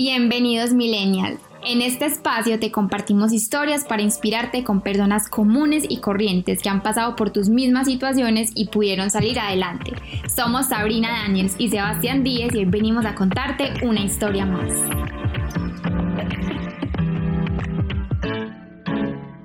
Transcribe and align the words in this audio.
Bienvenidos 0.00 0.74
Millennial. 0.74 1.40
En 1.66 1.82
este 1.82 2.04
espacio 2.06 2.60
te 2.60 2.70
compartimos 2.70 3.32
historias 3.32 3.84
para 3.84 4.00
inspirarte 4.00 4.62
con 4.62 4.80
personas 4.80 5.28
comunes 5.28 5.82
y 5.88 5.98
corrientes 5.98 6.62
que 6.62 6.68
han 6.68 6.84
pasado 6.84 7.16
por 7.16 7.30
tus 7.30 7.48
mismas 7.48 7.88
situaciones 7.88 8.52
y 8.54 8.68
pudieron 8.68 9.10
salir 9.10 9.40
adelante. 9.40 9.90
Somos 10.32 10.68
Sabrina 10.68 11.24
Daniels 11.24 11.56
y 11.58 11.68
Sebastián 11.70 12.22
Díez 12.22 12.54
y 12.54 12.58
hoy 12.58 12.64
venimos 12.66 13.06
a 13.06 13.16
contarte 13.16 13.72
una 13.84 14.00
historia 14.04 14.46
más. 14.46 14.72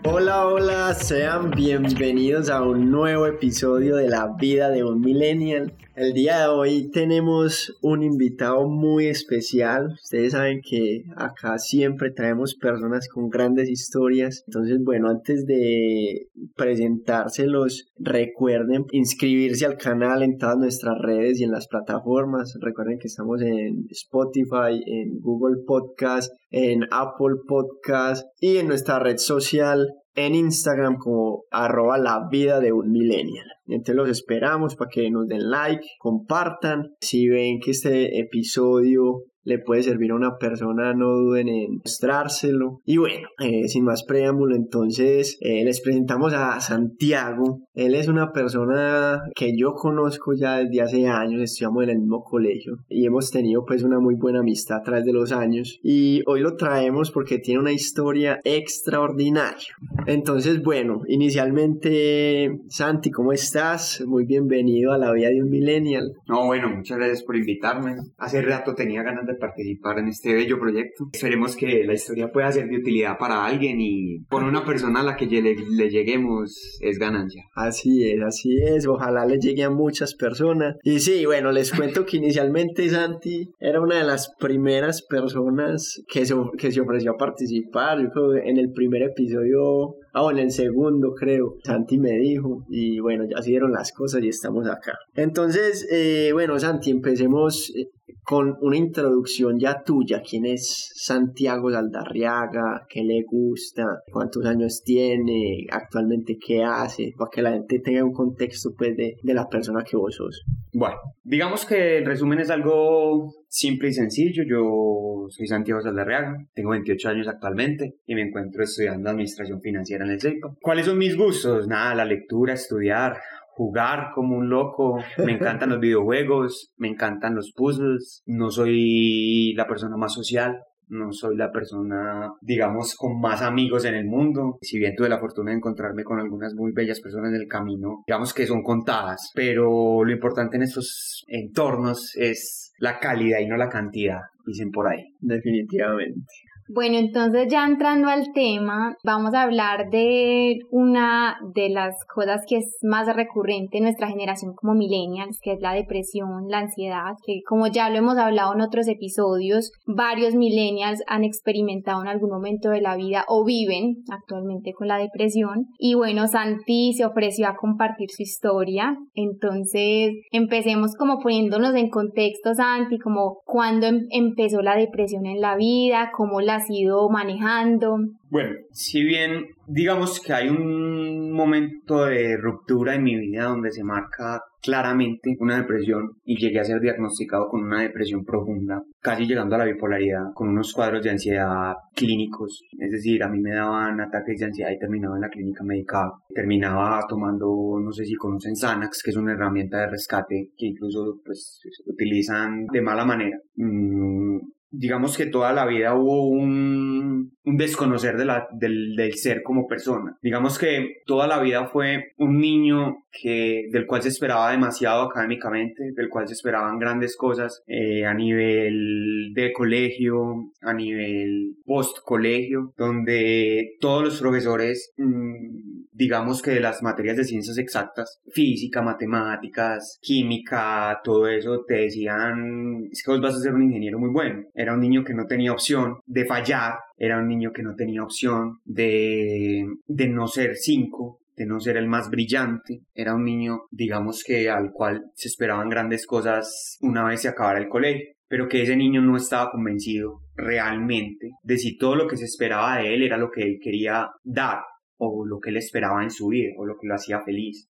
Hola, 0.05 0.45
hola, 0.45 0.93
sean 0.93 1.49
bienvenidos 1.49 2.51
a 2.51 2.61
un 2.61 2.91
nuevo 2.91 3.25
episodio 3.25 3.95
de 3.95 4.07
La 4.07 4.27
vida 4.27 4.69
de 4.69 4.83
un 4.83 5.01
millennial. 5.01 5.73
El 5.95 6.13
día 6.13 6.39
de 6.39 6.47
hoy 6.47 6.89
tenemos 6.89 7.77
un 7.83 8.01
invitado 8.01 8.67
muy 8.67 9.05
especial. 9.05 9.89
Ustedes 10.01 10.31
saben 10.31 10.61
que 10.67 11.03
acá 11.15 11.59
siempre 11.59 12.09
traemos 12.09 12.55
personas 12.55 13.07
con 13.07 13.29
grandes 13.29 13.69
historias. 13.69 14.43
Entonces, 14.47 14.79
bueno, 14.83 15.07
antes 15.09 15.45
de 15.45 16.29
presentárselos, 16.55 17.91
recuerden 17.99 18.85
inscribirse 18.91 19.67
al 19.67 19.77
canal 19.77 20.23
en 20.23 20.39
todas 20.39 20.57
nuestras 20.57 20.97
redes 20.99 21.39
y 21.39 21.43
en 21.43 21.51
las 21.51 21.67
plataformas. 21.67 22.57
Recuerden 22.59 22.97
que 22.97 23.07
estamos 23.07 23.43
en 23.43 23.85
Spotify, 23.91 24.81
en 24.87 25.19
Google 25.19 25.61
Podcast, 25.63 26.33
en 26.49 26.85
Apple 26.89 27.35
Podcast 27.47 28.25
y 28.39 28.57
en 28.57 28.67
nuestra 28.67 28.97
red 28.97 29.17
social 29.17 29.93
en 30.15 30.35
Instagram 30.35 30.97
como 30.97 31.43
arroba 31.51 31.97
la 31.97 32.27
vida 32.29 32.59
de 32.59 32.71
un 32.71 32.91
millennial. 32.91 33.47
Entonces 33.67 33.95
los 33.95 34.09
esperamos 34.09 34.75
para 34.75 34.89
que 34.89 35.09
nos 35.09 35.27
den 35.27 35.49
like, 35.49 35.85
compartan. 35.99 36.95
Si 36.99 37.27
ven 37.27 37.59
que 37.59 37.71
este 37.71 38.19
episodio 38.19 39.23
le 39.43 39.59
puede 39.59 39.83
servir 39.83 40.11
a 40.11 40.15
una 40.15 40.37
persona, 40.37 40.93
no 40.93 41.09
duden 41.09 41.47
en 41.47 41.77
mostrárselo. 41.77 42.81
Y 42.85 42.97
bueno, 42.97 43.27
eh, 43.39 43.67
sin 43.67 43.83
más 43.83 44.03
preámbulo, 44.03 44.55
entonces 44.55 45.37
eh, 45.41 45.63
les 45.63 45.81
presentamos 45.81 46.33
a 46.33 46.59
Santiago. 46.59 47.61
Él 47.73 47.95
es 47.95 48.07
una 48.07 48.31
persona 48.31 49.23
que 49.35 49.55
yo 49.57 49.73
conozco 49.73 50.33
ya 50.33 50.57
desde 50.57 50.81
hace 50.81 51.07
años, 51.07 51.41
estudiamos 51.41 51.83
en 51.83 51.89
el 51.89 51.99
mismo 51.99 52.23
colegio 52.23 52.77
y 52.89 53.05
hemos 53.05 53.31
tenido 53.31 53.65
pues 53.65 53.83
una 53.83 53.99
muy 53.99 54.15
buena 54.15 54.39
amistad 54.39 54.77
a 54.77 54.83
través 54.83 55.05
de 55.05 55.13
los 55.13 55.31
años. 55.31 55.79
Y 55.83 56.21
hoy 56.25 56.41
lo 56.41 56.55
traemos 56.55 57.11
porque 57.11 57.39
tiene 57.39 57.59
una 57.59 57.71
historia 57.71 58.39
extraordinaria. 58.43 59.75
Entonces, 60.05 60.61
bueno, 60.61 61.01
inicialmente, 61.07 62.59
Santi, 62.67 63.11
¿cómo 63.11 63.33
estás? 63.33 64.03
Muy 64.05 64.25
bienvenido 64.25 64.91
a 64.91 64.97
la 64.97 65.11
vida 65.11 65.29
de 65.29 65.41
un 65.41 65.49
millennial. 65.49 66.13
No, 66.27 66.45
bueno, 66.45 66.69
muchas 66.69 66.97
gracias 66.97 67.23
por 67.23 67.35
invitarme. 67.35 67.95
Hace 68.17 68.41
rato 68.41 68.73
tenía 68.75 69.03
ganas 69.03 69.25
de 69.25 69.32
participar 69.37 69.99
en 69.99 70.07
este 70.07 70.33
bello 70.33 70.59
proyecto. 70.59 71.09
Esperemos 71.13 71.55
que 71.55 71.83
la 71.83 71.93
historia 71.93 72.31
pueda 72.31 72.51
ser 72.51 72.67
de 72.67 72.77
utilidad 72.77 73.17
para 73.17 73.45
alguien 73.45 73.77
y 73.79 74.19
por 74.29 74.43
una 74.43 74.65
persona 74.65 75.01
a 75.01 75.03
la 75.03 75.15
que 75.15 75.25
le, 75.25 75.55
le 75.55 75.89
lleguemos 75.89 76.77
es 76.81 76.99
ganancia. 76.99 77.43
Así 77.55 78.09
es, 78.09 78.21
así 78.21 78.57
es. 78.61 78.87
Ojalá 78.87 79.25
le 79.25 79.39
llegue 79.39 79.63
a 79.63 79.69
muchas 79.69 80.15
personas. 80.15 80.75
Y 80.83 80.99
sí, 80.99 81.25
bueno, 81.25 81.51
les 81.51 81.71
cuento 81.71 82.05
que 82.05 82.17
inicialmente 82.17 82.89
Santi 82.89 83.49
era 83.59 83.81
una 83.81 83.97
de 83.97 84.03
las 84.03 84.33
primeras 84.39 85.01
personas 85.03 86.01
que 86.07 86.25
se, 86.25 86.35
que 86.57 86.71
se 86.71 86.81
ofreció 86.81 87.11
a 87.11 87.17
participar. 87.17 88.01
Yo 88.01 88.09
creo 88.09 88.33
que 88.33 88.49
en 88.49 88.57
el 88.57 88.71
primer 88.71 89.03
episodio 89.03 89.95
Ah, 90.15 90.29
en 90.31 90.37
el 90.37 90.51
segundo 90.51 91.15
creo, 91.15 91.55
Santi 91.63 91.97
me 91.97 92.11
dijo 92.11 92.63
y 92.69 92.99
bueno, 92.99 93.25
ya 93.27 93.41
se 93.41 93.49
dieron 93.49 93.71
las 93.71 93.91
cosas 93.91 94.21
y 94.21 94.27
estamos 94.27 94.67
acá. 94.67 94.93
Entonces, 95.15 95.87
eh, 95.91 96.29
bueno, 96.33 96.59
Santi, 96.59 96.91
empecemos 96.91 97.73
eh, 97.75 97.87
con 98.23 98.57
una 98.61 98.77
introducción 98.77 99.59
ya 99.59 99.83
tuya. 99.83 100.21
¿Quién 100.27 100.45
es 100.45 100.91
Santiago 100.95 101.71
Saldarriaga? 101.71 102.85
¿Qué 102.89 103.03
le 103.03 103.23
gusta? 103.23 104.01
¿Cuántos 104.11 104.45
años 104.45 104.81
tiene? 104.83 105.65
¿Actualmente 105.71 106.37
qué 106.37 106.63
hace? 106.63 107.13
Para 107.17 107.29
que 107.31 107.41
la 107.41 107.51
gente 107.51 107.79
tenga 107.79 108.03
un 108.03 108.13
contexto 108.13 108.73
pues 108.77 108.95
de, 108.95 109.17
de 109.21 109.33
la 109.33 109.47
persona 109.47 109.83
que 109.83 109.97
vos 109.97 110.15
sos. 110.15 110.43
Bueno, 110.71 110.95
digamos 111.23 111.65
que 111.65 111.99
el 111.99 112.05
resumen 112.05 112.39
es 112.39 112.49
algo 112.49 113.31
simple 113.47 113.89
y 113.89 113.93
sencillo. 113.93 114.43
Yo 114.43 115.27
soy 115.29 115.45
Santiago 115.45 115.81
Saldarriaga, 115.81 116.35
tengo 116.53 116.71
28 116.71 117.09
años 117.09 117.27
actualmente 117.27 117.95
y 118.07 118.15
me 118.15 118.23
encuentro 118.23 118.63
estudiando 118.63 119.09
Administración 119.09 119.61
Financiera 119.61 120.05
en 120.05 120.11
el 120.11 120.21
CEIPA. 120.21 120.55
¿Cuáles 120.61 120.87
son 120.87 120.97
mis 120.97 121.15
gustos? 121.15 121.67
Nada, 121.67 121.93
la 121.93 122.05
lectura, 122.05 122.53
estudiar, 122.53 123.17
jugar 123.55 124.11
como 124.13 124.37
un 124.37 124.49
loco, 124.49 124.97
me 125.23 125.33
encantan 125.33 125.69
los 125.69 125.79
videojuegos, 125.79 126.71
me 126.77 126.89
encantan 126.89 127.35
los 127.35 127.51
puzzles, 127.55 128.21
no 128.25 128.49
soy 128.49 129.53
la 129.55 129.67
persona 129.67 129.97
más 129.97 130.13
social, 130.13 130.59
no 130.89 131.11
soy 131.11 131.35
la 131.35 131.51
persona, 131.51 132.31
digamos, 132.41 132.95
con 132.95 133.19
más 133.19 133.41
amigos 133.41 133.85
en 133.85 133.95
el 133.95 134.05
mundo. 134.05 134.57
Si 134.61 134.77
bien 134.77 134.95
tuve 134.95 135.09
la 135.09 135.19
fortuna 135.19 135.51
de 135.51 135.57
encontrarme 135.57 136.03
con 136.03 136.19
algunas 136.19 136.53
muy 136.53 136.71
bellas 136.71 137.01
personas 137.01 137.29
en 137.29 137.41
el 137.41 137.47
camino, 137.47 138.03
digamos 138.07 138.33
que 138.33 138.45
son 138.45 138.61
contadas, 138.61 139.31
pero 139.33 140.03
lo 140.03 140.11
importante 140.11 140.57
en 140.57 140.63
estos 140.63 141.23
entornos 141.27 142.15
es 142.15 142.73
la 142.79 142.99
calidad 142.99 143.39
y 143.39 143.47
no 143.47 143.57
la 143.57 143.69
cantidad, 143.69 144.19
dicen 144.45 144.71
por 144.71 144.87
ahí. 144.87 145.03
Definitivamente. 145.19 146.25
Bueno, 146.69 146.97
entonces 146.97 147.47
ya 147.51 147.65
entrando 147.65 148.07
al 148.07 148.31
tema, 148.33 148.97
vamos 149.03 149.33
a 149.33 149.41
hablar 149.41 149.89
de 149.89 150.59
una 150.71 151.37
de 151.53 151.69
las 151.69 151.95
cosas 152.05 152.41
que 152.47 152.57
es 152.57 152.77
más 152.81 153.13
recurrente 153.13 153.77
en 153.77 153.83
nuestra 153.83 154.07
generación 154.07 154.53
como 154.53 154.73
millennials, 154.73 155.39
que 155.41 155.53
es 155.53 155.59
la 155.59 155.73
depresión, 155.73 156.47
la 156.47 156.59
ansiedad, 156.59 157.15
que 157.25 157.41
como 157.47 157.67
ya 157.67 157.89
lo 157.89 157.97
hemos 157.97 158.17
hablado 158.17 158.53
en 158.53 158.61
otros 158.61 158.87
episodios, 158.87 159.71
varios 159.85 160.35
millennials 160.35 161.01
han 161.07 161.25
experimentado 161.25 162.01
en 162.01 162.07
algún 162.07 162.29
momento 162.29 162.69
de 162.69 162.81
la 162.81 162.95
vida 162.95 163.25
o 163.27 163.43
viven 163.43 164.03
actualmente 164.09 164.73
con 164.73 164.87
la 164.87 164.97
depresión. 164.97 165.67
Y 165.77 165.95
bueno, 165.95 166.27
Santi 166.27 166.93
se 166.93 167.05
ofreció 167.05 167.47
a 167.47 167.55
compartir 167.55 168.09
su 168.09 168.23
historia, 168.23 168.97
entonces 169.15 170.13
empecemos 170.31 170.95
como 170.95 171.19
poniéndonos 171.19 171.75
en 171.75 171.89
contexto, 171.89 172.53
Santi, 172.53 172.99
como 172.99 173.41
cuándo 173.45 173.87
em-, 173.87 174.07
empezó 174.11 174.61
la 174.61 174.75
depresión 174.75 175.25
en 175.25 175.41
la 175.41 175.57
vida, 175.57 176.11
cómo 176.15 176.39
la 176.39 176.52
has 176.53 176.69
ido 176.69 177.09
manejando? 177.09 177.97
Bueno, 178.29 178.55
si 178.71 179.03
bien 179.03 179.45
digamos 179.67 180.19
que 180.19 180.33
hay 180.33 180.49
un 180.49 181.31
momento 181.31 182.05
de 182.05 182.37
ruptura 182.37 182.95
en 182.95 183.03
mi 183.03 183.15
vida 183.15 183.45
donde 183.45 183.71
se 183.71 183.83
marca 183.83 184.41
claramente 184.61 185.35
una 185.39 185.57
depresión 185.57 186.13
y 186.23 186.37
llegué 186.37 186.59
a 186.59 186.63
ser 186.63 186.79
diagnosticado 186.79 187.49
con 187.49 187.63
una 187.63 187.81
depresión 187.81 188.23
profunda, 188.23 188.81
casi 189.01 189.25
llegando 189.25 189.55
a 189.55 189.59
la 189.59 189.65
bipolaridad, 189.65 190.31
con 190.33 190.49
unos 190.49 190.71
cuadros 190.73 191.03
de 191.03 191.09
ansiedad 191.09 191.73
clínicos, 191.93 192.61
es 192.79 192.91
decir, 192.91 193.23
a 193.23 193.29
mí 193.29 193.39
me 193.39 193.53
daban 193.53 193.99
ataques 193.99 194.39
de 194.39 194.45
ansiedad 194.45 194.71
y 194.71 194.79
terminaba 194.79 195.15
en 195.15 195.21
la 195.21 195.29
clínica 195.29 195.63
médica, 195.63 196.11
terminaba 196.33 197.05
tomando, 197.07 197.77
no 197.81 197.91
sé 197.91 198.05
si 198.05 198.15
conocen 198.15 198.55
Xanax, 198.55 199.03
que 199.03 199.11
es 199.11 199.17
una 199.17 199.33
herramienta 199.33 199.79
de 199.79 199.87
rescate 199.87 200.51
que 200.57 200.67
incluso 200.67 201.19
pues 201.25 201.59
utilizan 201.85 202.65
de 202.67 202.81
mala 202.81 203.03
manera. 203.03 203.37
Mm, 203.55 204.37
digamos 204.73 205.15
que 205.15 205.27
toda 205.27 205.53
la 205.53 205.65
vida 205.65 205.93
hubo 205.93 206.27
un, 206.27 207.31
desconocer 207.45 208.17
del, 208.17 208.95
del, 208.95 209.13
ser 209.13 209.43
como 209.43 209.67
persona. 209.67 210.17
Digamos 210.21 210.57
que 210.57 211.03
toda 211.05 211.27
la 211.27 211.39
vida 211.39 211.67
fue 211.67 212.13
un 212.17 212.39
niño 212.39 213.03
que, 213.11 213.67
del 213.71 213.85
cual 213.85 214.01
se 214.01 214.09
esperaba 214.09 214.51
demasiado 214.51 215.03
académicamente, 215.03 215.91
del 215.95 216.09
cual 216.09 216.27
se 216.27 216.33
esperaban 216.33 216.79
grandes 216.79 217.15
cosas 217.15 217.61
eh, 217.67 218.05
a 218.05 218.13
nivel 218.15 219.31
de 219.33 219.53
colegio, 219.53 220.51
a 220.61 220.73
nivel 220.73 221.55
post 221.65 221.99
colegio, 222.03 222.73
donde 222.75 223.75
todos 223.79 224.03
los 224.03 224.19
profesores, 224.19 224.91
mmm, 224.97 225.82
digamos 225.93 226.41
que 226.41 226.59
las 226.59 226.81
materias 226.81 227.17
de 227.17 227.23
ciencias 227.23 227.57
exactas, 227.57 228.19
física, 228.31 228.81
matemáticas, 228.81 229.99
química, 230.01 230.99
todo 231.03 231.27
eso, 231.27 231.63
te 231.67 231.75
decían, 231.75 232.87
es 232.91 233.03
que 233.03 233.11
vos 233.11 233.21
vas 233.21 233.35
a 233.35 233.39
ser 233.39 233.53
un 233.53 233.63
ingeniero 233.63 233.99
muy 233.99 234.09
bueno 234.09 234.43
era 234.53 234.73
un 234.73 234.79
niño 234.79 235.03
que 235.03 235.13
no 235.13 235.25
tenía 235.25 235.51
opción 235.51 235.99
de 236.05 236.25
fallar, 236.25 236.75
era 236.97 237.19
un 237.19 237.27
niño 237.27 237.51
que 237.51 237.63
no 237.63 237.75
tenía 237.75 238.03
opción 238.03 238.59
de, 238.63 239.65
de 239.87 240.07
no 240.07 240.27
ser 240.27 240.55
cinco, 240.55 241.19
de 241.35 241.45
no 241.45 241.59
ser 241.59 241.77
el 241.77 241.87
más 241.87 242.09
brillante, 242.09 242.81
era 242.93 243.15
un 243.15 243.25
niño, 243.25 243.63
digamos 243.71 244.23
que 244.23 244.49
al 244.49 244.71
cual 244.71 245.03
se 245.15 245.27
esperaban 245.27 245.69
grandes 245.69 246.05
cosas 246.05 246.77
una 246.81 247.03
vez 247.03 247.21
se 247.21 247.29
acabara 247.29 247.59
el 247.59 247.69
colegio, 247.69 248.07
pero 248.27 248.47
que 248.47 248.61
ese 248.61 248.75
niño 248.75 249.01
no 249.01 249.17
estaba 249.17 249.51
convencido 249.51 250.21
realmente 250.35 251.31
de 251.43 251.57
si 251.57 251.77
todo 251.77 251.95
lo 251.95 252.07
que 252.07 252.17
se 252.17 252.25
esperaba 252.25 252.77
de 252.77 252.93
él 252.93 253.03
era 253.03 253.17
lo 253.17 253.29
que 253.29 253.43
él 253.43 253.59
quería 253.61 254.09
dar 254.23 254.61
o 254.97 255.25
lo 255.25 255.39
que 255.39 255.49
él 255.49 255.57
esperaba 255.57 256.03
en 256.03 256.11
su 256.11 256.27
vida 256.27 256.53
o 256.57 256.65
lo 256.65 256.77
que 256.77 256.87
lo 256.87 256.95
hacía 256.95 257.21
feliz. 257.21 257.69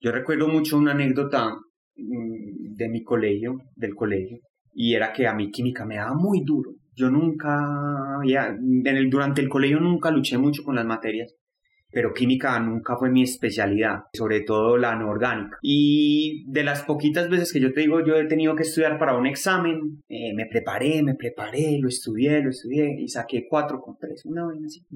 Yo 0.00 0.12
recuerdo 0.12 0.48
mucho 0.48 0.78
una 0.78 0.92
anécdota 0.92 1.54
mm, 1.96 2.74
de 2.76 2.88
mi 2.88 3.02
colegio, 3.02 3.58
del 3.76 3.94
colegio, 3.94 4.38
y 4.72 4.94
era 4.94 5.12
que 5.12 5.26
a 5.26 5.34
mí 5.34 5.50
química 5.50 5.84
me 5.84 5.96
daba 5.96 6.14
muy 6.14 6.42
duro. 6.44 6.72
Yo 6.94 7.10
nunca, 7.10 8.20
ya, 8.26 8.48
en 8.48 8.86
el, 8.86 9.10
durante 9.10 9.40
el 9.40 9.48
colegio 9.48 9.80
nunca 9.80 10.10
luché 10.10 10.38
mucho 10.38 10.62
con 10.64 10.76
las 10.76 10.86
materias 10.86 11.34
pero 11.92 12.14
química 12.14 12.58
nunca 12.60 12.96
fue 12.96 13.10
mi 13.10 13.22
especialidad, 13.22 14.04
sobre 14.12 14.40
todo 14.40 14.76
la 14.76 14.96
no 14.96 15.08
orgánica. 15.08 15.58
Y 15.62 16.44
de 16.48 16.64
las 16.64 16.82
poquitas 16.82 17.28
veces 17.28 17.52
que 17.52 17.60
yo 17.60 17.72
te 17.72 17.80
digo, 17.80 18.04
yo 18.04 18.16
he 18.16 18.26
tenido 18.26 18.54
que 18.54 18.62
estudiar 18.62 18.98
para 18.98 19.16
un 19.16 19.26
examen, 19.26 20.02
eh, 20.08 20.32
me 20.34 20.46
preparé, 20.46 21.02
me 21.02 21.14
preparé, 21.14 21.78
lo 21.80 21.88
estudié, 21.88 22.42
lo 22.42 22.50
estudié 22.50 23.00
y 23.00 23.08
saqué 23.08 23.46
cuatro 23.48 23.80
con 23.80 23.96
tres, 23.98 24.24
una 24.24 24.46
vez 24.46 24.58
así. 24.64 24.86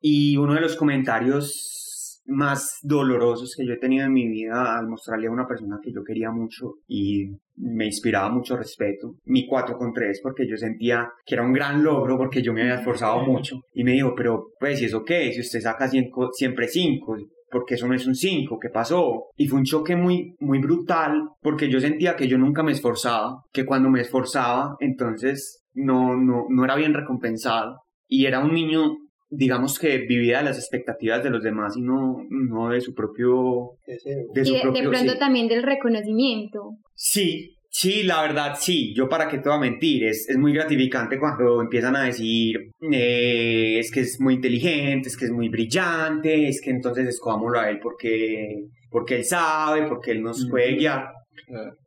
Y 0.00 0.36
uno 0.36 0.54
de 0.54 0.60
los 0.60 0.76
comentarios 0.76 1.76
más 2.26 2.78
dolorosos 2.82 3.54
que 3.56 3.66
yo 3.66 3.74
he 3.74 3.78
tenido 3.78 4.06
en 4.06 4.12
mi 4.12 4.28
vida 4.28 4.78
al 4.78 4.88
mostrarle 4.88 5.28
a 5.28 5.32
una 5.32 5.46
persona 5.46 5.78
que 5.82 5.92
yo 5.92 6.02
quería 6.02 6.30
mucho 6.30 6.74
y 6.86 7.30
me 7.56 7.86
inspiraba 7.86 8.28
mucho 8.30 8.56
respeto. 8.56 9.14
Mi 9.24 9.46
4 9.46 9.76
con 9.76 9.92
3 9.92 10.20
porque 10.22 10.46
yo 10.48 10.56
sentía 10.56 11.08
que 11.24 11.34
era 11.34 11.44
un 11.44 11.52
gran 11.52 11.82
logro 11.82 12.16
porque 12.16 12.42
yo 12.42 12.52
me 12.52 12.62
había 12.62 12.76
esforzado 12.76 13.20
mucho. 13.24 13.60
Y 13.72 13.84
me 13.84 13.92
dijo, 13.92 14.14
pero 14.16 14.48
pues, 14.58 14.80
¿y 14.82 14.86
eso 14.86 15.04
qué? 15.04 15.32
Si 15.32 15.40
usted 15.40 15.60
saca 15.60 15.88
siempre 15.88 16.68
5, 16.68 17.16
porque 17.50 17.74
eso 17.74 17.86
no 17.86 17.94
es 17.94 18.06
un 18.06 18.14
5, 18.14 18.58
¿qué 18.60 18.68
pasó? 18.68 19.26
Y 19.36 19.46
fue 19.46 19.58
un 19.58 19.64
choque 19.64 19.96
muy, 19.96 20.34
muy 20.40 20.58
brutal 20.58 21.30
porque 21.40 21.70
yo 21.70 21.80
sentía 21.80 22.16
que 22.16 22.28
yo 22.28 22.38
nunca 22.38 22.62
me 22.62 22.72
esforzaba, 22.72 23.42
que 23.52 23.64
cuando 23.64 23.88
me 23.88 24.00
esforzaba, 24.00 24.76
entonces 24.80 25.64
no, 25.74 26.16
no, 26.16 26.46
no 26.48 26.64
era 26.64 26.76
bien 26.76 26.94
recompensado. 26.94 27.82
Y 28.08 28.26
era 28.26 28.38
un 28.38 28.52
niño 28.52 28.96
digamos 29.28 29.78
que 29.78 29.98
vivía 29.98 30.38
de 30.38 30.44
las 30.44 30.58
expectativas 30.58 31.22
de 31.22 31.30
los 31.30 31.42
demás 31.42 31.76
y 31.76 31.82
no, 31.82 32.18
no 32.30 32.70
de 32.70 32.80
su 32.80 32.94
propio... 32.94 33.72
De 33.86 34.42
y 34.42 34.52
de, 34.52 34.88
pronto 34.88 35.18
también 35.18 35.48
del 35.48 35.62
reconocimiento. 35.62 36.76
Sí, 36.94 37.56
sí, 37.68 38.02
la 38.04 38.22
verdad 38.22 38.56
sí, 38.58 38.94
yo 38.94 39.08
para 39.08 39.28
qué 39.28 39.38
te 39.38 39.48
voy 39.48 39.58
a 39.58 39.60
mentir, 39.60 40.04
es, 40.04 40.28
es 40.28 40.36
muy 40.36 40.52
gratificante 40.52 41.18
cuando 41.18 41.60
empiezan 41.60 41.96
a 41.96 42.04
decir 42.04 42.70
eh, 42.92 43.78
es 43.78 43.90
que 43.90 44.00
es 44.00 44.20
muy 44.20 44.34
inteligente, 44.34 45.08
es 45.08 45.16
que 45.16 45.26
es 45.26 45.32
muy 45.32 45.48
brillante, 45.48 46.48
es 46.48 46.60
que 46.60 46.70
entonces 46.70 47.08
escogámoslo 47.08 47.58
a 47.60 47.68
él 47.68 47.80
porque, 47.82 48.66
porque 48.90 49.16
él 49.16 49.24
sabe, 49.24 49.86
porque 49.88 50.12
él 50.12 50.22
nos 50.22 50.48
puede 50.48 50.76
guiar. 50.76 51.08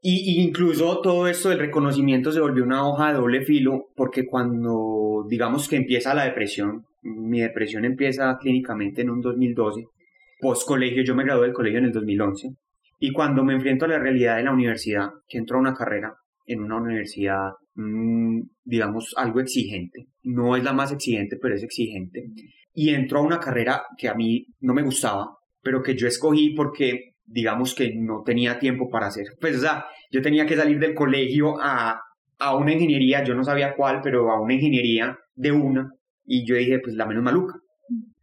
Y, 0.01 0.41
incluso 0.41 1.01
todo 1.01 1.27
esto 1.27 1.49
del 1.49 1.59
reconocimiento 1.59 2.31
se 2.31 2.39
volvió 2.39 2.63
una 2.63 2.87
hoja 2.87 3.09
de 3.09 3.15
doble 3.15 3.41
filo 3.41 3.89
porque 3.95 4.25
cuando 4.25 5.25
digamos 5.27 5.67
que 5.67 5.75
empieza 5.75 6.13
la 6.13 6.25
depresión, 6.25 6.85
mi 7.01 7.41
depresión 7.41 7.85
empieza 7.85 8.37
clínicamente 8.39 9.01
en 9.01 9.09
un 9.09 9.21
2012. 9.21 9.85
Post 10.39 10.67
colegio, 10.67 11.03
yo 11.03 11.15
me 11.15 11.23
gradué 11.23 11.47
del 11.47 11.53
colegio 11.53 11.79
en 11.79 11.85
el 11.85 11.91
2011. 11.91 12.49
Y 12.99 13.11
cuando 13.11 13.43
me 13.43 13.53
enfrento 13.53 13.85
a 13.85 13.89
la 13.89 13.99
realidad 13.99 14.37
de 14.37 14.43
la 14.43 14.53
universidad, 14.53 15.09
que 15.27 15.37
entro 15.37 15.57
a 15.57 15.61
una 15.61 15.73
carrera 15.73 16.13
en 16.45 16.61
una 16.61 16.77
universidad, 16.77 17.51
mm, 17.75 18.41
digamos, 18.63 19.13
algo 19.15 19.39
exigente. 19.39 20.07
No 20.23 20.55
es 20.55 20.63
la 20.63 20.73
más 20.73 20.91
exigente, 20.91 21.37
pero 21.41 21.55
es 21.55 21.63
exigente. 21.63 22.25
Y 22.73 22.89
entro 22.89 23.19
a 23.19 23.23
una 23.23 23.39
carrera 23.39 23.83
que 23.97 24.09
a 24.09 24.15
mí 24.15 24.47
no 24.59 24.73
me 24.73 24.81
gustaba, 24.81 25.37
pero 25.61 25.81
que 25.81 25.95
yo 25.95 26.07
escogí 26.07 26.55
porque, 26.55 27.13
digamos, 27.25 27.75
que 27.75 27.93
no 27.95 28.23
tenía 28.25 28.59
tiempo 28.59 28.89
para 28.89 29.07
hacer. 29.07 29.27
Pues, 29.39 29.57
o 29.57 29.61
sea, 29.61 29.85
yo 30.11 30.21
tenía 30.21 30.45
que 30.45 30.55
salir 30.55 30.79
del 30.79 30.95
colegio 30.95 31.61
a, 31.61 32.01
a 32.39 32.55
una 32.55 32.73
ingeniería, 32.73 33.23
yo 33.23 33.35
no 33.35 33.43
sabía 33.43 33.75
cuál, 33.75 34.01
pero 34.03 34.31
a 34.31 34.41
una 34.41 34.55
ingeniería 34.55 35.17
de 35.35 35.51
una, 35.51 35.91
y 36.31 36.45
yo 36.45 36.55
dije, 36.55 36.79
pues 36.79 36.95
la 36.95 37.07
menos 37.07 37.23
maluca, 37.23 37.59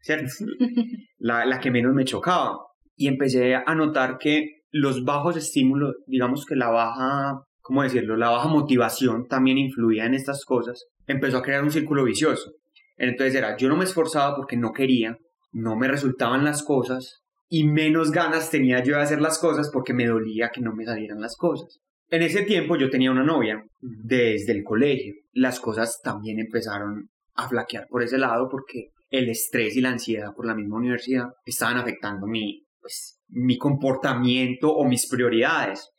¿cierto? 0.00 0.30
La, 1.18 1.44
la 1.44 1.58
que 1.58 1.72
menos 1.72 1.92
me 1.92 2.04
chocaba. 2.04 2.58
Y 2.94 3.08
empecé 3.08 3.56
a 3.56 3.74
notar 3.74 4.16
que 4.16 4.60
los 4.70 5.04
bajos 5.04 5.36
estímulos, 5.36 5.96
digamos 6.06 6.44
que 6.46 6.54
la 6.54 6.68
baja, 6.68 7.42
¿cómo 7.60 7.82
decirlo? 7.82 8.16
La 8.16 8.30
baja 8.30 8.48
motivación 8.48 9.26
también 9.26 9.58
influía 9.58 10.06
en 10.06 10.14
estas 10.14 10.44
cosas. 10.44 10.86
Empezó 11.06 11.38
a 11.38 11.42
crear 11.42 11.64
un 11.64 11.72
círculo 11.72 12.04
vicioso. 12.04 12.52
Entonces 12.96 13.34
era, 13.34 13.56
yo 13.56 13.68
no 13.68 13.76
me 13.76 13.84
esforzaba 13.84 14.36
porque 14.36 14.56
no 14.56 14.72
quería, 14.72 15.18
no 15.50 15.74
me 15.74 15.88
resultaban 15.88 16.44
las 16.44 16.62
cosas 16.62 17.24
y 17.48 17.64
menos 17.64 18.12
ganas 18.12 18.50
tenía 18.50 18.84
yo 18.84 18.94
de 18.96 19.02
hacer 19.02 19.20
las 19.20 19.38
cosas 19.38 19.70
porque 19.72 19.94
me 19.94 20.06
dolía 20.06 20.50
que 20.54 20.60
no 20.60 20.72
me 20.74 20.84
salieran 20.84 21.20
las 21.20 21.36
cosas. 21.36 21.80
En 22.08 22.22
ese 22.22 22.42
tiempo 22.42 22.76
yo 22.76 22.88
tenía 22.88 23.10
una 23.10 23.24
novia 23.24 23.64
desde 23.80 24.52
el 24.52 24.62
colegio. 24.62 25.14
Las 25.32 25.58
cosas 25.58 26.00
también 26.04 26.38
empezaron 26.38 27.10
a 27.36 27.48
flaquear 27.48 27.86
por 27.88 28.02
ese 28.02 28.18
lado 28.18 28.48
porque 28.50 28.90
el 29.10 29.28
estrés 29.28 29.76
y 29.76 29.80
la 29.80 29.90
ansiedad 29.90 30.34
por 30.34 30.46
la 30.46 30.54
misma 30.54 30.76
universidad 30.76 31.26
estaban 31.44 31.76
afectando 31.76 32.26
mi, 32.26 32.64
pues, 32.80 33.20
mi 33.28 33.56
comportamiento 33.58 34.72
o 34.72 34.84
mis 34.84 35.08
prioridades. 35.08 35.90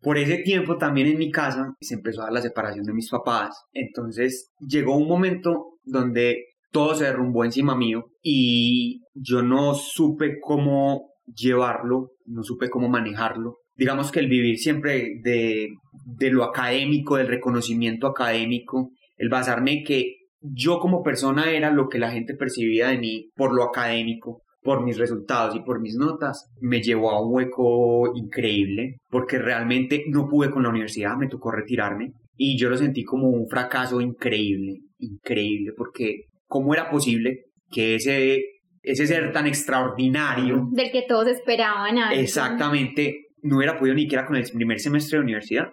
Por 0.00 0.18
ese 0.18 0.38
tiempo 0.38 0.76
también 0.76 1.08
en 1.08 1.18
mi 1.18 1.30
casa 1.30 1.74
se 1.80 1.94
empezó 1.94 2.20
a 2.20 2.24
dar 2.24 2.32
la 2.32 2.42
separación 2.42 2.84
de 2.84 2.94
mis 2.94 3.10
papás. 3.10 3.56
Entonces 3.72 4.50
llegó 4.60 4.96
un 4.96 5.08
momento 5.08 5.78
donde 5.84 6.44
todo 6.72 6.94
se 6.94 7.04
derrumbó 7.04 7.44
encima 7.44 7.76
mío 7.76 8.06
y 8.22 9.02
yo 9.14 9.42
no 9.42 9.74
supe 9.74 10.38
cómo 10.40 11.10
llevarlo, 11.26 12.10
no 12.26 12.42
supe 12.42 12.70
cómo 12.70 12.88
manejarlo. 12.88 13.58
Digamos 13.76 14.10
que 14.10 14.20
el 14.20 14.28
vivir 14.28 14.58
siempre 14.58 15.20
de, 15.22 15.68
de 16.04 16.30
lo 16.30 16.44
académico, 16.44 17.16
del 17.16 17.28
reconocimiento 17.28 18.06
académico, 18.06 18.90
el 19.16 19.28
basarme 19.28 19.82
que 19.84 20.16
yo 20.40 20.78
como 20.78 21.02
persona 21.02 21.50
era 21.50 21.70
lo 21.70 21.88
que 21.88 21.98
la 21.98 22.10
gente 22.10 22.34
percibía 22.34 22.88
de 22.88 22.98
mí 22.98 23.30
por 23.34 23.54
lo 23.54 23.64
académico, 23.64 24.42
por 24.62 24.84
mis 24.84 24.98
resultados 24.98 25.54
y 25.54 25.60
por 25.60 25.80
mis 25.80 25.94
notas, 25.94 26.50
me 26.60 26.82
llevó 26.82 27.12
a 27.12 27.24
un 27.24 27.32
hueco 27.32 28.16
increíble, 28.16 28.96
porque 29.08 29.38
realmente 29.38 30.04
no 30.08 30.28
pude 30.28 30.50
con 30.50 30.64
la 30.64 30.70
universidad, 30.70 31.16
me 31.16 31.28
tocó 31.28 31.52
retirarme 31.52 32.12
y 32.36 32.58
yo 32.58 32.68
lo 32.68 32.76
sentí 32.76 33.04
como 33.04 33.28
un 33.28 33.48
fracaso 33.48 34.00
increíble, 34.00 34.80
increíble, 34.98 35.72
porque 35.76 36.24
¿cómo 36.46 36.74
era 36.74 36.90
posible 36.90 37.44
que 37.70 37.94
ese, 37.94 38.42
ese 38.82 39.06
ser 39.06 39.32
tan 39.32 39.46
extraordinario... 39.46 40.68
Del 40.72 40.90
que 40.90 41.04
todos 41.08 41.28
esperaban. 41.28 41.96
Exactamente, 42.12 43.26
no 43.42 43.58
hubiera 43.58 43.78
podido 43.78 43.94
ni 43.94 44.02
siquiera 44.02 44.26
con 44.26 44.36
el 44.36 44.44
primer 44.52 44.80
semestre 44.80 45.18
de 45.18 45.24
universidad. 45.24 45.68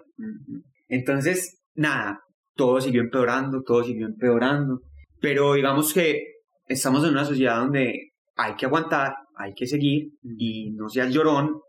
Entonces, 0.88 1.64
nada, 1.76 2.20
todo 2.56 2.82
siguió 2.82 3.02
empeorando, 3.02 3.62
todo 3.64 3.84
siguió 3.84 4.08
empeorando. 4.08 4.82
Pero 5.20 5.54
digamos 5.54 5.94
que 5.94 6.22
estamos 6.68 7.04
en 7.04 7.12
una 7.12 7.26
sociedad 7.26 7.60
donde 7.60 8.12
hay 8.36 8.56
que 8.56 8.66
aguantar, 8.66 9.14
hay 9.38 9.54
que 9.54 9.68
seguir 9.68 10.10
y 10.22 10.72
no 10.72 10.90
seas 10.90 11.14
llorón, 11.14 11.60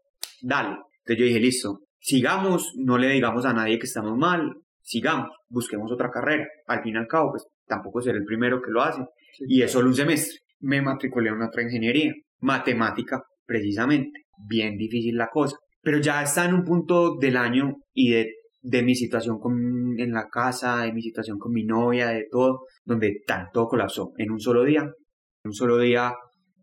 dale. 0.42 0.76
Entonces 0.98 1.18
yo 1.18 1.24
dije, 1.24 1.40
listo, 1.40 1.80
sigamos, 1.98 2.72
no 2.76 2.98
le 2.98 3.08
digamos 3.08 3.44
a 3.44 3.52
nadie 3.52 3.78
que 3.78 3.86
estamos 3.86 4.16
mal, 4.16 4.52
sigamos, 4.82 5.30
busquemos 5.48 5.90
otra 5.92 6.10
carrera. 6.10 6.46
Al 6.66 6.82
fin 6.82 6.94
y 6.94 6.98
al 6.98 7.06
cabo, 7.06 7.32
pues 7.32 7.46
tampoco 7.66 8.00
seré 8.00 8.18
el 8.18 8.24
primero 8.24 8.60
que 8.60 8.70
lo 8.70 8.82
hace. 8.82 9.02
y 9.48 9.62
es 9.62 9.72
solo 9.72 9.88
un 9.88 9.94
semestre. 9.94 10.38
Me 10.60 10.80
matriculé 10.80 11.30
en 11.30 11.42
otra 11.42 11.62
ingeniería, 11.62 12.12
matemática, 12.40 13.22
precisamente. 13.44 14.24
Bien 14.48 14.76
difícil 14.76 15.16
la 15.16 15.28
cosa. 15.28 15.56
Pero 15.82 15.98
ya 15.98 16.22
está 16.22 16.46
en 16.46 16.54
un 16.54 16.64
punto 16.64 17.16
del 17.16 17.36
año 17.36 17.76
y 17.92 18.12
de 18.12 18.32
de 18.64 18.82
mi 18.82 18.94
situación 18.94 19.38
con, 19.38 19.94
en 19.98 20.12
la 20.12 20.28
casa, 20.28 20.84
de 20.84 20.92
mi 20.92 21.02
situación 21.02 21.38
con 21.38 21.52
mi 21.52 21.64
novia, 21.64 22.08
de 22.08 22.26
todo, 22.30 22.62
donde 22.84 23.20
tanto 23.26 23.66
colapsó 23.66 24.12
en 24.16 24.30
un 24.30 24.40
solo 24.40 24.64
día. 24.64 24.80
En 24.80 25.48
un 25.48 25.52
solo 25.52 25.78
día 25.78 26.14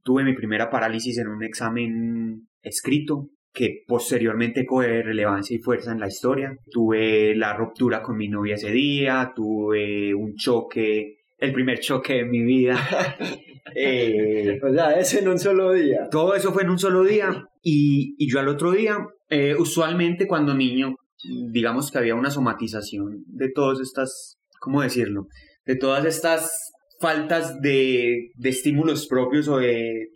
tuve 0.04 0.24
mi 0.24 0.34
primera 0.34 0.70
parálisis 0.70 1.20
en 1.20 1.28
un 1.28 1.44
examen 1.44 2.48
escrito 2.64 3.30
que 3.54 3.84
posteriormente 3.86 4.66
coge 4.66 5.04
relevancia 5.04 5.56
y 5.56 5.62
fuerza 5.62 5.92
en 5.92 6.00
la 6.00 6.08
historia. 6.08 6.56
Tuve 6.72 7.36
la 7.36 7.56
ruptura 7.56 8.02
con 8.02 8.18
mi 8.18 8.30
novia 8.30 8.56
ese 8.56 8.72
día, 8.72 9.32
tuve 9.36 10.16
un 10.16 10.34
choque, 10.36 11.18
el 11.38 11.54
primer 11.54 11.80
choque 11.80 12.16
de 12.16 12.26
mi 12.26 12.42
vida. 12.44 12.80
eh, 13.76 14.60
o 14.64 14.74
sea, 14.74 14.94
ese 14.94 15.20
en 15.20 15.28
un 15.28 15.38
solo 15.38 15.74
día. 15.74 16.08
Todo 16.10 16.34
eso 16.34 16.52
fue 16.52 16.64
en 16.64 16.72
un 16.72 16.80
solo 16.80 17.04
día 17.04 17.46
y, 17.62 18.16
y 18.18 18.28
yo 18.28 18.40
al 18.40 18.48
otro 18.48 18.72
día, 18.72 18.98
eh, 19.30 19.54
usualmente 19.56 20.26
cuando 20.26 20.56
niño 20.56 20.96
digamos 21.24 21.92
que 21.92 21.98
había 21.98 22.16
una 22.16 22.32
somatización 22.32 23.24
de 23.28 23.52
todas 23.52 23.80
estas, 23.80 24.40
¿cómo 24.60 24.82
decirlo? 24.82 25.28
De 25.66 25.76
todas 25.76 26.06
estas 26.06 26.52
faltas 27.00 27.60
de, 27.62 28.30
de 28.36 28.50
estímulos 28.50 29.08
propios 29.08 29.48
o 29.48 29.58
de, 29.58 30.10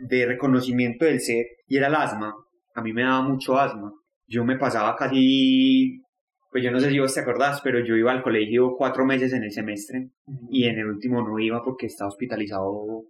de 0.00 0.26
reconocimiento 0.26 1.04
del 1.04 1.20
ser, 1.20 1.46
y 1.66 1.76
era 1.76 1.88
el 1.88 1.94
asma. 1.94 2.34
A 2.74 2.82
mí 2.82 2.92
me 2.92 3.02
daba 3.02 3.22
mucho 3.22 3.58
asma. 3.58 3.92
Yo 4.26 4.44
me 4.44 4.56
pasaba 4.56 4.94
casi, 4.96 6.00
pues 6.50 6.62
yo 6.62 6.70
no 6.70 6.80
sé 6.80 6.90
si 6.90 6.98
vos 6.98 7.12
te 7.12 7.20
acordás, 7.20 7.60
pero 7.62 7.84
yo 7.84 7.96
iba 7.96 8.12
al 8.12 8.22
colegio 8.22 8.74
cuatro 8.76 9.04
meses 9.04 9.32
en 9.32 9.42
el 9.42 9.50
semestre 9.50 10.10
y 10.50 10.64
en 10.64 10.78
el 10.78 10.86
último 10.86 11.22
no 11.22 11.38
iba 11.38 11.62
porque 11.62 11.86
estaba 11.86 12.08
hospitalizado 12.08 13.04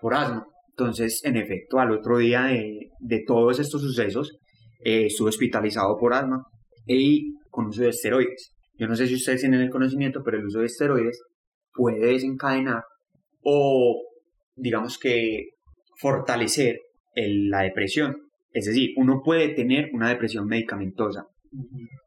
por 0.00 0.14
asma. 0.14 0.46
Entonces, 0.70 1.24
en 1.24 1.36
efecto, 1.36 1.78
al 1.78 1.92
otro 1.92 2.18
día 2.18 2.42
de, 2.42 2.90
de 3.00 3.24
todos 3.26 3.58
estos 3.58 3.80
sucesos, 3.80 4.38
eh, 4.84 5.06
estuve 5.06 5.30
hospitalizado 5.30 5.96
por 5.96 6.12
asma 6.12 6.44
y 6.86 7.34
con 7.50 7.66
uso 7.66 7.82
de 7.82 7.90
esteroides. 7.90 8.52
Yo 8.78 8.86
no 8.86 8.94
sé 8.96 9.06
si 9.06 9.14
ustedes 9.14 9.40
tienen 9.40 9.60
el 9.60 9.70
conocimiento, 9.70 10.22
pero 10.24 10.38
el 10.38 10.46
uso 10.46 10.60
de 10.60 10.66
esteroides 10.66 11.20
puede 11.72 11.98
desencadenar 12.12 12.82
o, 13.42 14.02
digamos 14.54 14.98
que, 14.98 15.50
fortalecer 15.98 16.80
la 17.14 17.62
depresión. 17.62 18.16
Es 18.52 18.66
decir, 18.66 18.90
uno 18.96 19.22
puede 19.24 19.48
tener 19.54 19.90
una 19.92 20.08
depresión 20.10 20.46
medicamentosa 20.46 21.26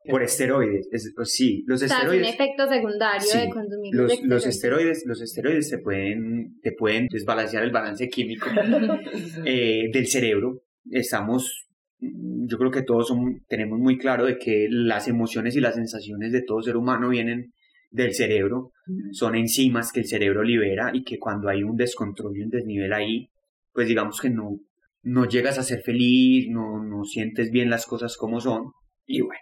por 0.07 0.21
esteroides. 0.21 0.87
Es- 0.91 1.11
pues 1.15 1.31
sí, 1.33 1.63
los 1.65 1.81
O 1.81 1.87
sea, 1.87 1.97
es 1.99 2.03
un 2.03 2.09
esteroides. 2.13 2.33
efecto 2.35 2.67
secundario 2.67 3.21
Sí, 3.21 3.37
de 3.39 3.49
consumir 3.49 3.95
Los, 3.95 4.11
esteroides. 4.11 4.29
los 4.29 4.45
esteroides, 4.45 5.03
los 5.05 5.21
esteroides 5.21 5.69
te 5.71 5.77
pueden, 5.79 6.59
te 6.61 6.71
pueden 6.73 7.07
desbalancear 7.07 7.63
el 7.63 7.71
balance 7.71 8.07
químico 8.09 8.45
eh, 9.45 9.89
del 9.91 10.07
cerebro. 10.07 10.61
Estamos, 10.91 11.67
yo 12.01 12.57
creo 12.57 12.71
que 12.71 12.83
todos 12.83 13.07
son- 13.09 13.43
tenemos 13.47 13.79
muy 13.79 13.97
claro 13.97 14.25
de 14.25 14.37
que 14.37 14.67
las 14.69 15.07
emociones 15.07 15.55
y 15.55 15.59
las 15.61 15.75
sensaciones 15.75 16.31
de 16.31 16.41
todo 16.43 16.61
ser 16.61 16.77
humano 16.77 17.09
vienen 17.09 17.53
del 17.91 18.13
cerebro, 18.13 18.71
son 19.11 19.35
enzimas 19.35 19.91
que 19.91 20.01
el 20.01 20.07
cerebro 20.07 20.43
libera 20.43 20.91
y 20.93 21.03
que 21.03 21.17
cuando 21.19 21.49
hay 21.49 21.63
un 21.63 21.75
descontrol 21.75 22.37
y 22.37 22.43
un 22.43 22.49
desnivel 22.49 22.93
ahí, 22.93 23.29
pues 23.73 23.87
digamos 23.87 24.19
que 24.21 24.29
no, 24.29 24.59
no 25.03 25.25
llegas 25.27 25.57
a 25.57 25.63
ser 25.63 25.81
feliz, 25.81 26.47
no, 26.49 26.83
no 26.83 27.03
sientes 27.05 27.51
bien 27.51 27.69
las 27.69 27.85
cosas 27.85 28.15
como 28.17 28.39
son. 28.39 28.71
Y 29.05 29.21
bueno, 29.21 29.39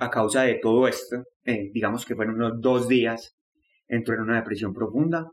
a 0.00 0.10
causa 0.10 0.42
de 0.42 0.54
todo 0.56 0.88
esto, 0.88 1.24
eh, 1.44 1.70
digamos 1.72 2.04
que 2.06 2.16
fueron 2.16 2.36
unos 2.36 2.60
dos 2.60 2.88
días, 2.88 3.36
entró 3.88 4.14
en 4.14 4.22
una 4.22 4.36
depresión 4.36 4.72
profunda. 4.74 5.28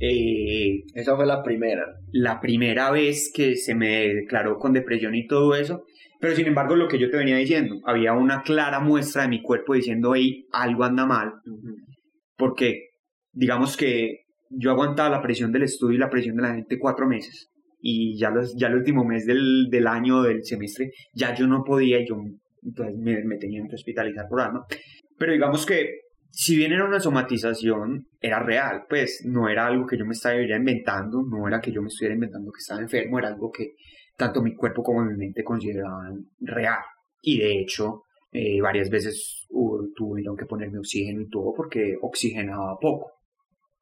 Eh, 0.00 0.82
Esa 0.94 1.14
fue 1.14 1.26
la 1.26 1.42
primera. 1.42 1.84
la 2.12 2.40
primera 2.40 2.90
vez 2.90 3.30
que 3.34 3.54
se 3.56 3.74
me 3.74 4.14
declaró 4.14 4.58
con 4.58 4.72
depresión 4.72 5.14
y 5.14 5.26
todo 5.26 5.54
eso, 5.54 5.84
pero 6.20 6.34
sin 6.34 6.46
embargo 6.46 6.74
lo 6.74 6.88
que 6.88 6.98
yo 6.98 7.10
te 7.10 7.18
venía 7.18 7.36
diciendo, 7.36 7.76
había 7.84 8.14
una 8.14 8.42
clara 8.42 8.80
muestra 8.80 9.22
de 9.22 9.28
mi 9.28 9.42
cuerpo 9.42 9.74
diciendo, 9.74 10.14
hey, 10.14 10.46
algo 10.52 10.84
anda 10.84 11.06
mal, 11.06 11.32
porque 12.36 12.88
digamos 13.32 13.76
que 13.76 14.20
yo 14.48 14.70
aguantaba 14.70 15.10
la 15.10 15.22
presión 15.22 15.52
del 15.52 15.64
estudio 15.64 15.96
y 15.96 16.00
la 16.00 16.10
presión 16.10 16.36
de 16.36 16.42
la 16.42 16.54
gente 16.54 16.78
cuatro 16.78 17.06
meses, 17.06 17.50
y 17.78 18.18
ya, 18.18 18.30
los, 18.30 18.56
ya 18.56 18.68
el 18.68 18.76
último 18.76 19.04
mes 19.04 19.26
del, 19.26 19.68
del 19.70 19.86
año, 19.86 20.22
del 20.22 20.44
semestre, 20.44 20.92
ya 21.14 21.34
yo 21.34 21.46
no 21.46 21.62
podía 21.62 22.00
y 22.00 22.06
yo 22.08 22.16
entonces 22.62 22.96
me, 22.98 23.22
me 23.24 23.36
tenían 23.38 23.68
que 23.68 23.76
hospitalizar 23.76 24.26
por 24.28 24.40
alma. 24.40 24.64
Pero 25.18 25.32
digamos 25.32 25.64
que 25.64 25.88
si 26.30 26.56
bien 26.56 26.72
era 26.72 26.84
una 26.84 27.00
somatización, 27.00 28.06
era 28.20 28.40
real, 28.42 28.84
pues 28.88 29.22
no 29.26 29.48
era 29.48 29.66
algo 29.66 29.86
que 29.86 29.98
yo 29.98 30.04
me 30.04 30.12
estuviera 30.12 30.56
inventando, 30.56 31.22
no 31.22 31.46
era 31.46 31.60
que 31.60 31.72
yo 31.72 31.82
me 31.82 31.88
estuviera 31.88 32.14
inventando 32.14 32.50
que 32.52 32.60
estaba 32.60 32.80
enfermo, 32.80 33.18
era 33.18 33.28
algo 33.28 33.50
que 33.50 33.72
tanto 34.16 34.42
mi 34.42 34.54
cuerpo 34.54 34.82
como 34.82 35.04
mi 35.04 35.16
mente 35.16 35.42
consideraban 35.42 36.26
real. 36.40 36.80
Y 37.22 37.38
de 37.38 37.60
hecho, 37.60 38.02
eh, 38.32 38.60
varias 38.60 38.90
veces 38.90 39.46
hubo- 39.50 39.88
tuvieron 39.94 40.36
que 40.36 40.46
ponerme 40.46 40.78
oxígeno 40.78 41.20
y 41.20 41.28
todo 41.28 41.52
porque 41.56 41.96
oxigenaba 42.00 42.76
poco. 42.80 43.12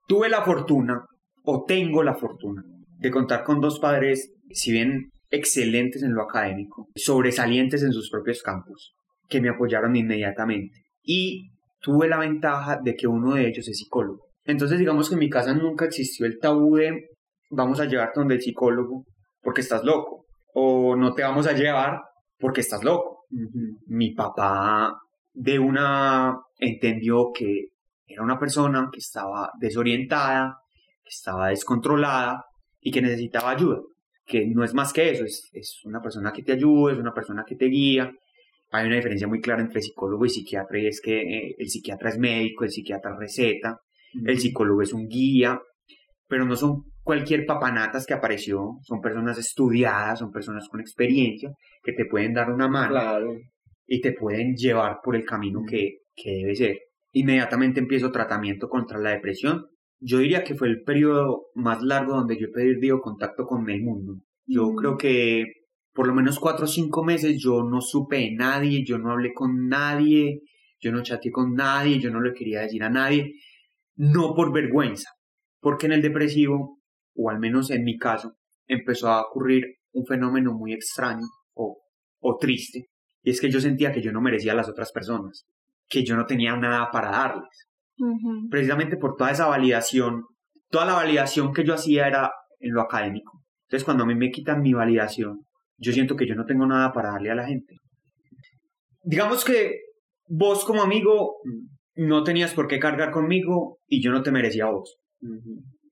Tuve 0.06 0.28
la 0.28 0.42
fortuna, 0.42 1.04
o 1.44 1.64
tengo 1.66 2.02
la 2.02 2.14
fortuna, 2.14 2.62
de 2.98 3.10
contar 3.10 3.44
con 3.44 3.60
dos 3.60 3.78
padres, 3.78 4.32
si 4.50 4.72
bien 4.72 5.10
excelentes 5.30 6.02
en 6.02 6.14
lo 6.14 6.22
académico, 6.22 6.88
sobresalientes 6.94 7.82
en 7.82 7.92
sus 7.92 8.10
propios 8.10 8.42
campos, 8.42 8.94
que 9.28 9.40
me 9.40 9.50
apoyaron 9.50 9.94
inmediatamente. 9.96 10.78
Y 11.02 11.50
tuve 11.80 12.08
la 12.08 12.18
ventaja 12.18 12.78
de 12.82 12.94
que 12.94 13.06
uno 13.06 13.34
de 13.34 13.48
ellos 13.48 13.68
es 13.68 13.78
psicólogo. 13.78 14.26
Entonces 14.44 14.78
digamos 14.78 15.08
que 15.08 15.14
en 15.14 15.20
mi 15.20 15.30
casa 15.30 15.54
nunca 15.54 15.84
existió 15.84 16.26
el 16.26 16.38
tabú 16.38 16.76
de 16.76 17.08
vamos 17.50 17.80
a 17.80 17.84
llevarte 17.84 18.20
donde 18.20 18.36
el 18.36 18.42
psicólogo 18.42 19.04
porque 19.40 19.60
estás 19.60 19.84
loco 19.84 20.26
o 20.54 20.96
no 20.96 21.14
te 21.14 21.22
vamos 21.22 21.46
a 21.46 21.52
llevar 21.52 22.00
porque 22.38 22.60
estás 22.60 22.82
loco. 22.84 23.26
Mi 23.86 24.14
papá 24.14 24.98
de 25.32 25.58
una 25.58 26.36
entendió 26.58 27.30
que 27.32 27.68
era 28.06 28.22
una 28.22 28.38
persona 28.38 28.88
que 28.90 28.98
estaba 28.98 29.50
desorientada, 29.60 30.56
que 31.04 31.10
estaba 31.10 31.48
descontrolada 31.48 32.44
y 32.80 32.90
que 32.90 33.02
necesitaba 33.02 33.50
ayuda. 33.50 33.80
Que 34.24 34.46
no 34.46 34.64
es 34.64 34.74
más 34.74 34.92
que 34.92 35.10
eso, 35.10 35.24
es, 35.24 35.48
es 35.52 35.80
una 35.84 36.00
persona 36.00 36.32
que 36.32 36.42
te 36.42 36.52
ayuda, 36.52 36.92
es 36.92 36.98
una 36.98 37.14
persona 37.14 37.44
que 37.46 37.56
te 37.56 37.66
guía. 37.66 38.10
Hay 38.70 38.86
una 38.86 38.96
diferencia 38.96 39.26
muy 39.28 39.40
clara 39.40 39.62
entre 39.62 39.80
psicólogo 39.80 40.26
y 40.26 40.30
psiquiatra 40.30 40.78
y 40.78 40.86
es 40.86 41.00
que 41.00 41.20
eh, 41.20 41.54
el 41.58 41.68
psiquiatra 41.68 42.10
es 42.10 42.18
médico, 42.18 42.64
el 42.64 42.70
psiquiatra 42.70 43.16
receta, 43.18 43.80
el 44.24 44.38
psicólogo 44.38 44.82
es 44.82 44.92
un 44.92 45.08
guía, 45.08 45.60
pero 46.26 46.44
no 46.44 46.54
son 46.56 46.82
cualquier 47.02 47.46
papanatas 47.46 48.04
que 48.04 48.12
apareció, 48.14 48.78
son 48.82 49.00
personas 49.00 49.38
estudiadas, 49.38 50.18
son 50.18 50.30
personas 50.30 50.68
con 50.68 50.80
experiencia 50.80 51.50
que 51.82 51.92
te 51.92 52.04
pueden 52.04 52.34
dar 52.34 52.50
una 52.50 52.68
mano 52.68 52.90
Claro. 52.90 53.32
y 53.86 54.00
te 54.02 54.12
pueden 54.12 54.54
llevar 54.54 54.98
por 55.02 55.16
el 55.16 55.24
camino 55.24 55.62
que, 55.66 56.00
que 56.14 56.30
debe 56.32 56.54
ser. 56.54 56.78
Inmediatamente 57.12 57.80
empiezo 57.80 58.12
tratamiento 58.12 58.68
contra 58.68 58.98
la 58.98 59.10
depresión. 59.10 59.64
Yo 60.00 60.18
diría 60.18 60.44
que 60.44 60.54
fue 60.54 60.68
el 60.68 60.82
periodo 60.82 61.46
más 61.54 61.82
largo 61.82 62.14
donde 62.14 62.38
yo 62.38 62.48
he 62.48 62.50
perdido 62.50 63.00
contacto 63.00 63.46
con 63.46 63.68
el 63.70 63.82
mundo. 63.82 64.16
Yo 64.46 64.74
creo 64.74 64.96
que 64.98 65.44
por 65.98 66.06
lo 66.06 66.14
menos 66.14 66.38
cuatro 66.38 66.66
o 66.66 66.68
cinco 66.68 67.02
meses 67.02 67.42
yo 67.42 67.64
no 67.64 67.80
supe 67.80 68.18
de 68.18 68.30
nadie, 68.30 68.84
yo 68.84 68.98
no 68.98 69.10
hablé 69.10 69.34
con 69.34 69.66
nadie, 69.66 70.42
yo 70.78 70.92
no 70.92 71.02
chateé 71.02 71.32
con 71.32 71.54
nadie, 71.54 71.98
yo 71.98 72.12
no 72.12 72.20
le 72.20 72.32
quería 72.34 72.60
decir 72.60 72.84
a 72.84 72.88
nadie, 72.88 73.32
no 73.96 74.32
por 74.32 74.52
vergüenza, 74.52 75.10
porque 75.58 75.86
en 75.86 75.94
el 75.94 76.00
depresivo, 76.00 76.78
o 77.16 77.30
al 77.30 77.40
menos 77.40 77.72
en 77.72 77.82
mi 77.82 77.98
caso, 77.98 78.34
empezó 78.68 79.08
a 79.08 79.22
ocurrir 79.22 79.64
un 79.90 80.06
fenómeno 80.06 80.52
muy 80.52 80.72
extraño 80.72 81.26
o, 81.54 81.78
o 82.20 82.36
triste, 82.36 82.84
y 83.24 83.30
es 83.30 83.40
que 83.40 83.50
yo 83.50 83.60
sentía 83.60 83.90
que 83.90 84.00
yo 84.00 84.12
no 84.12 84.20
merecía 84.20 84.52
a 84.52 84.54
las 84.54 84.68
otras 84.68 84.92
personas, 84.92 85.46
que 85.88 86.04
yo 86.04 86.14
no 86.14 86.26
tenía 86.26 86.56
nada 86.56 86.92
para 86.92 87.10
darles. 87.10 87.70
Ujú. 87.98 88.48
Precisamente 88.48 88.98
por 88.98 89.16
toda 89.16 89.32
esa 89.32 89.48
validación, 89.48 90.26
toda 90.70 90.86
la 90.86 90.94
validación 90.94 91.52
que 91.52 91.64
yo 91.64 91.74
hacía 91.74 92.06
era 92.06 92.30
en 92.60 92.72
lo 92.72 92.82
académico. 92.82 93.42
Entonces 93.64 93.84
cuando 93.84 94.04
a 94.04 94.06
mí 94.06 94.14
me 94.14 94.30
quitan 94.30 94.62
mi 94.62 94.72
validación, 94.74 95.47
yo 95.78 95.92
siento 95.92 96.16
que 96.16 96.26
yo 96.26 96.34
no 96.34 96.44
tengo 96.44 96.66
nada 96.66 96.92
para 96.92 97.12
darle 97.12 97.30
a 97.30 97.34
la 97.34 97.46
gente. 97.46 97.76
Digamos 99.02 99.44
que 99.44 99.80
vos 100.28 100.64
como 100.64 100.82
amigo 100.82 101.36
no 101.96 102.22
tenías 102.22 102.54
por 102.54 102.68
qué 102.68 102.78
cargar 102.78 103.10
conmigo 103.10 103.78
y 103.86 104.02
yo 104.02 104.10
no 104.10 104.22
te 104.22 104.30
merecía 104.30 104.64
a 104.66 104.70
vos. 104.70 104.96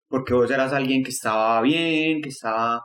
Porque 0.08 0.34
vos 0.34 0.50
eras 0.50 0.72
alguien 0.72 1.02
que 1.02 1.10
estaba 1.10 1.60
bien, 1.62 2.20
que 2.20 2.28
estaba 2.28 2.82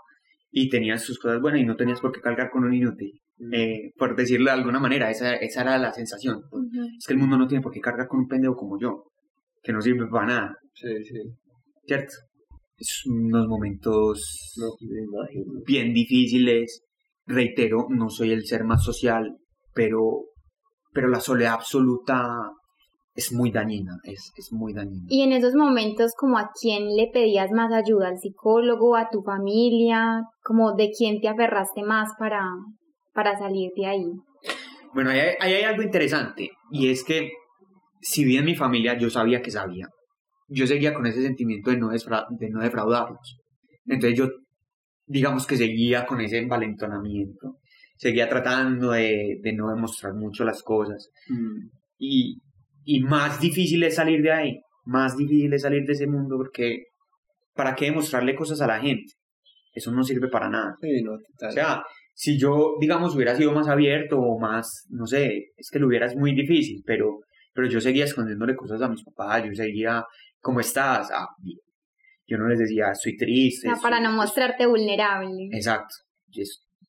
y 0.51 0.69
tenías 0.69 1.03
sus 1.03 1.19
cosas 1.19 1.41
buenas 1.41 1.61
y 1.61 1.65
no 1.65 1.75
tenías 1.75 1.99
por 2.01 2.11
qué 2.11 2.21
cargar 2.21 2.49
con 2.49 2.63
un 2.63 2.73
inútil. 2.73 3.11
Eh, 3.51 3.91
por 3.97 4.15
decirlo 4.15 4.45
de 4.51 4.57
alguna 4.57 4.79
manera, 4.79 5.09
esa, 5.09 5.35
esa 5.35 5.61
era 5.61 5.77
la 5.79 5.91
sensación. 5.91 6.43
Ujú. 6.51 6.67
Es 6.97 7.07
que 7.07 7.13
el 7.13 7.19
mundo 7.19 7.37
no 7.37 7.47
tiene 7.47 7.63
por 7.63 7.71
qué 7.71 7.79
cargar 7.79 8.07
con 8.07 8.19
un 8.19 8.27
pendejo 8.27 8.55
como 8.55 8.79
yo, 8.79 9.05
que 9.63 9.73
no 9.73 9.81
sirve 9.81 10.07
para 10.07 10.25
nada, 10.27 10.57
Sí, 10.73 11.03
sí. 11.03 11.15
¿cierto? 11.87 12.13
Es 12.77 13.03
unos 13.07 13.47
momentos 13.47 14.53
No, 14.57 14.69
bien 15.65 15.93
difíciles. 15.93 16.83
Reitero, 17.31 17.87
no 17.89 18.09
soy 18.09 18.31
el 18.31 18.45
ser 18.45 18.63
más 18.63 18.83
social, 18.83 19.37
pero, 19.73 20.25
pero 20.93 21.07
la 21.07 21.19
soledad 21.19 21.53
absoluta 21.53 22.51
es 23.13 23.33
muy 23.33 23.51
dañina, 23.51 23.97
es, 24.03 24.31
es 24.37 24.51
muy 24.51 24.73
dañina. 24.73 25.05
Y 25.09 25.21
en 25.23 25.33
esos 25.33 25.53
momentos, 25.53 26.11
como 26.17 26.37
a 26.37 26.49
quién 26.59 26.95
le 26.95 27.09
pedías 27.11 27.51
más 27.51 27.71
ayuda, 27.73 28.09
al 28.09 28.17
psicólogo, 28.17 28.95
a 28.95 29.09
tu 29.09 29.21
familia, 29.21 30.21
como 30.43 30.73
de 30.73 30.89
quién 30.97 31.19
te 31.19 31.27
aferraste 31.27 31.83
más 31.83 32.09
para, 32.17 32.45
para 33.13 33.37
salir 33.37 33.71
de 33.75 33.85
ahí. 33.85 34.05
Bueno, 34.93 35.09
ahí 35.09 35.19
hay, 35.19 35.35
ahí 35.39 35.53
hay 35.53 35.63
algo 35.63 35.83
interesante, 35.83 36.49
y 36.69 36.89
es 36.89 37.03
que 37.03 37.31
si 38.01 38.25
bien 38.25 38.45
mi 38.45 38.55
familia 38.55 38.97
yo 38.97 39.09
sabía 39.09 39.41
que 39.41 39.51
sabía, 39.51 39.87
yo 40.47 40.67
seguía 40.67 40.93
con 40.93 41.05
ese 41.05 41.21
sentimiento 41.21 41.71
de 41.71 41.77
no, 41.77 41.89
de 41.89 42.49
no 42.49 42.61
defraudarlos. 42.61 43.37
Entonces 43.85 44.17
yo, 44.17 44.27
digamos 45.11 45.45
que 45.45 45.57
seguía 45.57 46.05
con 46.05 46.21
ese 46.21 46.37
envalentonamiento, 46.37 47.57
seguía 47.97 48.29
tratando 48.29 48.91
de, 48.91 49.39
de 49.41 49.53
no 49.53 49.69
demostrar 49.69 50.13
mucho 50.13 50.43
las 50.43 50.63
cosas, 50.63 51.09
y, 51.97 52.41
y 52.83 53.01
más 53.01 53.39
difícil 53.39 53.83
es 53.83 53.95
salir 53.95 54.21
de 54.21 54.31
ahí, 54.31 54.59
más 54.85 55.15
difícil 55.17 55.53
es 55.53 55.61
salir 55.61 55.85
de 55.85 55.93
ese 55.93 56.07
mundo, 56.07 56.37
porque 56.37 56.85
¿para 57.53 57.75
qué 57.75 57.85
demostrarle 57.85 58.35
cosas 58.35 58.61
a 58.61 58.67
la 58.67 58.79
gente? 58.79 59.13
Eso 59.73 59.91
no 59.91 60.03
sirve 60.03 60.27
para 60.29 60.49
nada. 60.49 60.75
Sí, 60.81 61.01
no, 61.01 61.11
total. 61.17 61.49
O 61.49 61.51
sea, 61.51 61.83
si 62.13 62.37
yo, 62.37 62.75
digamos, 62.79 63.15
hubiera 63.15 63.35
sido 63.35 63.51
más 63.51 63.67
abierto 63.67 64.19
o 64.19 64.39
más, 64.39 64.85
no 64.89 65.05
sé, 65.05 65.51
es 65.55 65.69
que 65.71 65.79
lo 65.79 65.87
hubiera 65.87 66.05
es 66.07 66.15
muy 66.15 66.33
difícil, 66.33 66.81
pero, 66.85 67.19
pero 67.53 67.67
yo 67.67 67.79
seguía 67.79 68.05
escondiéndole 68.05 68.55
cosas 68.55 68.81
a 68.81 68.89
mis 68.89 69.03
papás, 69.03 69.43
yo 69.45 69.53
seguía, 69.53 70.03
¿cómo 70.39 70.59
estás? 70.59 71.09
Ah, 71.13 71.27
bien. 71.41 71.59
Yo 72.31 72.37
no 72.37 72.47
les 72.47 72.59
decía, 72.59 72.91
estoy 72.91 73.15
O 73.15 73.17
triste. 73.17 73.67
sea, 73.67 73.75
para 73.81 73.99
no 73.99 74.13
mostrarte 74.13 74.65
vulnerable. 74.65 75.49
Exacto. 75.51 75.93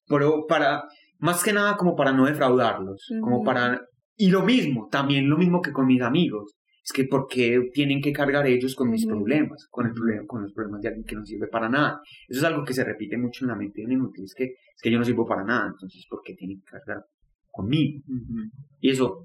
Pero 0.06 0.46
para, 0.46 0.84
más 1.18 1.42
que 1.42 1.52
nada 1.52 1.76
como 1.76 1.96
para 1.96 2.12
no 2.12 2.26
defraudarlos, 2.26 3.08
como 3.20 3.42
para... 3.42 3.80
Y 4.16 4.30
lo 4.30 4.44
mismo, 4.44 4.86
también 4.88 5.28
lo 5.28 5.36
mismo 5.36 5.60
que 5.60 5.72
con 5.72 5.86
mis 5.86 6.00
amigos. 6.00 6.54
Es 6.84 6.92
que 6.92 7.04
¿por 7.04 7.26
qué 7.26 7.70
tienen 7.72 8.00
que 8.00 8.12
cargar 8.12 8.46
ellos 8.46 8.76
con 8.76 8.90
mis 8.90 9.04
problemas? 9.04 9.66
Con, 9.68 9.86
el 9.86 9.92
problema, 9.92 10.22
con 10.26 10.42
los 10.42 10.52
problemas 10.52 10.80
de 10.80 10.88
alguien 10.88 11.04
que 11.04 11.16
no 11.16 11.24
sirve 11.24 11.48
para 11.48 11.68
nada. 11.68 12.00
Eso 12.28 12.40
es 12.40 12.44
algo 12.44 12.64
que 12.64 12.74
se 12.74 12.84
repite 12.84 13.16
mucho 13.16 13.44
en 13.44 13.48
la 13.48 13.56
mente 13.56 13.80
de 13.80 13.86
un 13.86 13.92
inútil. 13.92 14.24
Es 14.24 14.34
que, 14.34 14.44
es 14.44 14.80
que 14.80 14.92
yo 14.92 14.98
no 14.98 15.04
sirvo 15.04 15.26
para 15.26 15.42
nada, 15.42 15.68
entonces 15.72 16.06
¿por 16.08 16.22
qué 16.22 16.34
tienen 16.34 16.60
que 16.60 16.70
cargar 16.70 17.04
conmigo? 17.50 18.00
Y 18.80 18.90
eso, 18.90 19.24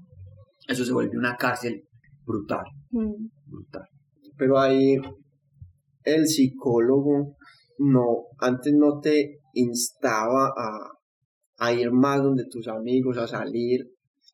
eso 0.66 0.84
se 0.84 0.92
vuelve 0.92 1.16
una 1.16 1.36
cárcel 1.36 1.84
brutal, 2.24 2.64
brutal. 2.90 3.84
Pero 4.36 4.58
ahí 4.58 4.96
el 6.14 6.26
psicólogo 6.26 7.36
no, 7.78 8.26
antes 8.38 8.72
no 8.74 9.00
te 9.00 9.40
instaba 9.54 10.52
a, 11.58 11.72
ir 11.72 11.90
más 11.90 12.22
donde 12.22 12.44
tus 12.48 12.68
amigos, 12.68 13.18
a 13.18 13.26
salir, 13.26 13.88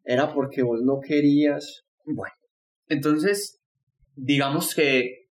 era 0.04 0.32
porque 0.34 0.62
vos 0.62 0.80
no 0.82 1.00
querías. 1.00 1.84
Bueno, 2.04 2.34
entonces, 2.88 3.60
digamos 4.14 4.74
que 4.74 5.26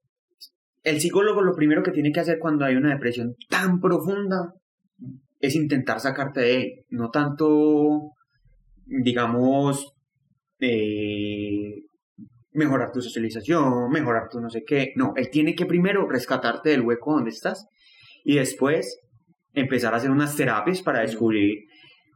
el 0.82 1.00
psicólogo 1.00 1.42
lo 1.42 1.54
primero 1.54 1.82
que 1.82 1.92
tiene 1.92 2.12
que 2.12 2.20
hacer 2.20 2.38
cuando 2.38 2.64
hay 2.64 2.76
una 2.76 2.94
depresión 2.94 3.36
tan 3.48 3.80
profunda 3.80 4.54
es 5.38 5.54
intentar 5.54 6.00
sacarte 6.00 6.40
de 6.40 6.56
él, 6.56 6.84
no 6.88 7.10
tanto, 7.10 8.12
digamos, 8.86 9.92
eh, 10.60 11.41
mejorar 12.54 12.92
tu 12.92 13.00
socialización, 13.00 13.90
mejorar 13.90 14.28
tu 14.30 14.40
no 14.40 14.50
sé 14.50 14.62
qué, 14.64 14.92
no, 14.96 15.12
él 15.16 15.30
tiene 15.30 15.54
que 15.54 15.66
primero 15.66 16.08
rescatarte 16.08 16.70
del 16.70 16.82
hueco 16.82 17.14
donde 17.14 17.30
estás 17.30 17.66
y 18.24 18.36
después 18.36 19.00
empezar 19.54 19.94
a 19.94 19.98
hacer 19.98 20.10
unas 20.10 20.36
terapias 20.36 20.82
para 20.82 21.00
descubrir, 21.00 21.64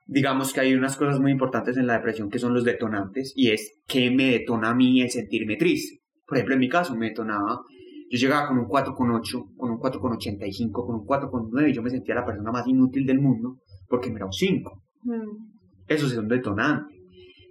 digamos 0.06 0.52
que 0.52 0.60
hay 0.60 0.74
unas 0.74 0.96
cosas 0.96 1.20
muy 1.20 1.32
importantes 1.32 1.76
en 1.76 1.86
la 1.86 1.94
depresión 1.94 2.30
que 2.30 2.38
son 2.38 2.54
los 2.54 2.64
detonantes 2.64 3.32
y 3.36 3.50
es 3.50 3.80
qué 3.86 4.10
me 4.10 4.30
detona 4.30 4.70
a 4.70 4.74
mí 4.74 5.00
el 5.02 5.10
sentirme 5.10 5.56
triste. 5.56 6.00
Por 6.26 6.38
ejemplo, 6.38 6.54
en 6.54 6.60
mi 6.60 6.68
caso 6.68 6.96
me 6.96 7.08
detonaba, 7.08 7.60
yo 8.10 8.18
llegaba 8.18 8.48
con 8.48 8.58
un 8.58 8.66
4,8, 8.66 9.56
con 9.56 9.70
un 9.70 9.78
4,85, 9.78 10.70
con 10.72 10.96
un 10.96 11.06
4,9 11.06 11.70
y 11.70 11.72
yo 11.72 11.82
me 11.82 11.90
sentía 11.90 12.14
la 12.14 12.24
persona 12.24 12.50
más 12.50 12.66
inútil 12.66 13.06
del 13.06 13.20
mundo 13.20 13.58
porque 13.88 14.10
me 14.10 14.16
era 14.16 14.26
un 14.26 14.32
5. 14.32 14.82
Eso 15.88 16.06
es 16.06 16.16
un 16.16 16.28
detonante. 16.28 16.94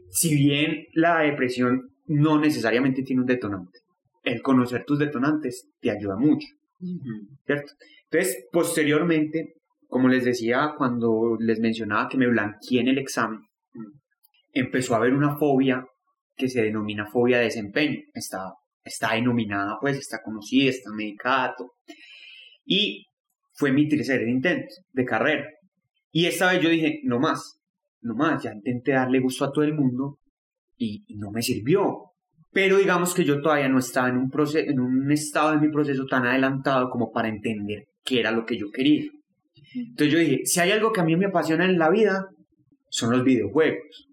Si 0.10 0.34
bien 0.36 0.86
la 0.94 1.20
depresión 1.20 1.95
no 2.08 2.40
necesariamente 2.40 3.04
tiene 3.04 3.22
un 3.22 3.28
detonante, 3.28 3.80
el 4.24 4.42
conocer 4.42 4.86
tus 4.86 5.00
detonantes 5.00 5.70
te 5.80 5.92
ayuda 5.92 6.16
mucho. 6.16 6.48
¿Cierto? 7.46 7.72
Entonces, 8.12 8.48
posteriormente, 8.52 9.56
como 9.88 10.08
les 10.08 10.26
decía 10.26 10.74
cuando 10.78 11.38
les 11.40 11.60
mencionaba 11.60 12.10
que 12.10 12.18
me 12.18 12.28
blanqueé 12.28 12.82
en 12.82 12.90
el 12.90 12.98
examen, 12.98 13.40
empezó 14.52 14.94
a 14.94 14.98
haber 14.98 15.14
una 15.14 15.38
fobia 15.38 15.86
que 16.36 16.50
se 16.50 16.64
denomina 16.64 17.06
fobia 17.08 17.38
de 17.38 17.46
desempeño. 17.46 18.00
Está, 18.14 18.54
está 18.84 19.14
denominada, 19.14 19.78
pues, 19.80 19.98
está 19.98 20.22
conocida, 20.24 20.70
está 20.70 20.92
medicada. 20.92 21.56
Y 22.66 23.06
fue 23.54 23.72
mi 23.72 23.88
tercer 23.88 24.28
intento 24.28 24.76
de 24.92 25.06
carrera. 25.06 25.46
Y 26.12 26.26
esta 26.26 26.52
vez 26.52 26.62
yo 26.62 26.70
dije, 26.70 27.02
no 27.04 27.20
más, 27.20 27.60
no 28.02 28.16
más, 28.16 28.44
ya 28.44 28.54
intenté 28.54 28.92
darle 28.94 29.20
gusto 29.20 29.46
a 29.46 29.52
todo 29.52 29.64
el 29.64 29.74
mundo 29.74 30.20
y, 30.78 31.04
no 31.16 31.32
me 31.32 31.42
sirvió. 31.42 32.12
Pero 32.52 32.78
digamos 32.78 33.14
que 33.14 33.26
yo 33.26 33.42
todavía 33.42 33.68
no 33.68 33.80
estaba 33.80 34.10
en 34.10 34.18
un, 34.18 34.30
proceso, 34.30 34.70
en 34.70 34.80
un 34.80 35.12
estado 35.12 35.52
de 35.52 35.60
mi 35.60 35.72
proceso 35.72 36.06
tan 36.06 36.26
adelantado 36.26 36.90
como 36.90 37.12
para 37.12 37.28
entender 37.28 37.86
qué 38.04 38.22
era 38.22 38.32
lo 38.32 38.46
que 38.46 38.58
yo 38.58 38.70
quería. 38.72 39.10
Entonces 39.74 40.14
yo 40.14 40.20
dije, 40.20 40.46
si 40.46 40.60
hay 40.62 40.72
algo 40.72 40.94
que 40.94 41.02
a 41.02 41.04
mí 41.04 41.16
me 41.18 41.26
apasiona 41.26 41.66
en 41.66 41.78
la 41.78 41.90
vida, 41.90 42.28
son 42.90 43.12
los 43.12 43.24
videojuegos. 43.24 44.08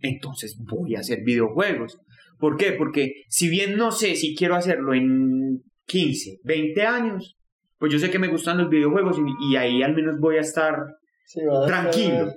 Entonces 0.00 0.56
voy 0.58 0.96
a 0.96 1.00
hacer 1.00 1.20
videojuegos. 1.24 1.98
¿Por 2.38 2.56
qué? 2.56 2.72
Porque 2.72 3.22
si 3.28 3.48
bien 3.48 3.76
no 3.76 3.92
sé 3.92 4.16
si 4.16 4.34
quiero 4.34 4.56
hacerlo 4.56 4.94
en 4.94 5.62
15, 5.86 6.38
20 6.42 6.82
años, 6.82 7.36
pues 7.78 7.92
yo 7.92 7.98
sé 7.98 8.10
que 8.10 8.18
me 8.18 8.28
gustan 8.28 8.58
los 8.58 8.68
videojuegos 8.68 9.16
y, 9.40 9.56
ahí 9.56 9.82
al 9.82 9.94
menos 9.94 10.18
voy 10.18 10.36
a 10.36 10.40
estar 10.40 10.74
tranquilo. 11.66 12.32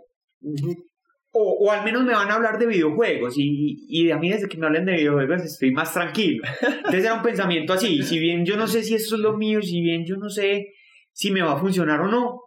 O, 1.31 1.65
o, 1.65 1.71
al 1.71 1.85
menos 1.85 2.03
me 2.03 2.13
van 2.13 2.29
a 2.31 2.35
hablar 2.35 2.57
de 2.57 2.65
videojuegos 2.65 3.35
y, 3.37 3.85
y 3.87 4.09
a 4.09 4.17
mí 4.17 4.31
desde 4.31 4.47
que 4.47 4.57
me 4.57 4.65
hablen 4.65 4.85
de 4.85 4.93
videojuegos 4.93 5.43
estoy 5.43 5.71
más 5.71 5.93
tranquilo. 5.93 6.43
Entonces 6.61 7.03
era 7.03 7.13
un 7.13 7.21
pensamiento 7.21 7.73
así, 7.73 8.01
si 8.01 8.17
bien 8.17 8.45
yo 8.45 8.57
no 8.57 8.67
sé 8.67 8.83
si 8.83 8.95
eso 8.95 9.15
es 9.15 9.21
lo 9.21 9.37
mío, 9.37 9.61
si 9.61 9.79
bien 9.81 10.05
yo 10.05 10.15
no 10.15 10.29
sé 10.29 10.73
si 11.11 11.31
me 11.31 11.41
va 11.41 11.53
a 11.53 11.59
funcionar 11.59 12.01
o 12.01 12.07
no, 12.07 12.41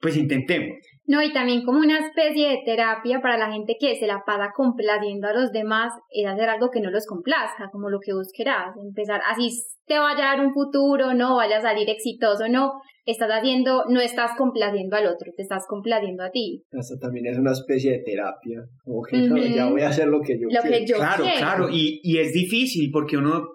pues 0.00 0.16
intentemos. 0.16 0.78
No, 1.06 1.22
y 1.22 1.32
también 1.32 1.64
como 1.64 1.78
una 1.78 1.98
especie 2.00 2.50
de 2.50 2.62
terapia 2.66 3.20
para 3.22 3.38
la 3.38 3.50
gente 3.50 3.76
que 3.80 3.96
se 3.96 4.06
la 4.06 4.24
pasa 4.26 4.52
complaciendo 4.54 5.26
a 5.26 5.32
los 5.32 5.52
demás, 5.52 5.92
es 6.10 6.26
hacer 6.26 6.50
algo 6.50 6.70
que 6.70 6.80
no 6.80 6.90
los 6.90 7.06
complazca, 7.06 7.70
como 7.72 7.88
lo 7.88 7.98
que 7.98 8.12
vos 8.12 8.28
querás, 8.36 8.76
empezar, 8.76 9.22
así 9.26 9.48
te 9.86 9.98
vaya 9.98 10.32
a 10.32 10.36
dar 10.36 10.46
un 10.46 10.52
futuro, 10.52 11.14
no 11.14 11.36
vaya 11.36 11.56
a 11.58 11.62
salir 11.62 11.88
exitoso, 11.88 12.46
no, 12.48 12.72
estás 13.12 13.30
haciendo, 13.30 13.84
no 13.88 14.00
estás 14.00 14.32
complaciendo 14.36 14.96
al 14.96 15.06
otro, 15.06 15.32
te 15.36 15.42
estás 15.42 15.66
complaciendo 15.66 16.22
a 16.22 16.30
ti. 16.30 16.64
Eso 16.70 16.96
también 17.00 17.26
es 17.26 17.38
una 17.38 17.52
especie 17.52 17.92
de 17.92 17.98
terapia, 18.00 18.64
como 18.84 19.02
que 19.02 19.52
ya 19.54 19.70
voy 19.70 19.82
a 19.82 19.88
hacer 19.88 20.08
lo 20.08 20.20
que 20.20 20.38
yo 20.38 20.48
lo 20.48 20.62
Que 20.62 20.86
yo 20.86 20.96
claro, 20.96 21.24
claro, 21.38 21.68
y, 21.70 22.00
y 22.02 22.18
es 22.18 22.32
difícil 22.32 22.90
porque 22.90 23.16
uno, 23.16 23.46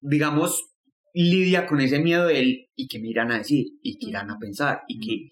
digamos, 0.00 0.72
lidia 1.14 1.66
con 1.66 1.80
ese 1.80 2.00
miedo 2.00 2.26
de 2.26 2.40
él 2.40 2.66
y 2.74 2.86
que 2.88 2.98
me 2.98 3.08
irán 3.08 3.32
a 3.32 3.38
decir 3.38 3.66
y 3.82 3.98
que 3.98 4.10
irán 4.10 4.30
a 4.30 4.38
pensar 4.38 4.82
y 4.88 4.98
que 4.98 5.28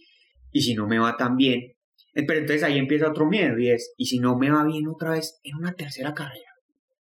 y 0.52 0.62
si 0.62 0.74
no 0.74 0.86
me 0.86 0.98
va 0.98 1.16
tan 1.16 1.36
bien. 1.36 1.60
Eh, 2.14 2.24
pero 2.26 2.40
entonces 2.40 2.62
ahí 2.62 2.78
empieza 2.78 3.08
otro 3.08 3.26
miedo 3.26 3.58
y 3.58 3.70
es, 3.70 3.94
y 3.96 4.06
si 4.06 4.18
no 4.18 4.36
me 4.36 4.50
va 4.50 4.64
bien 4.64 4.88
otra 4.88 5.12
vez 5.12 5.38
en 5.44 5.56
una 5.56 5.74
tercera 5.74 6.12
carrera, 6.12 6.50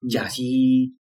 ya 0.02 0.30
sí, 0.30 0.98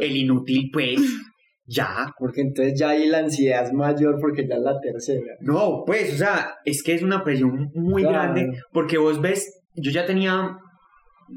el 0.00 0.16
inútil 0.16 0.70
pues, 0.72 0.96
ya. 1.66 2.12
Porque 2.18 2.40
entonces 2.42 2.78
ya 2.78 2.90
ahí 2.90 3.06
la 3.06 3.18
ansiedad 3.18 3.64
es 3.64 3.72
mayor 3.72 4.18
porque 4.20 4.46
ya 4.48 4.56
es 4.56 4.62
la 4.62 4.78
tercera. 4.80 5.34
No, 5.40 5.82
pues, 5.86 6.14
o 6.14 6.16
sea, 6.16 6.56
es 6.64 6.82
que 6.82 6.94
es 6.94 7.02
una 7.02 7.22
presión 7.22 7.70
muy 7.74 8.02
grande 8.02 8.60
porque 8.72 8.98
vos 8.98 9.20
ves, 9.20 9.62
yo 9.74 9.90
ya 9.90 10.06
tenía 10.06 10.56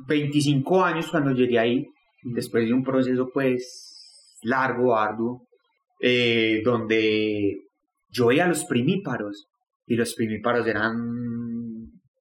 25 0.07 0.83
años 0.83 1.09
cuando 1.09 1.31
llegué 1.31 1.59
ahí, 1.59 1.85
después 2.23 2.65
de 2.65 2.73
un 2.73 2.83
proceso 2.83 3.29
pues 3.33 4.37
largo, 4.43 4.95
arduo, 4.95 5.47
eh, 6.01 6.61
donde 6.63 7.55
yo 8.09 8.27
veía 8.27 8.45
a 8.45 8.47
los 8.49 8.65
primíparos 8.65 9.47
y 9.85 9.95
los 9.95 10.13
primíparos 10.15 10.65
eran, 10.67 10.95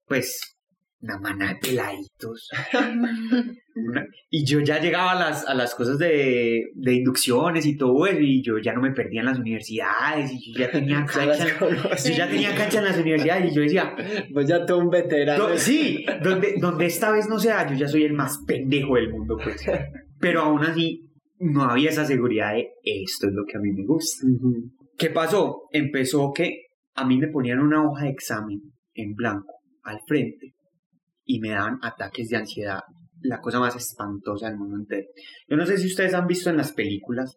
pues, 0.06 0.57
una 1.00 1.18
manada 1.18 1.54
de 1.54 1.60
peladitos. 1.60 2.48
y 4.30 4.44
yo 4.44 4.60
ya 4.60 4.80
llegaba 4.80 5.12
a 5.12 5.14
las, 5.14 5.46
a 5.46 5.54
las 5.54 5.74
cosas 5.74 5.98
de, 5.98 6.70
de, 6.74 6.94
inducciones 6.94 7.66
y 7.66 7.76
todo 7.76 8.06
eso, 8.06 8.20
y 8.20 8.42
yo 8.42 8.58
ya 8.58 8.72
no 8.72 8.80
me 8.80 8.90
perdía 8.90 9.20
en 9.20 9.26
las 9.26 9.38
universidades, 9.38 10.32
y 10.32 10.52
yo 10.52 10.60
ya 10.60 10.70
tenía 10.70 11.06
cancha, 11.12 11.46
yo 11.60 12.14
ya 12.14 12.28
tenía 12.28 12.54
cancha 12.54 12.78
en 12.78 12.84
las 12.84 12.98
universidades, 12.98 13.52
y 13.52 13.54
yo 13.54 13.62
decía... 13.62 13.94
Pues 14.32 14.48
ya 14.48 14.66
todo 14.66 14.78
un 14.78 14.90
veterano. 14.90 15.56
sí, 15.56 16.04
donde, 16.22 16.56
donde 16.60 16.86
esta 16.86 17.10
vez 17.10 17.28
no 17.28 17.38
sea, 17.38 17.68
yo 17.68 17.76
ya 17.76 17.86
soy 17.86 18.04
el 18.04 18.14
más 18.14 18.38
pendejo 18.46 18.96
del 18.96 19.10
mundo, 19.10 19.36
pues. 19.42 19.64
Pero 20.18 20.42
aún 20.42 20.64
así, 20.64 21.08
no 21.38 21.62
había 21.62 21.90
esa 21.90 22.04
seguridad 22.04 22.54
de 22.54 22.68
esto 22.82 23.28
es 23.28 23.32
lo 23.32 23.44
que 23.44 23.56
a 23.56 23.60
mí 23.60 23.72
me 23.72 23.84
gusta. 23.84 24.26
¿Qué 24.96 25.10
pasó? 25.10 25.68
Empezó 25.70 26.32
que 26.32 26.66
a 26.94 27.06
mí 27.06 27.18
me 27.18 27.28
ponían 27.28 27.60
una 27.60 27.88
hoja 27.88 28.04
de 28.04 28.10
examen 28.10 28.60
en 28.94 29.14
blanco 29.14 29.54
al 29.84 30.00
frente 30.06 30.54
y 31.28 31.40
me 31.40 31.50
daban 31.50 31.78
ataques 31.82 32.30
de 32.30 32.38
ansiedad, 32.38 32.80
la 33.20 33.40
cosa 33.40 33.60
más 33.60 33.76
espantosa 33.76 34.48
del 34.48 34.56
mundo 34.56 34.76
entero. 34.76 35.06
Yo 35.46 35.56
no 35.58 35.66
sé 35.66 35.76
si 35.76 35.86
ustedes 35.86 36.14
han 36.14 36.26
visto 36.26 36.48
en 36.48 36.56
las 36.56 36.72
películas, 36.72 37.36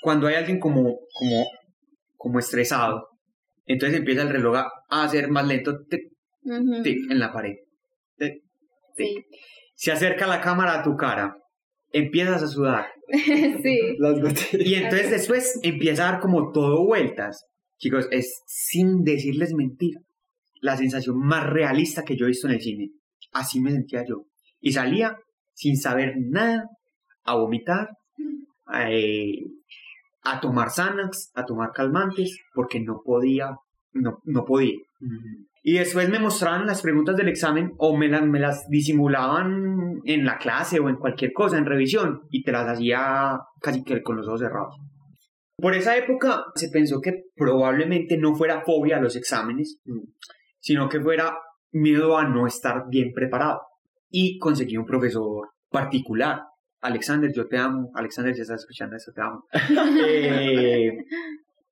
cuando 0.00 0.28
hay 0.28 0.36
alguien 0.36 0.60
como, 0.60 1.00
como, 1.12 1.46
como 2.16 2.38
estresado, 2.38 3.08
entonces 3.66 3.98
empieza 3.98 4.22
el 4.22 4.30
reloj 4.30 4.58
a, 4.58 4.70
hacer 5.02 5.28
más 5.28 5.44
lento 5.46 5.76
en 6.44 7.18
la 7.18 7.32
pared. 7.32 7.56
Se 9.74 9.90
acerca 9.90 10.28
la 10.28 10.40
cámara 10.40 10.78
a 10.78 10.82
tu 10.84 10.94
cara, 10.96 11.36
empiezas 11.90 12.44
a 12.44 12.46
sudar. 12.46 12.86
sí. 13.08 13.96
Y 14.52 14.74
entonces 14.74 15.10
después 15.10 15.58
empieza 15.64 16.08
a 16.08 16.12
dar 16.12 16.20
como 16.20 16.52
todo 16.52 16.86
vueltas. 16.86 17.44
Chicos, 17.78 18.06
es 18.12 18.42
sin 18.46 19.02
decirles 19.02 19.52
mentira, 19.52 20.00
la 20.60 20.76
sensación 20.76 21.18
más 21.18 21.44
realista 21.50 22.04
que 22.04 22.16
yo 22.16 22.26
he 22.26 22.28
visto 22.28 22.46
en 22.46 22.54
el 22.54 22.60
cine. 22.60 22.90
Así 23.32 23.60
me 23.60 23.72
sentía 23.72 24.04
yo. 24.06 24.26
Y 24.60 24.72
salía 24.72 25.18
sin 25.54 25.76
saber 25.76 26.14
nada, 26.18 26.68
a 27.24 27.34
vomitar, 27.34 27.88
eh, 28.74 29.38
a 30.24 30.40
tomar 30.40 30.70
Xanax, 30.70 31.32
a 31.34 31.44
tomar 31.44 31.72
calmantes, 31.72 32.38
porque 32.54 32.80
no 32.80 33.02
podía, 33.04 33.56
no, 33.92 34.18
no 34.24 34.44
podía. 34.44 34.78
Y 35.62 35.74
después 35.74 36.08
me 36.08 36.18
mostraban 36.18 36.66
las 36.66 36.82
preguntas 36.82 37.16
del 37.16 37.28
examen 37.28 37.72
o 37.78 37.96
me 37.96 38.08
las, 38.08 38.22
me 38.22 38.40
las 38.40 38.68
disimulaban 38.68 40.00
en 40.04 40.24
la 40.24 40.38
clase 40.38 40.80
o 40.80 40.88
en 40.88 40.96
cualquier 40.96 41.32
cosa, 41.32 41.58
en 41.58 41.66
revisión, 41.66 42.22
y 42.30 42.42
te 42.42 42.52
las 42.52 42.68
hacía 42.68 43.38
casi 43.60 43.84
que 43.84 44.02
con 44.02 44.16
los 44.16 44.26
ojos 44.26 44.40
cerrados. 44.40 44.76
Por 45.56 45.74
esa 45.74 45.96
época 45.96 46.44
se 46.56 46.70
pensó 46.70 47.00
que 47.00 47.26
probablemente 47.36 48.16
no 48.16 48.34
fuera 48.34 48.62
fobia 48.62 48.96
a 48.96 49.00
los 49.00 49.14
exámenes, 49.14 49.78
sino 50.58 50.88
que 50.88 51.00
fuera 51.00 51.36
miedo 51.72 52.16
a 52.16 52.28
no 52.28 52.46
estar 52.46 52.84
bien 52.88 53.12
preparado. 53.12 53.60
Y 54.10 54.38
conseguí 54.38 54.76
un 54.76 54.86
profesor 54.86 55.48
particular. 55.70 56.42
Alexander, 56.80 57.32
yo 57.32 57.46
te 57.48 57.58
amo. 57.58 57.90
Alexander, 57.94 58.34
ya 58.34 58.42
estás 58.42 58.60
escuchando 58.60 58.96
esto, 58.96 59.12
te 59.12 59.20
amo. 59.20 59.44
Eh, 60.06 60.92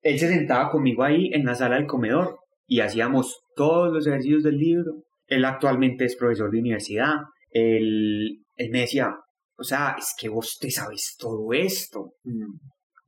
él 0.03 0.19
se 0.19 0.27
sentaba 0.27 0.71
conmigo 0.71 1.03
ahí 1.03 1.29
en 1.31 1.45
la 1.45 1.53
sala 1.53 1.75
del 1.75 1.85
comedor 1.85 2.39
y 2.65 2.79
hacíamos 2.79 3.43
todos 3.55 3.93
los 3.93 4.07
ejercicios 4.07 4.43
del 4.43 4.57
libro. 4.57 5.03
Él 5.27 5.45
actualmente 5.45 6.05
es 6.05 6.15
profesor 6.15 6.49
de 6.49 6.59
universidad. 6.59 7.17
Él, 7.51 8.43
me 8.57 8.79
decía, 8.79 9.15
o 9.55 9.63
sea, 9.63 9.95
es 9.97 10.15
que 10.19 10.27
vos 10.27 10.57
te 10.59 10.71
sabes 10.71 11.15
todo 11.19 11.53
esto 11.53 12.15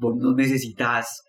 vos 0.03 0.15
no 0.17 0.34
necesitas 0.36 1.23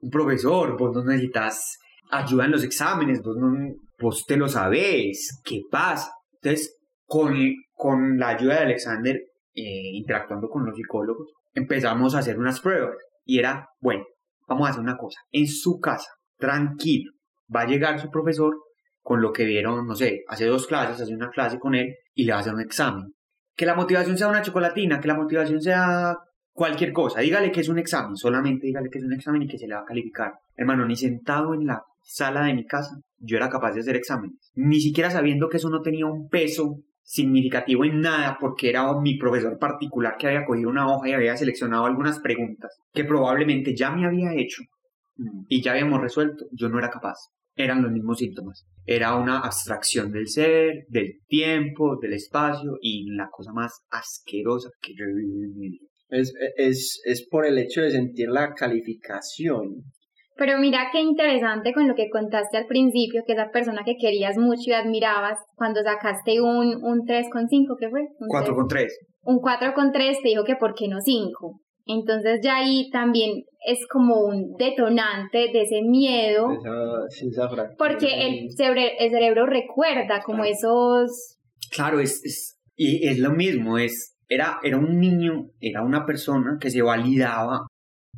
un 0.00 0.10
profesor, 0.10 0.76
vos 0.78 0.94
no 0.94 1.04
necesitas 1.04 1.78
ayuda 2.10 2.44
en 2.44 2.52
los 2.52 2.64
exámenes, 2.64 3.22
vos, 3.22 3.36
no, 3.36 3.52
vos 3.98 4.24
te 4.26 4.36
lo 4.36 4.48
sabés, 4.48 5.40
qué 5.44 5.62
pasa. 5.70 6.10
Entonces, 6.34 6.76
con, 7.04 7.34
con 7.74 8.18
la 8.18 8.28
ayuda 8.28 8.54
de 8.54 8.64
Alexander, 8.64 9.16
eh, 9.54 9.90
interactuando 9.94 10.48
con 10.48 10.64
los 10.66 10.76
psicólogos, 10.76 11.28
empezamos 11.54 12.14
a 12.14 12.18
hacer 12.18 12.38
unas 12.38 12.60
pruebas. 12.60 12.96
Y 13.24 13.38
era, 13.38 13.66
bueno, 13.80 14.04
vamos 14.46 14.66
a 14.66 14.70
hacer 14.70 14.82
una 14.82 14.96
cosa. 14.96 15.18
En 15.32 15.46
su 15.46 15.78
casa, 15.80 16.10
tranquilo, 16.38 17.12
va 17.54 17.62
a 17.62 17.66
llegar 17.66 17.98
su 18.00 18.10
profesor 18.10 18.54
con 19.00 19.20
lo 19.20 19.32
que 19.32 19.44
vieron, 19.44 19.86
no 19.86 19.94
sé, 19.94 20.24
hace 20.28 20.46
dos 20.46 20.66
clases, 20.66 21.00
hace 21.00 21.14
una 21.14 21.30
clase 21.30 21.58
con 21.58 21.74
él 21.74 21.94
y 22.14 22.24
le 22.24 22.32
va 22.32 22.38
a 22.38 22.40
hacer 22.40 22.54
un 22.54 22.60
examen. 22.60 23.14
Que 23.54 23.64
la 23.64 23.74
motivación 23.74 24.18
sea 24.18 24.28
una 24.28 24.42
chocolatina, 24.42 25.00
que 25.00 25.08
la 25.08 25.14
motivación 25.14 25.60
sea 25.62 26.16
cualquier 26.52 26.92
cosa, 26.92 27.20
dígale 27.20 27.52
que 27.52 27.60
es 27.60 27.68
un 27.68 27.78
examen, 27.78 28.16
solamente 28.16 28.66
dígale 28.66 28.90
que 28.90 28.98
es 28.98 29.04
un 29.04 29.12
examen 29.12 29.42
y 29.42 29.46
que 29.46 29.58
se 29.58 29.68
le 29.68 29.74
va 29.74 29.82
a 29.82 29.84
calificar. 29.84 30.32
Hermano, 30.56 30.84
ni 30.86 30.96
sentado 30.96 31.54
en 31.54 31.66
la 31.66 31.82
sala 32.06 32.44
de 32.44 32.54
mi 32.54 32.64
casa, 32.64 33.00
yo 33.18 33.36
era 33.36 33.48
capaz 33.48 33.72
de 33.72 33.80
hacer 33.80 33.96
exámenes, 33.96 34.52
ni 34.54 34.80
siquiera 34.80 35.10
sabiendo 35.10 35.48
que 35.48 35.56
eso 35.56 35.68
no 35.68 35.82
tenía 35.82 36.06
un 36.06 36.28
peso 36.28 36.82
significativo 37.02 37.84
en 37.84 38.00
nada 38.00 38.36
porque 38.40 38.68
era 38.68 38.98
mi 39.00 39.16
profesor 39.16 39.58
particular 39.58 40.16
que 40.18 40.26
había 40.26 40.44
cogido 40.44 40.70
una 40.70 40.88
hoja 40.88 41.08
y 41.08 41.12
había 41.12 41.36
seleccionado 41.36 41.84
algunas 41.84 42.18
preguntas 42.18 42.76
que 42.92 43.04
probablemente 43.04 43.76
ya 43.76 43.90
me 43.90 44.06
había 44.06 44.34
hecho 44.34 44.62
y 45.48 45.62
ya 45.62 45.72
habíamos 45.72 46.00
resuelto, 46.00 46.46
yo 46.52 46.68
no 46.68 46.78
era 46.78 46.90
capaz. 46.90 47.16
Eran 47.54 47.82
los 47.82 47.90
mismos 47.90 48.18
síntomas. 48.18 48.66
Era 48.84 49.16
una 49.16 49.38
abstracción 49.40 50.12
del 50.12 50.28
ser, 50.28 50.84
del 50.88 51.20
tiempo, 51.26 51.96
del 52.00 52.12
espacio 52.12 52.76
y 52.82 53.10
la 53.14 53.28
cosa 53.30 53.52
más 53.52 53.72
asquerosa 53.88 54.68
que 54.82 54.94
yo 54.94 55.04
he 55.04 55.14
vivido 55.14 55.44
en 55.44 55.58
mi 55.58 55.68
vida. 55.70 55.86
Es, 56.08 56.34
es, 56.56 57.00
es 57.04 57.26
por 57.28 57.46
el 57.46 57.58
hecho 57.58 57.80
de 57.80 57.92
sentir 57.92 58.28
la 58.28 58.52
calificación. 58.52 59.84
Pero 60.36 60.58
mira 60.58 60.90
qué 60.92 61.00
interesante 61.00 61.72
con 61.72 61.88
lo 61.88 61.94
que 61.94 62.10
contaste 62.10 62.58
al 62.58 62.66
principio, 62.66 63.22
que 63.26 63.32
esa 63.32 63.50
persona 63.50 63.82
que 63.84 63.96
querías 63.96 64.36
mucho 64.36 64.70
y 64.70 64.72
admirabas, 64.72 65.38
cuando 65.54 65.82
sacaste 65.82 66.40
un, 66.40 66.84
un 66.84 67.06
3,5, 67.06 67.76
¿qué 67.78 67.88
fue? 67.88 68.02
Un 68.18 68.28
4,3. 68.28 68.86
Un 69.22 69.38
4,3 69.38 70.22
te 70.22 70.28
dijo 70.28 70.44
que 70.44 70.56
por 70.56 70.74
qué 70.74 70.88
no 70.88 71.00
5. 71.00 71.60
Entonces 71.86 72.40
ya 72.42 72.56
ahí 72.56 72.90
también 72.90 73.44
es 73.64 73.78
como 73.88 74.26
un 74.26 74.54
detonante 74.58 75.50
de 75.52 75.62
ese 75.62 75.82
miedo. 75.82 76.48
Esa, 76.50 77.26
esa 77.28 77.48
fractura. 77.48 77.76
Porque 77.78 78.26
el 78.26 78.50
cerebro, 78.50 78.80
el 78.98 79.10
cerebro 79.10 79.46
recuerda 79.46 80.20
como 80.24 80.44
esos... 80.44 81.38
Claro, 81.70 82.00
es, 82.00 82.24
es, 82.24 82.58
y 82.76 83.06
es 83.06 83.18
lo 83.18 83.30
mismo, 83.30 83.78
es, 83.78 84.16
era, 84.28 84.58
era 84.62 84.76
un 84.76 84.98
niño, 85.00 85.50
era 85.60 85.82
una 85.82 86.04
persona 86.04 86.58
que 86.60 86.70
se 86.70 86.82
validaba 86.82 87.66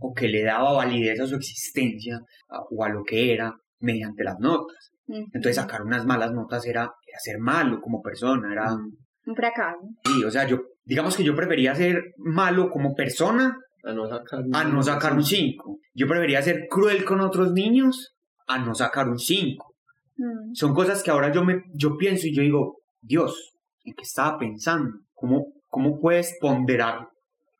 o 0.00 0.12
que 0.14 0.28
le 0.28 0.42
daba 0.42 0.72
validez 0.72 1.20
a 1.20 1.26
su 1.26 1.36
existencia 1.36 2.20
a- 2.48 2.60
o 2.70 2.84
a 2.84 2.88
lo 2.88 3.02
que 3.04 3.32
era 3.32 3.54
mediante 3.80 4.24
las 4.24 4.38
notas. 4.38 4.90
Entonces 5.06 5.56
sacar 5.56 5.82
unas 5.82 6.04
malas 6.04 6.32
notas 6.32 6.66
era, 6.66 6.82
era 6.82 7.18
ser 7.18 7.38
malo 7.38 7.80
como 7.80 8.02
persona, 8.02 8.52
era... 8.52 8.72
Un 8.74 9.34
fracaso. 9.36 9.78
Sí, 10.04 10.24
o 10.24 10.30
sea, 10.30 10.46
yo, 10.46 10.58
digamos 10.84 11.16
que 11.16 11.24
yo 11.24 11.34
prefería 11.34 11.74
ser 11.74 12.12
malo 12.18 12.70
como 12.70 12.94
persona 12.94 13.56
A 13.84 13.92
no 13.92 14.06
sacar, 14.08 14.44
a 14.52 14.64
no 14.64 14.82
sacar 14.82 15.14
un 15.14 15.24
5. 15.24 15.78
Yo 15.94 16.06
prefería 16.08 16.42
ser 16.42 16.66
cruel 16.68 17.04
con 17.04 17.20
otros 17.20 17.52
niños 17.52 18.14
a 18.46 18.58
no 18.58 18.74
sacar 18.74 19.08
un 19.08 19.18
5. 19.18 19.74
Mm. 20.16 20.54
Son 20.54 20.74
cosas 20.74 21.02
que 21.02 21.10
ahora 21.10 21.32
yo, 21.32 21.44
me, 21.44 21.62
yo 21.74 21.96
pienso 21.96 22.26
y 22.26 22.34
yo 22.34 22.42
digo, 22.42 22.80
Dios, 23.00 23.54
¿en 23.84 23.94
qué 23.94 24.02
estaba 24.02 24.36
pensando? 24.38 24.90
¿Cómo, 25.14 25.46
cómo 25.68 26.00
puedes 26.00 26.36
ponderar 26.40 27.08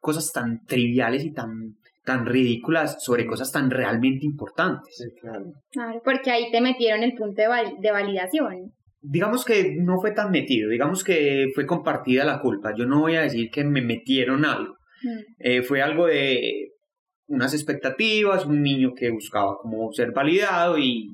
cosas 0.00 0.32
tan 0.32 0.64
triviales 0.66 1.24
y 1.24 1.32
tan, 1.32 1.76
tan 2.08 2.24
ridículas 2.26 2.96
sobre 3.04 3.26
cosas 3.26 3.52
tan 3.52 3.70
realmente 3.70 4.24
importantes? 4.24 4.96
Sí, 4.96 5.04
claro. 5.20 5.44
Claro, 5.70 6.00
porque 6.02 6.30
ahí 6.30 6.50
te 6.50 6.60
metieron 6.62 7.02
el 7.02 7.12
punto 7.12 7.40
de, 7.42 7.48
val- 7.48 7.74
de 7.80 7.90
validación. 7.92 8.72
Digamos 9.00 9.44
que 9.44 9.76
no 9.78 10.00
fue 10.00 10.12
tan 10.12 10.30
metido, 10.30 10.70
digamos 10.70 11.04
que 11.04 11.46
fue 11.54 11.66
compartida 11.66 12.24
la 12.24 12.40
culpa. 12.40 12.72
Yo 12.76 12.86
no 12.86 13.00
voy 13.00 13.16
a 13.16 13.20
decir 13.22 13.50
que 13.52 13.62
me 13.62 13.82
metieron 13.82 14.44
algo. 14.44 14.74
Mm. 15.02 15.20
Eh, 15.38 15.62
fue 15.62 15.82
algo 15.82 16.06
de 16.06 16.70
unas 17.28 17.52
expectativas, 17.52 18.46
un 18.46 18.62
niño 18.62 18.92
que 18.96 19.10
buscaba 19.10 19.56
como 19.62 19.92
ser 19.92 20.12
validado 20.12 20.78
y 20.78 21.06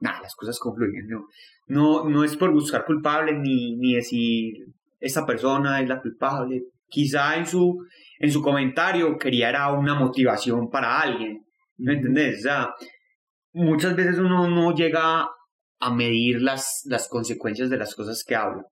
nada, 0.00 0.20
las 0.22 0.34
cosas 0.34 0.58
confluyen. 0.58 1.06
No, 1.08 1.24
no, 1.68 2.08
no 2.10 2.24
es 2.24 2.36
por 2.36 2.52
buscar 2.52 2.84
culpables 2.84 3.36
ni, 3.40 3.76
ni 3.76 3.94
decir 3.94 4.52
esta 4.98 5.24
persona 5.24 5.80
es 5.80 5.88
la 5.88 6.00
culpable. 6.02 6.62
Quizá 6.88 7.36
en 7.36 7.46
su, 7.46 7.76
en 8.20 8.30
su 8.30 8.40
comentario 8.40 9.18
quería 9.18 9.48
era 9.48 9.72
una 9.72 9.96
motivación 9.96 10.70
para 10.70 11.00
alguien. 11.00 11.44
¿Me 11.78 11.94
entendés? 11.94 12.38
O 12.38 12.42
sea, 12.42 12.74
muchas 13.52 13.96
veces 13.96 14.18
uno 14.18 14.48
no 14.48 14.72
llega 14.74 15.28
a 15.80 15.94
medir 15.94 16.40
las, 16.40 16.82
las 16.84 17.08
consecuencias 17.08 17.70
de 17.70 17.78
las 17.78 17.94
cosas 17.96 18.22
que 18.24 18.36
habla 18.36 18.62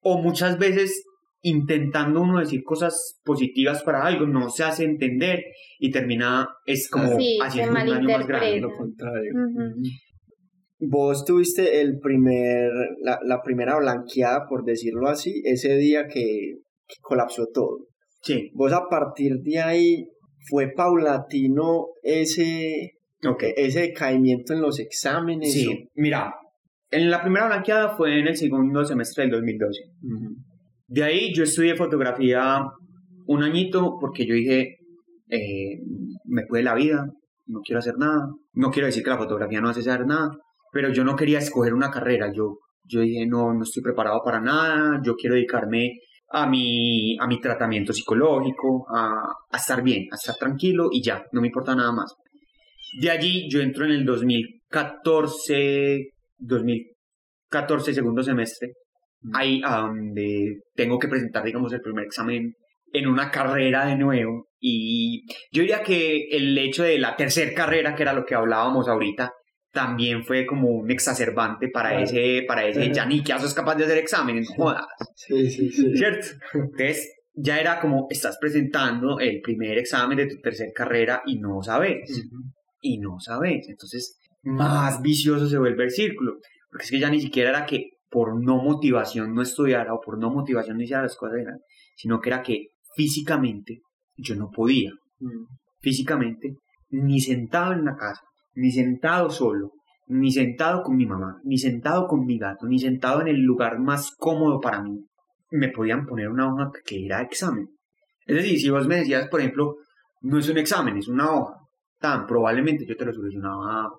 o 0.00 0.22
muchas 0.22 0.58
veces 0.58 1.04
intentando 1.40 2.22
uno 2.22 2.40
decir 2.40 2.62
cosas 2.64 3.20
positivas 3.24 3.82
para 3.82 4.04
algo, 4.04 4.26
no 4.26 4.50
se 4.50 4.64
hace 4.64 4.84
entender 4.84 5.40
y 5.78 5.90
termina, 5.90 6.48
es 6.66 6.90
como 6.90 7.16
Sí, 7.16 7.38
haciendo 7.42 7.80
un 7.80 7.86
daño 7.86 8.18
más 8.18 8.26
grande. 8.26 8.60
Lo 8.60 8.76
contrario. 8.76 9.32
Vos 10.80 11.24
tuviste 11.24 11.80
el 11.80 11.98
primer, 11.98 12.70
la, 13.02 13.18
la 13.24 13.42
primera 13.42 13.78
blanqueada, 13.78 14.46
por 14.48 14.64
decirlo 14.64 15.08
así, 15.08 15.42
ese 15.44 15.76
día 15.76 16.06
que, 16.06 16.58
que 16.86 16.96
colapsó 17.00 17.46
todo. 17.52 17.87
Sí, 18.22 18.50
Vos 18.54 18.72
a 18.72 18.88
partir 18.88 19.38
de 19.42 19.60
ahí 19.60 20.08
fue 20.48 20.72
paulatino 20.74 21.86
ese, 22.02 22.98
ok. 23.24 23.44
ese 23.56 23.80
decaimiento 23.80 24.54
en 24.54 24.60
los 24.60 24.78
exámenes. 24.80 25.52
Sí, 25.52 25.88
mira, 25.94 26.34
en 26.90 27.10
la 27.10 27.22
primera 27.22 27.46
blanqueada 27.46 27.96
fue 27.96 28.18
en 28.18 28.28
el 28.28 28.36
segundo 28.36 28.84
semestre 28.84 29.24
del 29.24 29.32
2012. 29.32 29.80
Ujú. 30.02 30.36
De 30.88 31.04
ahí 31.04 31.34
yo 31.34 31.44
estudié 31.44 31.76
fotografía 31.76 32.62
un 33.26 33.42
añito 33.42 33.96
porque 34.00 34.26
yo 34.26 34.34
dije, 34.34 34.78
eh, 35.28 35.80
me 36.24 36.46
puede 36.46 36.62
la 36.62 36.74
vida, 36.74 37.06
no 37.46 37.60
quiero 37.60 37.80
hacer 37.80 37.98
nada. 37.98 38.30
No 38.52 38.70
quiero 38.70 38.86
decir 38.86 39.02
que 39.02 39.10
la 39.10 39.18
fotografía 39.18 39.60
no 39.60 39.68
hace 39.68 39.80
hacer 39.80 40.06
nada, 40.06 40.30
pero 40.72 40.90
yo 40.92 41.04
no 41.04 41.16
quería 41.16 41.38
escoger 41.38 41.74
una 41.74 41.90
carrera. 41.90 42.32
Yo, 42.32 42.58
yo 42.84 43.00
dije, 43.00 43.26
no, 43.26 43.52
no 43.52 43.62
estoy 43.62 43.82
preparado 43.82 44.22
para 44.24 44.40
nada, 44.40 45.00
yo 45.04 45.14
quiero 45.16 45.34
dedicarme 45.34 45.92
a 46.30 46.46
mi, 46.46 47.16
a 47.18 47.26
mi 47.26 47.40
tratamiento 47.40 47.92
psicológico, 47.92 48.86
a, 48.94 49.22
a 49.50 49.56
estar 49.56 49.82
bien, 49.82 50.06
a 50.12 50.16
estar 50.16 50.36
tranquilo 50.36 50.88
y 50.92 51.02
ya, 51.02 51.24
no 51.32 51.40
me 51.40 51.48
importa 51.48 51.74
nada 51.74 51.92
más. 51.92 52.14
De 53.00 53.10
allí 53.10 53.48
yo 53.50 53.60
entro 53.60 53.84
en 53.84 53.92
el 53.92 54.04
2014, 54.04 56.10
2014 56.38 57.94
segundo 57.94 58.22
semestre, 58.22 58.72
ahí 59.34 59.60
a 59.64 59.78
donde 59.78 60.60
tengo 60.74 60.98
que 60.98 61.08
presentar, 61.08 61.44
digamos, 61.44 61.72
el 61.72 61.80
primer 61.80 62.04
examen 62.04 62.54
en 62.92 63.08
una 63.08 63.30
carrera 63.30 63.86
de 63.86 63.96
nuevo. 63.96 64.48
Y 64.60 65.24
yo 65.52 65.62
diría 65.62 65.82
que 65.82 66.28
el 66.30 66.56
hecho 66.58 66.82
de 66.82 66.98
la 66.98 67.16
tercera 67.16 67.52
carrera, 67.54 67.94
que 67.94 68.02
era 68.02 68.12
lo 68.12 68.24
que 68.24 68.34
hablábamos 68.34 68.88
ahorita, 68.88 69.32
también 69.78 70.24
fue 70.24 70.44
como 70.44 70.70
un 70.70 70.90
exacerbante 70.90 71.68
para 71.68 71.90
Claro. 71.90 72.04
ese, 72.04 72.44
para 72.48 72.66
ese, 72.66 72.92
ya 72.92 73.06
ni 73.06 73.22
que 73.22 73.32
sos 73.38 73.54
capaz 73.54 73.76
de 73.76 73.84
hacer 73.84 73.98
exámenes, 73.98 74.48
no 74.50 74.64
jodas, 74.64 74.86
Sí, 75.14 75.48
sí, 75.48 75.70
sí. 75.70 75.96
¿cierto? 75.96 76.26
Entonces, 76.52 77.12
ya 77.32 77.60
era 77.60 77.78
como, 77.78 78.08
estás 78.10 78.38
presentando 78.40 79.20
el 79.20 79.40
primer 79.40 79.78
examen 79.78 80.18
de 80.18 80.26
tu 80.26 80.40
tercera 80.40 80.72
carrera 80.74 81.22
y 81.26 81.38
no 81.38 81.62
sabes 81.62 82.26
y 82.80 82.98
no 82.98 83.20
sabes. 83.20 83.68
Entonces, 83.68 84.18
más 84.42 85.00
vicioso 85.00 85.46
se 85.48 85.58
vuelve 85.58 85.84
el 85.84 85.90
círculo. 85.92 86.32
Porque 86.70 86.84
es 86.84 86.90
que 86.90 86.98
ya 86.98 87.08
ni 87.08 87.20
siquiera 87.20 87.50
era 87.50 87.64
que 87.64 87.90
por 88.10 88.42
no 88.44 88.60
motivación 88.60 89.32
no 89.32 89.42
estudiara 89.42 89.94
o 89.94 90.00
por 90.00 90.18
no 90.18 90.30
motivación 90.30 90.76
no 90.76 90.82
hiciera 90.82 91.02
las 91.02 91.16
cosas, 91.16 91.38
sino 91.94 92.18
que 92.20 92.30
era 92.30 92.42
que 92.42 92.66
físicamente 92.96 93.82
yo 94.16 94.34
no 94.34 94.50
podía. 94.50 94.90
Físicamente, 95.80 96.56
ni 96.90 97.20
sentado 97.20 97.72
en 97.74 97.84
la 97.84 97.94
casa, 97.94 98.22
ni 98.58 98.72
sentado 98.72 99.30
solo, 99.30 99.72
ni 100.08 100.32
sentado 100.32 100.82
con 100.82 100.96
mi 100.96 101.06
mamá, 101.06 101.40
ni 101.44 101.58
sentado 101.58 102.08
con 102.08 102.24
mi 102.26 102.38
gato, 102.38 102.66
ni 102.66 102.78
sentado 102.78 103.20
en 103.20 103.28
el 103.28 103.40
lugar 103.40 103.78
más 103.78 104.12
cómodo 104.18 104.60
para 104.60 104.82
mí, 104.82 105.06
me 105.52 105.68
podían 105.68 106.04
poner 106.04 106.28
una 106.28 106.52
hoja 106.52 106.70
que 106.84 107.06
era 107.06 107.22
examen. 107.22 107.68
Es 108.26 108.36
decir, 108.36 108.58
si 108.58 108.68
vos 108.68 108.86
me 108.88 108.96
decías, 108.96 109.28
por 109.28 109.40
ejemplo, 109.40 109.76
no 110.22 110.38
es 110.38 110.48
un 110.48 110.58
examen, 110.58 110.96
es 110.96 111.06
una 111.06 111.30
hoja, 111.30 111.54
tan 112.00 112.26
probablemente 112.26 112.84
yo 112.84 112.96
te 112.96 113.04
lo 113.04 113.12
solucionaba 113.12 113.90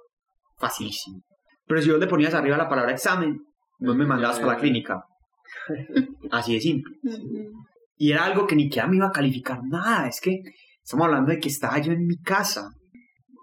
facilísimo. 0.58 1.22
Pero 1.66 1.82
si 1.82 1.92
vos 1.92 2.00
le 2.00 2.08
ponías 2.08 2.34
arriba 2.34 2.58
la 2.58 2.68
palabra 2.68 2.92
examen, 2.92 3.38
vos 3.80 3.96
me 3.96 4.06
mandabas 4.06 4.40
para 4.40 4.54
la 4.54 4.60
clínica. 4.60 5.02
Así 6.32 6.54
de 6.54 6.60
simple. 6.60 6.96
Y 7.96 8.12
era 8.12 8.26
algo 8.26 8.46
que 8.46 8.56
ni 8.56 8.64
siquiera 8.64 8.90
me 8.90 8.98
iba 8.98 9.08
a 9.08 9.12
calificar 9.12 9.60
nada. 9.64 10.08
Es 10.08 10.20
que 10.20 10.42
estamos 10.84 11.06
hablando 11.06 11.32
de 11.32 11.40
que 11.40 11.48
estaba 11.48 11.80
yo 11.80 11.94
en 11.94 12.06
mi 12.06 12.18
casa. 12.18 12.70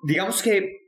Digamos 0.07 0.43
que 0.43 0.86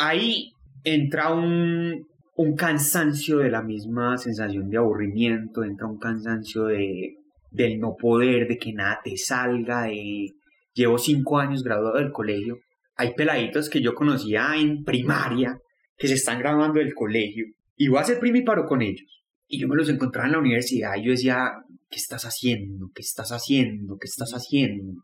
ahí 0.00 0.54
entra 0.82 1.32
un, 1.32 2.08
cansancio 2.56 3.38
de 3.38 3.50
la 3.50 3.62
misma 3.62 4.16
sensación 4.16 4.70
de 4.70 4.78
aburrimiento, 4.78 5.62
entra 5.62 5.86
un 5.86 5.98
cansancio 5.98 6.64
de, 6.64 7.16
del 7.50 7.78
no 7.78 7.96
poder, 8.00 8.48
de 8.48 8.56
que 8.56 8.72
nada 8.72 8.98
te 9.04 9.16
salga, 9.16 9.84
de... 9.84 10.30
Llevo 10.72 10.96
cinco 10.98 11.38
años 11.38 11.62
graduado 11.62 11.98
del 11.98 12.12
colegio. 12.12 12.58
Hay 12.96 13.12
peladitos 13.14 13.68
que 13.68 13.82
yo 13.82 13.94
conocía 13.94 14.54
en 14.56 14.84
primaria 14.84 15.58
que 15.98 16.08
se 16.08 16.14
están 16.14 16.38
graduando 16.38 16.78
del 16.78 16.94
colegio. 16.94 17.44
Y 17.76 17.88
voy 17.88 17.98
a 17.98 18.02
hacer 18.02 18.20
primiparo 18.20 18.64
con 18.64 18.80
ellos. 18.80 19.22
y 19.48 19.60
yo 19.60 19.68
me 19.68 19.76
los 19.76 19.88
encontraba 19.88 20.28
en 20.28 20.32
la 20.32 20.38
universidad 20.38 20.96
y 20.96 21.04
yo 21.04 21.10
decía, 21.10 21.50
¿qué 21.90 21.96
estás 21.96 22.22
haciendo? 22.24 22.88
¿Qué 22.94 23.02
estás 23.02 23.30
haciendo? 23.32 23.98
¿Qué 23.98 24.06
estás 24.06 24.30
haciendo? 24.30 25.02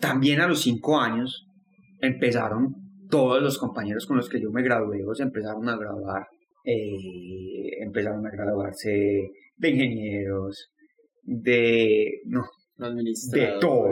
También 0.00 0.40
a 0.40 0.46
los 0.46 0.62
cinco 0.62 1.00
años 1.00 1.46
empezaron 2.00 2.87
todos 3.08 3.42
los 3.42 3.58
compañeros 3.58 4.06
con 4.06 4.16
los 4.16 4.28
que 4.28 4.40
yo 4.40 4.50
me 4.50 4.62
gradué, 4.62 5.00
se 5.14 5.22
empezaron 5.22 5.68
a 5.68 5.76
graduar, 5.76 6.26
eh, 6.64 7.82
empezaron 7.82 8.26
a 8.26 8.30
graduarse 8.30 9.30
de 9.56 9.70
ingenieros, 9.70 10.70
de, 11.22 12.20
no, 12.26 12.44
de 12.76 13.56
todo, 13.60 13.90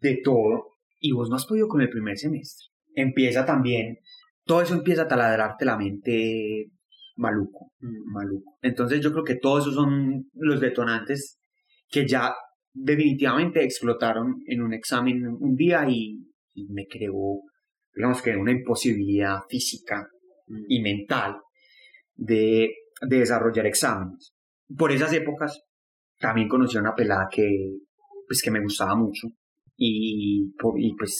de 0.00 0.20
todo, 0.22 0.66
y 1.00 1.12
vos 1.12 1.28
no 1.28 1.36
has 1.36 1.46
podido 1.46 1.68
con 1.68 1.80
el 1.80 1.90
primer 1.90 2.16
semestre. 2.16 2.66
Empieza 2.94 3.44
también, 3.44 3.98
todo 4.44 4.62
eso 4.62 4.74
empieza 4.74 5.02
a 5.02 5.08
taladrarte 5.08 5.64
la 5.64 5.76
mente 5.76 6.70
maluco, 7.16 7.72
mm. 7.80 8.12
maluco. 8.12 8.56
Entonces 8.62 9.00
yo 9.00 9.12
creo 9.12 9.24
que 9.24 9.36
todos 9.36 9.64
esos 9.64 9.74
son 9.74 10.28
los 10.34 10.60
detonantes 10.60 11.38
que 11.88 12.06
ya 12.06 12.34
definitivamente 12.72 13.64
explotaron 13.64 14.36
en 14.46 14.62
un 14.62 14.74
examen 14.74 15.26
un 15.26 15.54
día 15.54 15.86
y, 15.88 16.18
me 16.68 16.86
creó, 16.86 17.40
digamos 17.96 18.20
que 18.20 18.36
una 18.36 18.52
imposibilidad 18.52 19.40
física 19.48 20.06
mm. 20.46 20.64
y 20.68 20.80
mental 20.82 21.38
de, 22.14 22.72
de 23.00 23.18
desarrollar 23.18 23.66
exámenes. 23.66 24.34
Por 24.76 24.92
esas 24.92 25.12
épocas 25.12 25.62
también 26.20 26.48
conocí 26.48 26.76
a 26.76 26.80
una 26.80 26.94
pelada 26.94 27.28
que, 27.30 27.48
pues, 28.28 28.42
que 28.42 28.50
me 28.50 28.60
gustaba 28.60 28.94
mucho 28.94 29.28
y, 29.76 30.52
y 30.76 30.94
pues 30.96 31.18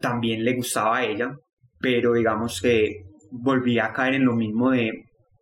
también 0.00 0.44
le 0.44 0.54
gustaba 0.54 0.98
a 0.98 1.04
ella, 1.04 1.34
pero 1.80 2.14
digamos 2.14 2.60
que 2.60 3.04
volví 3.30 3.78
a 3.78 3.92
caer 3.92 4.14
en 4.14 4.24
lo 4.24 4.34
mismo 4.34 4.70
de, 4.70 4.90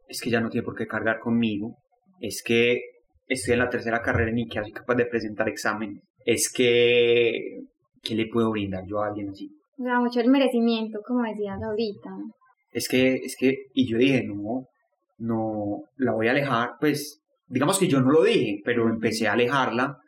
es 0.09 0.21
que 0.21 0.31
ya 0.31 0.41
no 0.41 0.49
tiene 0.49 0.65
por 0.65 0.77
qué 0.77 0.87
cargar 0.87 1.19
conmigo, 1.19 1.77
es 2.21 2.43
que 2.45 2.81
estoy 3.27 3.55
en 3.55 3.61
la 3.61 3.69
tercera 3.69 4.01
carrera 4.01 4.31
ni 4.33 4.47
que 4.47 4.61
soy 4.61 4.73
capaz 4.73 4.95
de 4.95 5.07
presentar 5.07 5.49
exámenes, 5.49 6.03
es 6.25 6.51
que, 6.53 7.61
¿qué 8.03 8.15
le 8.15 8.27
puedo 8.27 8.51
brindar 8.51 8.85
yo 8.87 9.01
a 9.01 9.09
alguien 9.09 9.29
así? 9.29 9.51
Da 9.77 10.01
mucho 10.01 10.21
el 10.21 10.31
merecimiento, 10.31 11.01
como 11.07 11.23
decías 11.23 11.61
ahorita. 11.63 12.11
Es 12.71 12.89
que, 12.89 13.15
es 13.17 13.37
que, 13.39 13.67
y 13.73 13.89
yo 13.89 13.99
dije, 13.99 14.25
no, 14.25 14.67
no, 15.19 15.83
la 15.97 16.13
voy 16.13 16.29
a 16.29 16.33
alejar, 16.33 16.73
pues, 16.81 17.23
digamos 17.47 17.79
que 17.79 17.89
yo 17.89 18.01
no 18.01 18.11
lo 18.11 18.25
dije, 18.25 18.61
pero 18.65 18.89
empecé 18.89 19.29
a 19.29 19.33
alejarla 19.33 19.99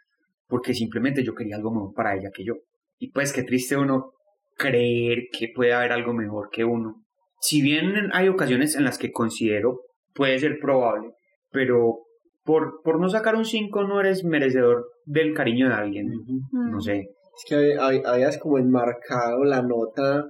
porque 0.48 0.74
simplemente 0.74 1.24
yo 1.24 1.34
quería 1.34 1.56
algo 1.56 1.72
mejor 1.72 1.94
para 1.94 2.14
ella 2.14 2.30
que 2.34 2.44
yo. 2.44 2.54
Y 2.98 3.10
pues 3.10 3.32
qué 3.32 3.42
triste 3.42 3.76
uno 3.76 4.12
creer 4.56 5.24
que 5.36 5.48
puede 5.54 5.74
haber 5.74 5.92
algo 5.92 6.12
mejor 6.12 6.48
que 6.50 6.64
uno. 6.64 7.02
Si 7.40 7.60
bien 7.60 8.10
hay 8.12 8.28
ocasiones 8.28 8.76
en 8.76 8.84
las 8.84 8.98
que 8.98 9.12
considero 9.12 9.80
puede 10.14 10.38
ser 10.38 10.58
probable, 10.60 11.10
pero 11.50 11.98
por, 12.44 12.80
por 12.82 13.00
no 13.00 13.08
sacar 13.08 13.34
un 13.34 13.44
5 13.44 13.84
no 13.84 14.00
eres 14.00 14.24
merecedor 14.24 14.86
del 15.04 15.34
cariño 15.34 15.68
de 15.68 15.74
alguien. 15.74 16.10
No 16.52 16.80
sé. 16.80 17.08
Es 17.36 17.44
que 17.48 17.76
habías 17.78 18.38
como 18.38 18.58
enmarcado 18.58 19.44
la 19.44 19.62
nota 19.62 20.26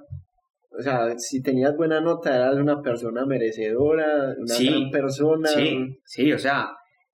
o 0.79 0.83
sea, 0.83 1.19
si 1.19 1.43
tenías 1.43 1.75
buena 1.75 2.01
nota, 2.01 2.37
eras 2.37 2.57
una 2.57 2.83
persona 2.83 3.25
merecedora, 3.25 4.35
una 4.39 4.59
gran 4.59 4.91
persona. 4.91 5.49
Sí, 5.49 6.01
sí, 6.05 6.33
o 6.33 6.39
sea, 6.39 6.69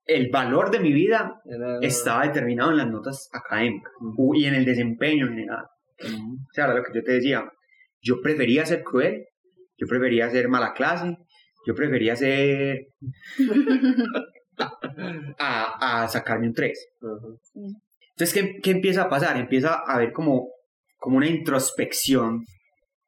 el 0.05 0.31
valor 0.31 0.71
de 0.71 0.81
mi 0.81 0.93
vida 0.93 1.41
estaba 1.81 2.27
determinado 2.27 2.73
en 2.73 2.79
las 2.79 2.89
notas 2.89 3.31
académicas 3.33 3.93
y 4.35 4.47
en 4.47 4.55
el 4.55 4.65
desempeño 4.65 5.27
en 5.27 5.35
general. 5.35 5.65
O 6.03 6.53
sea, 6.53 6.75
lo 6.75 6.83
que 6.83 6.93
yo 6.93 7.05
te 7.05 7.13
decía, 7.13 7.49
yo 8.01 8.21
prefería 8.21 8.67
ser 8.67 8.83
cruel, 8.83 9.27
yo 9.77 9.87
prefería 9.87 10.29
ser 10.29 10.49
mala 10.49 10.73
clase, 10.73 11.17
yo 11.65 11.75
prefería 11.75 12.17
ser... 12.17 12.89
a, 15.39 16.03
a, 16.03 16.09
sacarme 16.09 16.49
un 16.49 16.55
3. 16.55 16.89
Entonces, 18.16 18.35
¿qué, 18.35 18.61
¿qué, 18.61 18.70
empieza 18.70 19.03
a 19.03 19.09
pasar? 19.09 19.37
Empieza 19.37 19.75
a 19.75 19.94
haber 19.94 20.12
como, 20.12 20.48
como 20.96 21.16
una 21.16 21.29
introspección, 21.29 22.44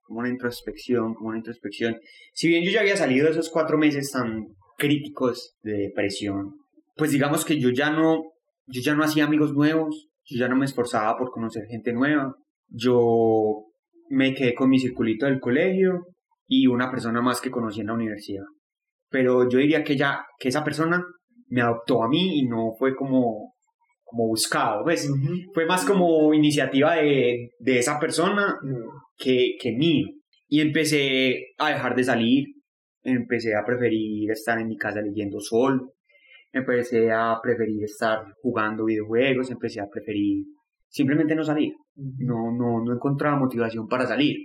como 0.02 0.20
una 0.20 0.28
introspección, 0.28 1.14
como 1.14 1.28
una 1.28 1.38
introspección. 1.38 1.98
Si 2.32 2.48
bien 2.48 2.64
yo 2.64 2.70
ya 2.70 2.80
había 2.80 2.96
salido 2.96 3.26
de 3.26 3.32
esos 3.32 3.50
cuatro 3.50 3.78
meses 3.78 4.10
tan 4.10 4.46
críticos 4.76 5.56
de 5.62 5.72
depresión, 5.72 6.54
pues 6.96 7.10
digamos 7.10 7.44
que 7.44 7.58
yo 7.58 7.70
ya 7.70 7.90
no, 7.90 8.22
yo 8.66 8.80
ya 8.80 8.94
no 8.94 9.04
hacía 9.04 9.24
amigos 9.24 9.52
nuevos, 9.52 10.08
yo 10.24 10.38
ya 10.38 10.48
no 10.48 10.56
me 10.56 10.64
esforzaba 10.64 11.16
por 11.18 11.30
conocer 11.30 11.66
gente 11.66 11.92
nueva, 11.92 12.34
yo 12.68 13.64
me 14.08 14.34
quedé 14.34 14.54
con 14.54 14.70
mi 14.70 14.78
circulito 14.78 15.26
del 15.26 15.40
colegio 15.40 16.06
y 16.46 16.66
una 16.66 16.90
persona 16.90 17.20
más 17.20 17.40
que 17.40 17.50
conocí 17.50 17.80
en 17.80 17.88
la 17.88 17.94
universidad. 17.94 18.44
Pero 19.10 19.48
yo 19.48 19.58
diría 19.58 19.84
que 19.84 19.96
ya, 19.96 20.26
que 20.38 20.48
esa 20.48 20.64
persona 20.64 21.04
me 21.48 21.62
adoptó 21.62 22.02
a 22.02 22.08
mí 22.08 22.38
y 22.38 22.46
no 22.46 22.72
fue 22.78 22.94
como, 22.94 23.53
como 24.14 24.28
buscado, 24.28 24.84
pues 24.84 25.10
fue 25.52 25.66
más 25.66 25.84
como 25.84 26.32
iniciativa 26.32 26.94
de, 26.94 27.50
de 27.58 27.78
esa 27.78 27.98
persona 27.98 28.56
que, 29.16 29.56
que 29.60 29.72
mío. 29.72 30.06
Y 30.48 30.60
empecé 30.60 31.54
a 31.58 31.70
dejar 31.70 31.96
de 31.96 32.04
salir, 32.04 32.44
empecé 33.02 33.56
a 33.56 33.64
preferir 33.64 34.30
estar 34.30 34.58
en 34.58 34.68
mi 34.68 34.76
casa 34.76 35.00
leyendo 35.00 35.40
solo, 35.40 35.94
empecé 36.52 37.10
a 37.10 37.38
preferir 37.42 37.82
estar 37.84 38.20
jugando 38.40 38.84
videojuegos, 38.84 39.50
empecé 39.50 39.80
a 39.80 39.88
preferir 39.92 40.44
simplemente 40.88 41.34
no 41.34 41.42
salir. 41.42 41.72
No, 41.96 42.52
no, 42.56 42.84
no 42.84 42.94
encontraba 42.94 43.36
motivación 43.36 43.88
para 43.88 44.06
salir. 44.06 44.36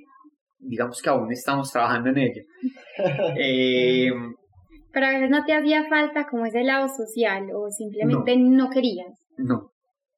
Digamos 0.58 1.02
que 1.02 1.10
aún 1.10 1.32
estamos 1.32 1.72
trabajando 1.72 2.10
en 2.10 2.18
ello. 2.18 2.42
eh, 3.40 4.10
Pero 4.92 5.06
a 5.06 5.12
veces 5.12 5.30
no 5.30 5.46
te 5.46 5.54
hacía 5.54 5.86
falta 5.88 6.28
como 6.30 6.46
ese 6.46 6.64
lado 6.64 6.88
social 6.90 7.48
o 7.54 7.70
simplemente 7.70 8.36
no, 8.38 8.70
querías. 8.70 9.14
No, 9.46 9.74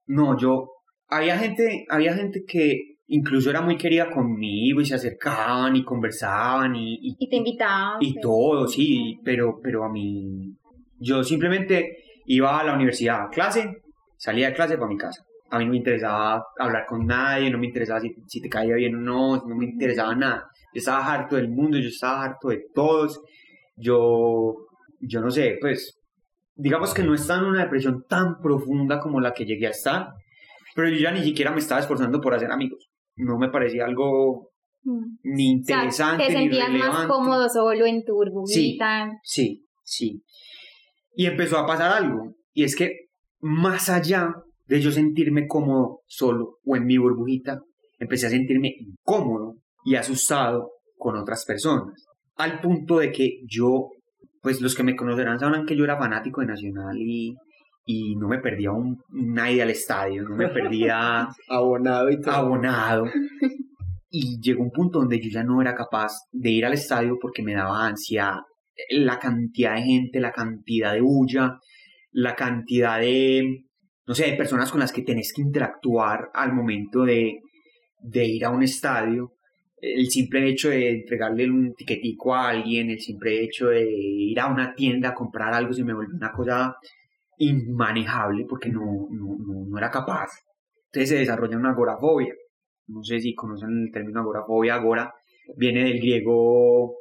no, 0.08 0.38
yo, 0.38 0.70
había 1.08 1.38
gente, 1.38 1.86
había 1.90 2.14
gente 2.14 2.44
que 2.46 2.98
incluso 3.08 3.50
era 3.50 3.62
muy 3.62 3.78
querida 3.78 4.10
conmigo 4.10 4.82
y 4.82 4.86
se 4.86 4.96
acercaban 4.96 5.76
y 5.76 5.84
conversaban 5.84 6.76
y... 6.76 6.98
Y, 7.20 7.30
te 7.30 7.36
invitaban. 7.36 7.98
Y 8.00 8.20
todo, 8.20 8.68
sí, 8.68 9.20
pero, 9.24 9.60
pero 9.62 9.84
a 9.84 9.90
mí 9.90 10.56
yo 10.98 11.24
simplemente 11.24 11.98
iba 12.26 12.60
a 12.60 12.64
la 12.64 12.74
universidad 12.74 13.24
a 13.24 13.30
clase, 13.30 13.82
salía 14.18 14.48
de 14.48 14.54
clase 14.54 14.78
para 14.78 14.88
mi 14.88 14.98
casa. 14.98 15.24
A 15.50 15.60
mí 15.60 15.66
no 15.66 15.72
me 15.72 15.78
interesaba 15.78 16.46
hablar 16.58 16.86
con 16.88 17.06
nadie, 17.06 17.50
no 17.50 17.58
me 17.58 17.68
interesaba 17.68 18.00
si, 18.00 18.42
te 18.42 18.48
caía 18.48 18.76
bien 18.76 18.96
o 18.96 19.00
no, 19.00 19.46
no 19.46 19.56
me 19.56 19.66
interesaba 19.66 20.16
nada. 20.16 20.50
Yo 20.74 20.80
estaba 20.80 21.06
harto 21.06 21.36
del 21.36 21.50
mundo, 21.50 21.78
yo 21.78 21.90
estaba 21.90 22.24
harto 22.24 22.48
de 22.48 22.64
todos. 22.74 23.22
Yo, 23.76 24.56
yo 25.02 25.20
no 25.20 25.30
sé, 25.30 25.58
pues, 25.60 26.01
digamos 26.56 26.94
que 26.94 27.04
no 27.04 27.14
estaba 27.14 27.42
en 27.42 27.48
una 27.48 27.64
depresión 27.64 28.06
tan 28.08 28.40
profunda 28.42 29.00
como 29.00 29.20
la 29.20 29.34
que 29.34 29.46
llegué 29.46 29.68
a 29.68 29.72
estar, 29.72 30.10
pero 30.76 30.90
yo 30.90 30.98
ya 30.98 31.12
ni 31.12 31.24
siquiera 31.24 31.52
me 31.52 31.60
estaba 31.60 31.82
esforzando 31.82 32.22
por 32.22 32.34
hacer 32.34 32.52
amigos. 32.52 32.90
No 33.16 33.38
me 33.38 33.50
parecía 33.50 33.86
algo 33.86 34.52
mm. 34.84 35.18
ni 35.24 35.52
interesante. 35.52 36.24
O 36.24 36.28
te 36.28 36.34
sentías 36.34 36.70
más 36.72 37.08
cómodo 37.08 37.50
solo 37.50 37.86
en 37.86 38.04
tu 38.04 38.14
burbujita. 38.14 39.12
Sí, 39.24 39.64
sí, 39.64 39.66
sí. 39.84 40.24
Y 41.16 41.26
empezó 41.26 41.58
a 41.58 41.66
pasar 41.66 41.92
algo, 41.92 42.36
y 42.54 42.64
es 42.64 42.76
que 42.76 43.08
más 43.42 43.90
allá 43.90 44.34
de 44.68 44.80
yo 44.80 44.92
sentirme 44.92 45.48
cómodo 45.48 46.02
solo 46.08 46.60
o 46.64 46.76
en 46.78 46.86
mi 46.86 46.98
burbujita, 46.98 47.60
empecé 48.00 48.28
a 48.28 48.30
sentirme 48.30 48.74
incómodo 48.80 49.56
y 49.84 49.96
asustado 49.96 50.72
con 50.98 51.18
otras 51.18 51.44
personas, 51.46 52.06
al 52.36 52.62
punto 52.62 53.00
de 53.00 53.12
que 53.12 53.42
yo, 53.46 53.90
pues 54.42 54.62
los 54.62 54.76
que 54.76 54.84
me 54.84 54.96
conocerán 54.96 55.40
sabrán 55.40 55.66
que 55.66 55.76
yo 55.76 55.84
era 55.84 55.98
fanático 55.98 56.42
de 56.42 56.48
Nacional 56.48 56.98
y, 56.98 57.36
y 57.86 58.16
no 58.16 58.28
me 58.28 58.40
perdía 58.40 58.72
un, 58.72 59.02
una 59.10 59.52
ida 59.52 59.64
al 59.64 59.70
estadio, 59.70 60.24
no 60.24 60.36
me 60.36 60.50
perdía 60.50 61.28
abonado 61.50 62.10
y 62.10 62.22
todo. 62.22 62.36
abonado. 62.36 63.06
Y 64.14 64.42
llegó 64.42 64.62
un 64.62 64.72
punto 64.72 65.00
donde 65.00 65.22
yo 65.22 65.30
ya 65.32 65.42
no 65.42 65.62
era 65.62 65.74
capaz 65.74 66.12
de 66.34 66.50
ir 66.50 66.66
al 66.66 66.74
estadio 66.74 67.18
porque 67.18 67.42
me 67.42 67.54
daba 67.54 67.88
ansiedad 67.88 68.40
la 68.90 69.20
cantidad 69.20 69.76
de 69.76 69.82
gente, 69.84 70.20
la 70.20 70.32
cantidad 70.32 70.94
de 70.94 71.02
bulla, 71.02 71.60
la 72.12 72.36
cantidad 72.36 73.00
de, 73.00 73.66
no 74.06 74.16
sé, 74.16 74.32
de 74.32 74.38
personas 74.38 74.72
con 74.72 74.80
las 74.80 74.92
que 74.92 75.04
tenés 75.04 75.32
que 75.34 75.42
interactuar 75.42 76.30
al 76.34 76.54
momento 76.54 77.04
de, 77.04 77.40
de 78.00 78.26
ir 78.26 78.46
a 78.46 78.50
un 78.50 78.64
estadio. 78.64 79.34
El 79.82 80.08
simple 80.12 80.48
hecho 80.48 80.70
de 80.70 80.92
entregarle 80.92 81.50
un 81.50 81.74
tiquetico 81.74 82.36
a 82.36 82.50
alguien, 82.50 82.92
el 82.92 83.00
simple 83.00 83.44
hecho 83.44 83.70
de 83.70 83.84
ir 83.84 84.40
a 84.40 84.46
una 84.46 84.76
tienda 84.76 85.10
a 85.10 85.14
comprar 85.16 85.54
algo 85.54 85.74
se 85.74 85.84
me 85.84 85.94
volvió 85.94 86.16
una 86.16 86.32
cosa 86.32 86.76
inmanejable 87.40 88.46
porque 88.48 88.70
no, 88.70 89.08
no, 89.10 89.66
no, 89.68 89.78
era 89.78 89.90
capaz. 89.90 90.30
Entonces 90.86 91.10
se 91.10 91.16
desarrolla 91.16 91.58
una 91.58 91.72
agorafobia. 91.72 92.36
No 92.88 93.04
sé 93.04 93.20
si 93.20 93.34
conocen 93.34 93.86
el 93.88 93.92
término 93.92 94.20
agorafobia. 94.20 94.76
Agora 94.76 95.12
viene 95.58 95.84
del 95.86 96.00
griego 96.00 96.94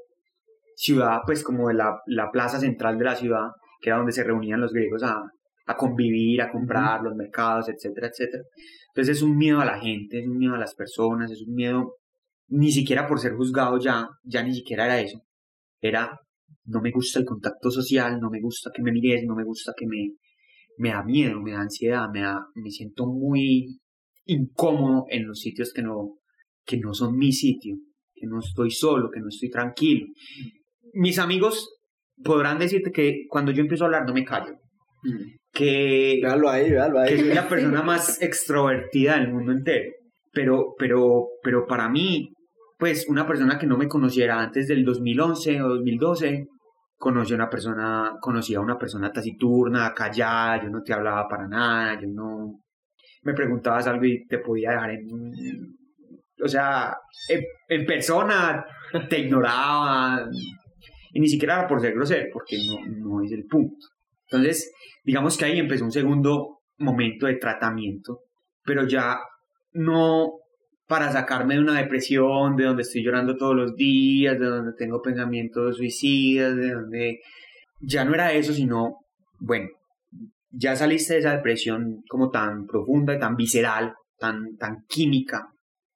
ciudad, 0.74 1.18
pues 1.26 1.42
como 1.42 1.68
de 1.68 1.74
la, 1.74 2.00
la, 2.06 2.30
plaza 2.30 2.58
central 2.58 2.96
de 2.96 3.04
la 3.04 3.14
ciudad, 3.14 3.50
que 3.82 3.90
era 3.90 3.98
donde 3.98 4.12
se 4.12 4.24
reunían 4.24 4.60
los 4.60 4.72
griegos 4.72 5.02
a, 5.02 5.22
a 5.66 5.76
convivir, 5.76 6.40
a 6.40 6.50
comprar, 6.50 7.02
los 7.02 7.14
mercados, 7.14 7.68
etcétera, 7.68 8.08
etcétera. 8.08 8.42
Entonces 8.88 9.18
es 9.18 9.22
un 9.22 9.36
miedo 9.36 9.60
a 9.60 9.66
la 9.66 9.78
gente, 9.78 10.20
es 10.20 10.26
un 10.26 10.38
miedo 10.38 10.54
a 10.54 10.58
las 10.58 10.74
personas, 10.74 11.30
es 11.30 11.42
un 11.42 11.54
miedo 11.54 11.96
ni 12.50 12.70
siquiera 12.70 13.06
por 13.06 13.18
ser 13.20 13.34
juzgado 13.34 13.78
ya, 13.78 14.08
ya 14.22 14.42
ni 14.42 14.54
siquiera 14.54 14.84
era 14.86 15.00
eso. 15.00 15.20
Era 15.80 16.18
no 16.66 16.80
me 16.80 16.90
gusta 16.90 17.18
el 17.18 17.24
contacto 17.24 17.70
social, 17.70 18.18
no 18.20 18.30
me 18.30 18.40
gusta 18.40 18.70
que 18.74 18.82
me 18.82 18.92
mires, 18.92 19.24
no 19.24 19.34
me 19.34 19.44
gusta 19.44 19.72
que 19.76 19.86
me, 19.86 20.14
me 20.78 20.90
da 20.90 21.02
miedo, 21.04 21.40
me 21.40 21.52
da 21.52 21.60
ansiedad, 21.60 22.08
me, 22.12 22.20
da, 22.20 22.38
me 22.54 22.70
siento 22.70 23.06
muy 23.06 23.78
incómodo 24.26 25.06
en 25.08 25.26
los 25.26 25.40
sitios 25.40 25.72
que 25.72 25.82
no, 25.82 26.18
que 26.64 26.78
no 26.78 26.94
son 26.94 27.16
mi 27.16 27.32
sitio, 27.32 27.76
que 28.14 28.26
no 28.26 28.40
estoy 28.40 28.70
solo, 28.70 29.10
que 29.10 29.20
no 29.20 29.28
estoy 29.28 29.50
tranquilo. 29.50 30.06
Mis 30.92 31.18
amigos 31.18 31.80
podrán 32.22 32.58
decirte 32.58 32.90
que 32.90 33.24
cuando 33.28 33.52
yo 33.52 33.62
empiezo 33.62 33.84
a 33.84 33.86
hablar 33.86 34.06
no 34.06 34.12
me 34.12 34.24
callo. 34.24 34.54
Que, 35.52 36.20
Véalo 36.22 36.48
ahí, 36.48 36.70
véalo 36.70 37.00
ahí. 37.00 37.10
que 37.10 37.18
soy 37.20 37.34
la 37.34 37.48
persona 37.48 37.82
más 37.82 38.20
extrovertida 38.20 39.18
del 39.18 39.32
mundo 39.32 39.52
entero. 39.52 39.90
Pero, 40.32 40.74
pero, 40.78 41.26
pero 41.42 41.66
para 41.66 41.88
mí, 41.88 42.32
pues 42.80 43.06
una 43.08 43.26
persona 43.26 43.58
que 43.58 43.66
no 43.66 43.76
me 43.76 43.86
conociera 43.86 44.40
antes 44.40 44.66
del 44.66 44.84
2011 44.84 45.62
o 45.62 45.68
2012, 45.68 46.46
conocí 46.96 47.32
a 47.34 47.36
una 47.36 47.50
persona, 47.50 48.16
conocía 48.20 48.58
a 48.58 48.62
una 48.62 48.78
persona 48.78 49.12
taciturna, 49.12 49.94
callada, 49.94 50.64
yo 50.64 50.70
no 50.70 50.82
te 50.82 50.92
hablaba 50.92 51.28
para 51.28 51.46
nada, 51.46 52.00
yo 52.00 52.08
no 52.08 52.60
me 53.22 53.34
preguntabas 53.34 53.86
algo 53.86 54.04
y 54.06 54.26
te 54.26 54.38
podía 54.38 54.70
dejar 54.70 54.90
en 54.92 55.06
o 56.42 56.48
sea, 56.48 56.96
en, 57.28 57.44
en 57.68 57.86
persona 57.86 58.64
te 59.08 59.18
ignoraba 59.18 60.26
y 61.12 61.20
ni 61.20 61.28
siquiera 61.28 61.58
era 61.58 61.68
por 61.68 61.80
ser 61.80 61.92
grosero, 61.94 62.28
porque 62.32 62.56
no, 62.66 63.18
no 63.18 63.22
es 63.22 63.32
el 63.32 63.44
punto. 63.44 63.86
Entonces, 64.30 64.72
digamos 65.04 65.36
que 65.36 65.44
ahí 65.44 65.58
empezó 65.58 65.84
un 65.84 65.92
segundo 65.92 66.60
momento 66.78 67.26
de 67.26 67.34
tratamiento, 67.34 68.20
pero 68.64 68.86
ya 68.86 69.18
no 69.72 70.39
para 70.90 71.12
sacarme 71.12 71.54
de 71.54 71.60
una 71.60 71.78
depresión, 71.78 72.56
de 72.56 72.64
donde 72.64 72.82
estoy 72.82 73.04
llorando 73.04 73.36
todos 73.36 73.54
los 73.54 73.76
días, 73.76 74.36
de 74.40 74.44
donde 74.46 74.72
tengo 74.76 75.00
pensamientos 75.00 75.76
suicidas, 75.76 76.56
de 76.56 76.72
donde 76.72 77.20
ya 77.80 78.04
no 78.04 78.12
era 78.12 78.32
eso, 78.32 78.52
sino, 78.52 78.96
bueno, 79.38 79.68
ya 80.50 80.74
saliste 80.74 81.14
de 81.14 81.20
esa 81.20 81.36
depresión 81.36 82.02
como 82.08 82.30
tan 82.30 82.66
profunda 82.66 83.14
y 83.14 83.20
tan 83.20 83.36
visceral, 83.36 83.94
tan, 84.18 84.56
tan 84.56 84.78
química, 84.88 85.46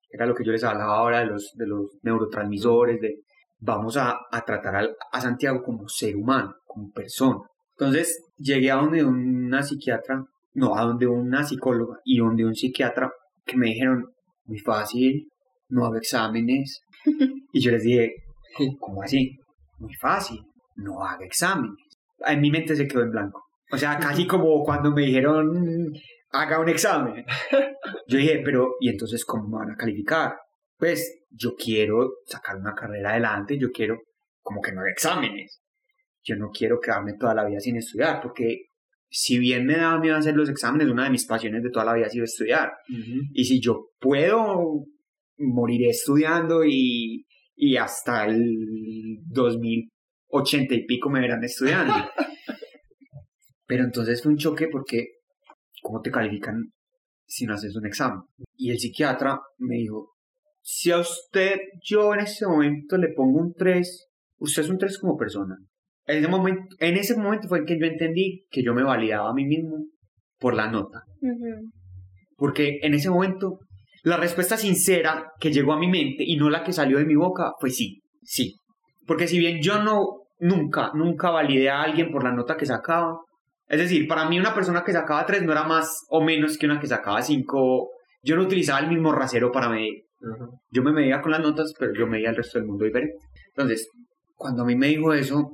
era 0.08 0.26
lo 0.26 0.34
que 0.36 0.44
yo 0.44 0.52
les 0.52 0.62
hablaba 0.62 0.94
ahora 0.94 1.18
de 1.18 1.26
los, 1.26 1.50
de 1.56 1.66
los 1.66 1.98
neurotransmisores, 2.02 3.00
de 3.00 3.16
vamos 3.58 3.96
a, 3.96 4.16
a 4.30 4.40
tratar 4.42 4.76
al- 4.76 4.96
a 5.10 5.20
Santiago 5.20 5.60
como 5.64 5.88
ser 5.88 6.14
humano, 6.14 6.54
como 6.66 6.92
persona. 6.92 7.40
Entonces 7.76 8.22
llegué 8.38 8.70
a 8.70 8.76
donde 8.76 9.04
una 9.04 9.60
psiquiatra, 9.64 10.24
no, 10.52 10.76
a 10.76 10.82
donde 10.82 11.08
una 11.08 11.42
psicóloga 11.42 11.98
y 12.04 12.18
donde 12.18 12.44
un 12.44 12.54
psiquiatra 12.54 13.10
que 13.44 13.56
me 13.56 13.66
dijeron, 13.66 14.13
muy 14.44 14.58
fácil, 14.58 15.28
no 15.68 15.86
hago 15.86 15.96
exámenes. 15.96 16.82
y 17.52 17.60
yo 17.60 17.70
les 17.70 17.82
dije, 17.82 18.14
¿cómo 18.78 19.02
así? 19.02 19.38
Muy 19.78 19.94
fácil, 19.94 20.40
no 20.76 21.02
haga 21.04 21.24
exámenes. 21.24 21.76
En 22.26 22.40
mi 22.40 22.50
mente 22.50 22.76
se 22.76 22.86
quedó 22.86 23.02
en 23.02 23.10
blanco. 23.10 23.44
O 23.70 23.76
sea, 23.76 23.98
casi 23.98 24.26
como 24.28 24.62
cuando 24.62 24.90
me 24.90 25.02
dijeron, 25.02 25.92
haga 26.30 26.60
un 26.60 26.68
examen. 26.68 27.24
Yo 28.08 28.18
dije, 28.18 28.42
pero 28.44 28.74
¿y 28.80 28.88
entonces 28.88 29.24
cómo 29.24 29.48
me 29.48 29.58
van 29.58 29.72
a 29.72 29.76
calificar? 29.76 30.36
Pues 30.76 31.22
yo 31.30 31.54
quiero 31.54 32.14
sacar 32.26 32.56
una 32.56 32.74
carrera 32.74 33.10
adelante, 33.10 33.56
yo 33.56 33.70
quiero 33.70 33.96
como 34.42 34.60
que 34.60 34.72
no 34.72 34.80
haga 34.80 34.90
exámenes. 34.90 35.62
Yo 36.22 36.36
no 36.36 36.50
quiero 36.50 36.80
quedarme 36.80 37.14
toda 37.14 37.34
la 37.34 37.44
vida 37.44 37.60
sin 37.60 37.76
estudiar, 37.76 38.20
porque 38.20 38.66
si 39.16 39.38
bien 39.38 39.64
me 39.64 39.76
daba 39.76 40.00
miedo 40.00 40.16
hacer 40.16 40.34
los 40.34 40.48
exámenes, 40.48 40.88
una 40.88 41.04
de 41.04 41.10
mis 41.10 41.24
pasiones 41.24 41.62
de 41.62 41.70
toda 41.70 41.84
la 41.84 41.94
vida 41.94 42.06
ha 42.06 42.10
sido 42.10 42.24
estudiar. 42.24 42.72
Y 43.32 43.44
si 43.44 43.60
yo 43.60 43.90
puedo, 44.00 44.86
moriré 45.38 45.90
estudiando 45.90 46.64
y, 46.64 47.24
y 47.54 47.76
hasta 47.76 48.24
el 48.24 49.18
2080 49.26 50.74
y 50.74 50.86
pico 50.86 51.10
me 51.10 51.20
verán 51.20 51.44
estudiando. 51.44 51.94
Pero 53.66 53.84
entonces 53.84 54.20
fue 54.20 54.32
un 54.32 54.38
choque 54.38 54.66
porque, 54.66 55.06
¿cómo 55.80 56.00
te 56.00 56.10
califican 56.10 56.72
si 57.24 57.46
no 57.46 57.54
haces 57.54 57.76
un 57.76 57.86
examen? 57.86 58.18
Y 58.56 58.72
el 58.72 58.80
psiquiatra 58.80 59.38
me 59.58 59.76
dijo, 59.76 60.16
si 60.60 60.90
a 60.90 60.98
usted 60.98 61.60
yo 61.84 62.14
en 62.14 62.20
este 62.20 62.48
momento 62.48 62.96
le 62.96 63.10
pongo 63.14 63.38
un 63.38 63.54
3, 63.54 64.08
usted 64.38 64.62
es 64.62 64.70
un 64.70 64.78
3 64.78 64.98
como 64.98 65.16
persona. 65.16 65.56
En 66.06 66.18
ese, 66.18 66.28
momento, 66.28 66.62
en 66.80 66.96
ese 66.96 67.16
momento 67.16 67.48
fue 67.48 67.64
que 67.64 67.78
yo 67.78 67.86
entendí 67.86 68.44
que 68.50 68.62
yo 68.62 68.74
me 68.74 68.82
validaba 68.82 69.30
a 69.30 69.34
mí 69.34 69.44
mismo 69.46 69.86
por 70.38 70.54
la 70.54 70.70
nota. 70.70 71.02
Porque 72.36 72.78
en 72.82 72.94
ese 72.94 73.10
momento 73.10 73.60
la 74.02 74.18
respuesta 74.18 74.58
sincera 74.58 75.32
que 75.40 75.50
llegó 75.50 75.72
a 75.72 75.78
mi 75.78 75.88
mente 75.88 76.24
y 76.26 76.36
no 76.36 76.50
la 76.50 76.62
que 76.62 76.74
salió 76.74 76.98
de 76.98 77.06
mi 77.06 77.14
boca 77.14 77.52
fue 77.58 77.70
sí, 77.70 78.02
sí. 78.22 78.56
Porque 79.06 79.26
si 79.26 79.38
bien 79.38 79.62
yo 79.62 79.82
no, 79.82 80.24
nunca, 80.38 80.90
nunca 80.94 81.30
validé 81.30 81.70
a 81.70 81.82
alguien 81.82 82.10
por 82.10 82.22
la 82.22 82.32
nota 82.32 82.56
que 82.56 82.66
sacaba, 82.66 83.18
es 83.66 83.78
decir, 83.78 84.06
para 84.06 84.28
mí 84.28 84.38
una 84.38 84.54
persona 84.54 84.84
que 84.84 84.92
sacaba 84.92 85.24
3 85.24 85.42
no 85.44 85.52
era 85.52 85.64
más 85.64 86.04
o 86.10 86.22
menos 86.22 86.58
que 86.58 86.66
una 86.66 86.80
que 86.80 86.86
sacaba 86.86 87.22
5, 87.22 87.90
yo 88.22 88.36
no 88.36 88.42
utilizaba 88.42 88.80
el 88.80 88.88
mismo 88.88 89.12
rasero 89.12 89.50
para 89.50 89.70
medir. 89.70 90.04
Yo 90.70 90.82
me 90.82 90.92
medía 90.92 91.20
con 91.20 91.32
las 91.32 91.40
notas, 91.40 91.72
pero 91.78 91.92
yo 91.98 92.06
medía 92.06 92.30
el 92.30 92.36
resto 92.36 92.58
del 92.58 92.68
mundo 92.68 92.84
diferente. 92.84 93.16
Entonces, 93.48 93.88
cuando 94.34 94.62
a 94.62 94.66
mí 94.66 94.76
me 94.76 94.88
dijo 94.88 95.12
eso, 95.14 95.50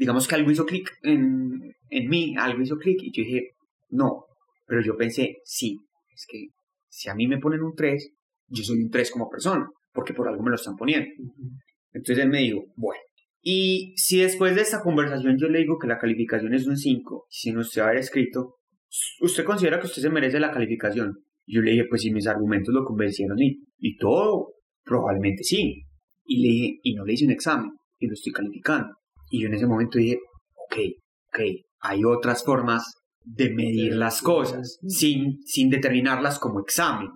digamos 0.00 0.26
que 0.26 0.34
algo 0.34 0.50
hizo 0.50 0.64
clic 0.64 0.90
en, 1.02 1.74
en 1.90 2.08
mí, 2.08 2.34
algo 2.38 2.62
hizo 2.62 2.78
clic 2.78 2.98
y 3.02 3.12
yo 3.12 3.22
dije, 3.22 3.50
no, 3.90 4.24
pero 4.66 4.80
yo 4.80 4.96
pensé, 4.96 5.36
sí, 5.44 5.78
es 6.14 6.24
que 6.26 6.46
si 6.88 7.10
a 7.10 7.14
mí 7.14 7.28
me 7.28 7.36
ponen 7.36 7.62
un 7.62 7.74
3, 7.74 8.10
yo 8.48 8.64
soy 8.64 8.82
un 8.82 8.88
3 8.88 9.10
como 9.10 9.28
persona, 9.28 9.68
porque 9.92 10.14
por 10.14 10.26
algo 10.26 10.42
me 10.42 10.48
lo 10.48 10.56
están 10.56 10.74
poniendo. 10.74 11.06
Entonces 11.92 12.24
él 12.24 12.30
me 12.30 12.38
dijo, 12.38 12.64
bueno, 12.76 13.02
y 13.42 13.92
si 13.96 14.22
después 14.22 14.54
de 14.54 14.62
esta 14.62 14.80
conversación 14.80 15.36
yo 15.38 15.48
le 15.48 15.58
digo 15.58 15.78
que 15.78 15.86
la 15.86 15.98
calificación 15.98 16.54
es 16.54 16.66
un 16.66 16.78
5, 16.78 17.26
sin 17.28 17.58
usted 17.58 17.82
haber 17.82 17.98
escrito, 17.98 18.56
¿usted 19.20 19.44
considera 19.44 19.80
que 19.80 19.86
usted 19.86 20.00
se 20.00 20.08
merece 20.08 20.40
la 20.40 20.50
calificación? 20.50 21.12
Yo 21.46 21.60
le 21.60 21.72
dije, 21.72 21.84
pues 21.90 22.00
si 22.00 22.10
mis 22.10 22.26
argumentos 22.26 22.72
lo 22.72 22.86
convencieron 22.86 23.38
y, 23.38 23.64
y 23.76 23.98
todo, 23.98 24.54
probablemente 24.82 25.44
sí. 25.44 25.82
Y 26.24 26.42
le 26.42 26.48
dije, 26.48 26.80
y 26.84 26.94
no 26.94 27.04
le 27.04 27.12
hice 27.12 27.26
un 27.26 27.32
examen, 27.32 27.72
y 27.98 28.06
lo 28.06 28.14
estoy 28.14 28.32
calificando. 28.32 28.94
Y 29.30 29.40
yo 29.40 29.48
en 29.48 29.54
ese 29.54 29.66
momento 29.66 29.98
dije, 29.98 30.18
ok, 30.66 30.76
ok, 31.28 31.40
hay 31.80 32.04
otras 32.04 32.44
formas 32.44 32.84
de 33.24 33.50
medir 33.54 33.94
las 33.94 34.20
cosas 34.20 34.78
sin, 34.86 35.38
sin 35.44 35.70
determinarlas 35.70 36.38
como 36.38 36.60
examen. 36.60 37.08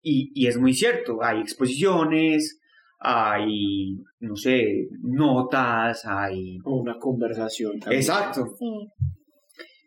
Y, 0.00 0.30
y 0.34 0.46
es 0.46 0.58
muy 0.58 0.74
cierto, 0.74 1.22
hay 1.22 1.40
exposiciones, 1.40 2.60
hay, 2.98 3.96
no 4.20 4.36
sé, 4.36 4.86
notas, 5.00 6.04
hay... 6.06 6.58
O 6.64 6.80
una 6.82 6.98
conversación. 6.98 7.80
también. 7.80 8.00
Exacto. 8.00 8.46
Sí. 8.58 8.88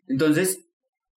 Entonces, 0.08 0.66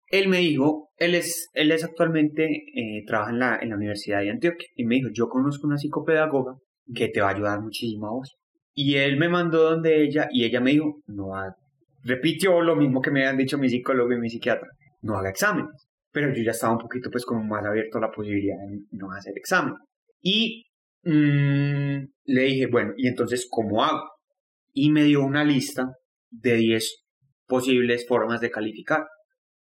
él 0.08 0.30
me 0.30 0.38
dijo, 0.38 0.90
él 0.98 1.16
es, 1.16 1.50
él 1.54 1.72
es 1.72 1.84
actualmente, 1.84 2.46
eh, 2.46 3.04
trabaja 3.06 3.32
en 3.32 3.40
la, 3.40 3.60
en 3.60 3.70
la 3.70 3.76
Universidad 3.76 4.22
de 4.22 4.30
Antioquia, 4.30 4.68
y 4.76 4.86
me 4.86 4.96
dijo, 4.96 5.10
yo 5.12 5.28
conozco 5.28 5.68
una 5.68 5.78
psicopedagoga 5.78 6.56
que 6.94 7.10
te 7.10 7.20
va 7.20 7.30
a 7.30 7.36
ayudar 7.36 7.62
muchísimo 7.62 8.08
a 8.08 8.12
vos. 8.12 8.38
Y 8.80 8.98
él 8.98 9.18
me 9.18 9.28
mandó 9.28 9.72
donde 9.72 10.04
ella, 10.04 10.30
y 10.32 10.46
ella 10.46 10.62
me 10.62 10.70
dijo, 10.70 11.02
no 11.08 11.36
haga, 11.36 11.56
repitió 12.04 12.62
lo 12.62 12.76
mismo 12.76 13.02
que 13.02 13.10
me 13.10 13.22
habían 13.22 13.38
dicho 13.38 13.58
mi 13.58 13.68
psicólogo 13.68 14.14
y 14.14 14.20
mi 14.20 14.30
psiquiatra, 14.30 14.68
no 15.02 15.18
haga 15.18 15.32
exámenes. 15.32 15.88
Pero 16.12 16.32
yo 16.32 16.44
ya 16.44 16.52
estaba 16.52 16.74
un 16.74 16.80
poquito 16.80 17.10
pues 17.10 17.26
como 17.26 17.44
más 17.44 17.66
abierto 17.66 17.98
a 17.98 18.02
la 18.02 18.12
posibilidad 18.12 18.56
de 18.70 18.82
no 18.92 19.12
hacer 19.12 19.34
examen. 19.36 19.74
Y 20.22 20.68
mm, 21.02 22.06
le 22.26 22.42
dije, 22.44 22.68
bueno, 22.68 22.94
¿y 22.98 23.08
entonces 23.08 23.48
cómo 23.50 23.84
hago? 23.84 24.12
Y 24.74 24.92
me 24.92 25.06
dio 25.06 25.24
una 25.24 25.44
lista 25.44 25.96
de 26.30 26.58
10 26.58 27.04
posibles 27.48 28.06
formas 28.08 28.42
de 28.42 28.52
calificar 28.52 29.08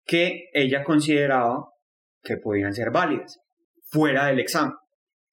que 0.04 0.50
ella 0.52 0.84
consideraba 0.84 1.70
que 2.22 2.36
podían 2.36 2.74
ser 2.74 2.90
válidas 2.90 3.38
fuera 3.86 4.26
del 4.26 4.40
examen. 4.40 4.74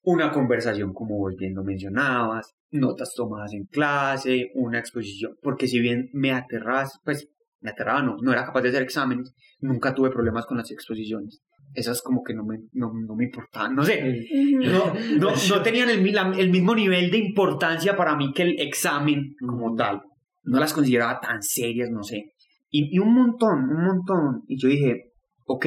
Una 0.06 0.32
conversación, 0.32 0.94
como 0.94 1.18
vos 1.18 1.34
bien 1.38 1.54
lo 1.56 1.64
mencionabas, 1.64 2.54
notas 2.72 3.14
tomadas 3.16 3.54
en 3.54 3.66
clase, 3.66 4.52
una 4.56 4.80
exposición, 4.80 5.36
porque 5.42 5.68
si 5.68 5.80
bien 5.80 6.10
me 6.14 6.32
aterraba, 6.32 6.86
pues 7.06 7.30
me 7.62 7.72
aterraba, 7.72 8.02
no, 8.04 8.18
no 8.22 8.32
era 8.34 8.46
capaz 8.46 8.62
de 8.62 8.70
hacer 8.70 8.82
exámenes, 8.82 9.34
nunca 9.60 9.94
tuve 9.94 10.10
problemas 10.10 10.46
con 10.46 10.58
las 10.58 10.70
exposiciones. 10.72 11.42
Esas 11.74 12.02
como 12.02 12.22
que 12.22 12.34
no 12.36 12.44
me, 12.46 12.58
no, 12.74 12.92
no 12.94 13.16
me 13.16 13.24
importaban, 13.26 13.74
no 13.76 13.84
sé, 13.84 14.28
no, 14.60 14.94
no, 15.20 15.30
no 15.50 15.62
tenían 15.64 15.90
el, 15.90 16.02
mi- 16.02 16.12
la- 16.12 16.34
el 16.38 16.50
mismo 16.52 16.76
nivel 16.76 17.10
de 17.10 17.18
importancia 17.20 17.96
para 17.96 18.16
mí 18.16 18.32
que 18.34 18.44
el 18.44 18.60
examen 18.60 19.34
como 19.40 19.74
tal. 19.76 20.02
No 20.44 20.60
las 20.60 20.74
consideraba 20.74 21.20
tan 21.22 21.42
serias, 21.42 21.90
no 21.90 22.04
sé. 22.04 22.34
Y, 22.70 22.94
y 22.96 23.00
un 23.00 23.14
montón, 23.16 23.70
un 23.70 23.86
montón. 23.86 24.44
Y 24.48 24.60
yo 24.62 24.68
dije, 24.68 25.12
ok, 25.46 25.66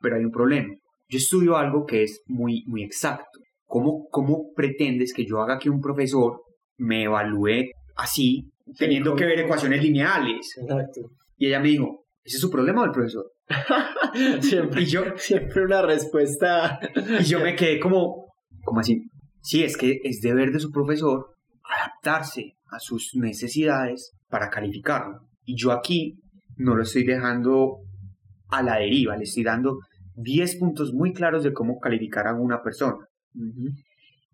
pero 0.00 0.16
hay 0.16 0.24
un 0.24 0.32
problema. 0.32 0.74
Yo 1.08 1.18
estudio 1.18 1.56
algo 1.56 1.86
que 1.86 2.02
es 2.02 2.20
muy, 2.26 2.64
muy 2.66 2.82
exacto. 2.82 3.39
¿Cómo, 3.70 4.08
¿Cómo 4.10 4.52
pretendes 4.52 5.14
que 5.14 5.24
yo 5.24 5.40
haga 5.40 5.56
que 5.56 5.70
un 5.70 5.80
profesor 5.80 6.42
me 6.76 7.04
evalúe 7.04 7.70
así, 7.94 8.50
teniendo 8.76 9.14
que 9.14 9.24
ver 9.24 9.38
ecuaciones 9.38 9.80
lineales? 9.80 10.58
Exacto. 10.60 11.02
Y 11.36 11.46
ella 11.46 11.60
me 11.60 11.68
dijo, 11.68 12.04
¿ese 12.24 12.38
es 12.38 12.40
su 12.40 12.50
problema 12.50 12.82
o 12.82 12.86
el 12.86 12.90
profesor? 12.90 13.30
Siempre, 14.40 14.82
Y 14.82 14.86
yo, 14.86 15.04
siempre 15.16 15.64
una 15.64 15.82
respuesta. 15.82 16.80
Y 17.20 17.22
yo 17.22 17.38
me 17.38 17.54
quedé 17.54 17.78
como, 17.78 18.32
como 18.64 18.80
así? 18.80 19.08
Sí, 19.40 19.62
es 19.62 19.76
que 19.76 20.00
es 20.02 20.20
deber 20.20 20.50
de 20.50 20.58
su 20.58 20.72
profesor 20.72 21.36
adaptarse 21.62 22.56
a 22.72 22.80
sus 22.80 23.12
necesidades 23.14 24.16
para 24.28 24.50
calificarlo. 24.50 25.20
Y 25.44 25.54
yo 25.56 25.70
aquí 25.70 26.18
no 26.56 26.74
lo 26.74 26.82
estoy 26.82 27.04
dejando 27.04 27.76
a 28.48 28.64
la 28.64 28.78
deriva, 28.78 29.16
le 29.16 29.22
estoy 29.22 29.44
dando 29.44 29.78
10 30.16 30.56
puntos 30.56 30.92
muy 30.92 31.12
claros 31.12 31.44
de 31.44 31.52
cómo 31.52 31.78
calificar 31.78 32.26
a 32.26 32.34
una 32.34 32.64
persona. 32.64 33.06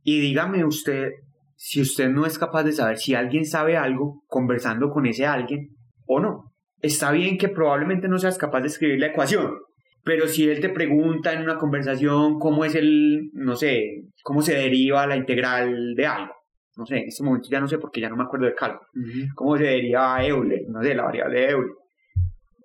Y 0.03 0.21
dígame 0.21 0.65
usted, 0.65 1.11
si 1.57 1.81
usted 1.81 2.09
no 2.09 2.27
es 2.27 2.39
capaz 2.39 2.65
de 2.65 2.73
saber 2.73 2.99
si 2.99 3.15
alguien 3.15 3.45
sabe 3.45 3.77
algo 3.77 4.23
conversando 4.27 4.91
con 4.91 5.07
ese 5.07 5.27
alguien 5.27 5.71
o 6.07 6.21
no. 6.21 6.53
Está 6.81 7.11
bien 7.11 7.39
que 7.39 7.49
probablemente 7.49 8.09
no 8.09 8.19
seas 8.19 8.39
capaz 8.39 8.61
de 8.61 8.69
escribir 8.69 9.01
la 9.01 9.09
ecuación, 9.09 9.59
pero 10.05 10.29
si 10.29 10.49
él 10.49 10.61
te 10.61 10.69
pregunta 10.69 11.33
en 11.33 11.43
una 11.43 11.59
conversación 11.59 12.39
cómo 12.39 12.65
es 12.65 12.75
el, 12.75 13.31
no 13.33 13.57
sé, 13.57 14.05
cómo 14.23 14.43
se 14.43 14.55
deriva 14.55 15.07
la 15.07 15.17
integral 15.17 15.95
de 15.95 16.07
algo, 16.07 16.35
no 16.77 16.85
sé, 16.85 16.99
en 16.99 17.09
este 17.09 17.25
momento 17.25 17.49
ya 17.51 17.61
no 17.61 17.67
sé 17.67 17.79
porque 17.79 18.01
ya 18.01 18.11
no 18.11 18.17
me 18.17 18.25
acuerdo 18.25 18.47
del 18.47 18.55
cálculo, 18.55 18.87
cómo 19.35 19.57
se 19.57 19.65
deriva 19.65 20.25
Euler, 20.25 20.63
no 20.69 20.83
sé, 20.83 20.95
la 20.95 21.05
variable 21.05 21.41
de 21.41 21.51
Euler, 21.51 21.73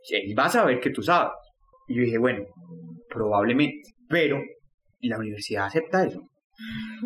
él 0.09 0.35
va 0.37 0.45
a 0.45 0.49
saber 0.49 0.79
que 0.79 0.89
tú 0.89 1.01
sabes. 1.01 1.31
Y 1.87 1.95
yo 1.95 2.01
dije, 2.03 2.17
bueno, 2.17 2.45
probablemente, 3.09 3.81
pero 4.07 4.41
la 5.09 5.17
universidad 5.17 5.65
acepta 5.65 6.05
eso. 6.05 6.21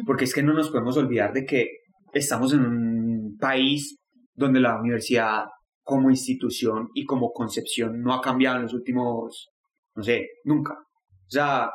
Porque 0.06 0.26
es 0.26 0.34
que 0.34 0.43
no 0.43 0.54
nos 0.54 0.70
podemos 0.70 0.98
olvidar 0.98 1.34
de 1.34 1.46
que 1.46 1.70
estamos 2.14 2.54
en 2.54 2.66
un 2.66 3.38
país 3.39 3.98
donde 4.34 4.60
la 4.60 4.80
universidad 4.80 5.46
como 5.84 6.10
institución 6.10 6.89
y 6.93 7.06
como 7.06 7.32
concepción 7.32 8.02
no 8.02 8.14
ha 8.14 8.22
cambiado 8.22 8.58
en 8.58 8.64
los 8.64 8.74
últimos, 8.74 9.50
no 9.96 10.04
sé, 10.04 10.28
nunca. 10.43 10.74
O 10.74 11.30
sea, 11.30 11.70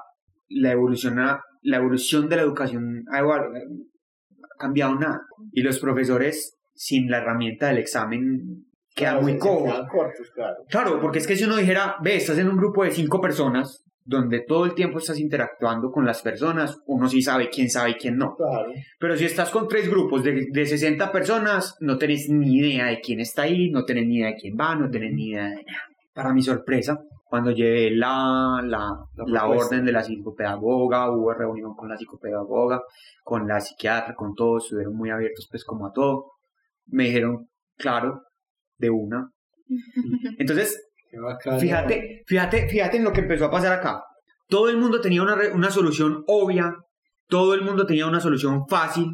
la 0.49 0.73
evolución, 0.73 1.17
la 1.63 1.77
evolución 1.77 2.29
de 2.29 2.37
la 2.37 2.43
educación 2.43 3.05
ha, 3.13 3.19
ha 3.21 4.59
cambiado 4.59 4.97
nada. 4.97 5.23
Y 5.53 5.63
los 5.63 5.79
profesores, 5.79 6.59
sin 6.75 7.11
la 7.11 7.19
herramienta 7.19 7.69
del 7.69 7.79
examen, 7.79 8.67
quedan 8.95 9.23
muy 9.23 9.39
cojos. 9.39 9.87
Claro. 10.35 10.57
claro, 10.69 11.01
porque 11.01 11.19
es 11.19 11.27
que 11.27 11.37
si 11.37 11.45
uno 11.45 11.57
dijera, 11.57 11.97
ve, 12.03 12.17
estás 12.17 12.39
en 12.39 12.49
un 12.49 12.57
grupo 12.57 12.85
de 12.85 12.91
cinco 12.91 13.21
personas, 13.21 13.85
donde 14.05 14.41
todo 14.41 14.65
el 14.65 14.75
tiempo 14.75 14.99
estás 14.99 15.19
interactuando 15.19 15.91
con 15.91 16.05
las 16.05 16.23
personas, 16.23 16.81
uno 16.87 17.09
sí 17.09 17.23
sabe 17.23 17.49
quién 17.49 17.71
sabe 17.71 17.91
y 17.91 17.95
quién 17.95 18.17
no. 18.17 18.37
Pero 18.99 19.17
si 19.17 19.25
estás 19.25 19.51
con 19.51 19.69
tres 19.69 19.89
grupos 19.89 20.25
de, 20.25 20.47
de 20.51 20.67
60 20.67 21.13
personas, 21.13 21.77
no 21.81 21.99
tenés 21.99 22.29
ni 22.29 22.57
idea 22.57 22.87
de 22.87 23.01
quién 23.01 23.21
está 23.21 23.43
ahí, 23.43 23.71
no 23.71 23.85
tenés 23.85 24.07
ni 24.07 24.17
idea 24.17 24.29
de 24.29 24.37
quién 24.37 24.57
va, 24.59 24.75
no 24.75 24.91
tenés 24.91 25.13
ni 25.13 25.29
idea 25.29 25.45
de 25.45 25.65
nada. 25.65 25.89
Para 26.13 26.33
mi 26.33 26.43
sorpresa, 26.43 26.99
cuando 27.31 27.53
llevé 27.53 27.93
la, 27.93 28.61
la, 28.65 28.93
la, 29.27 29.47
orden 29.47 29.85
de 29.85 29.93
la 29.93 30.03
psicopedagoga, 30.03 31.13
hubo 31.13 31.33
reunión 31.33 31.77
con 31.77 31.89
la 31.89 31.97
psicopedagoga, 31.97 32.83
con 33.23 33.47
la 33.47 33.61
psiquiatra, 33.61 34.17
con 34.17 34.35
todos, 34.35 34.65
estuvieron 34.65 34.97
muy 34.97 35.11
abiertos 35.11 35.47
pues 35.49 35.65
como 35.65 35.87
a 35.87 35.93
todo. 35.93 36.33
Me 36.87 37.05
dijeron, 37.05 37.49
claro, 37.77 38.23
de 38.79 38.91
una. 38.91 39.31
Entonces, 40.39 40.90
Fíjate, 41.59 42.23
fíjate, 42.27 42.69
fíjate 42.69 42.97
en 42.97 43.05
lo 43.05 43.13
que 43.13 43.21
empezó 43.21 43.47
a 43.47 43.51
pasar 43.51 43.73
acá. 43.73 44.03
Todo 44.49 44.69
el 44.69 44.77
mundo 44.77 45.01
tenía 45.01 45.23
una, 45.23 45.37
una 45.53 45.71
solución 45.71 46.25
obvia, 46.27 46.75
todo 47.29 47.55
el 47.55 47.63
mundo 47.63 47.87
tenía 47.87 48.07
una 48.07 48.21
solución 48.21 48.67
fácil, 48.69 49.07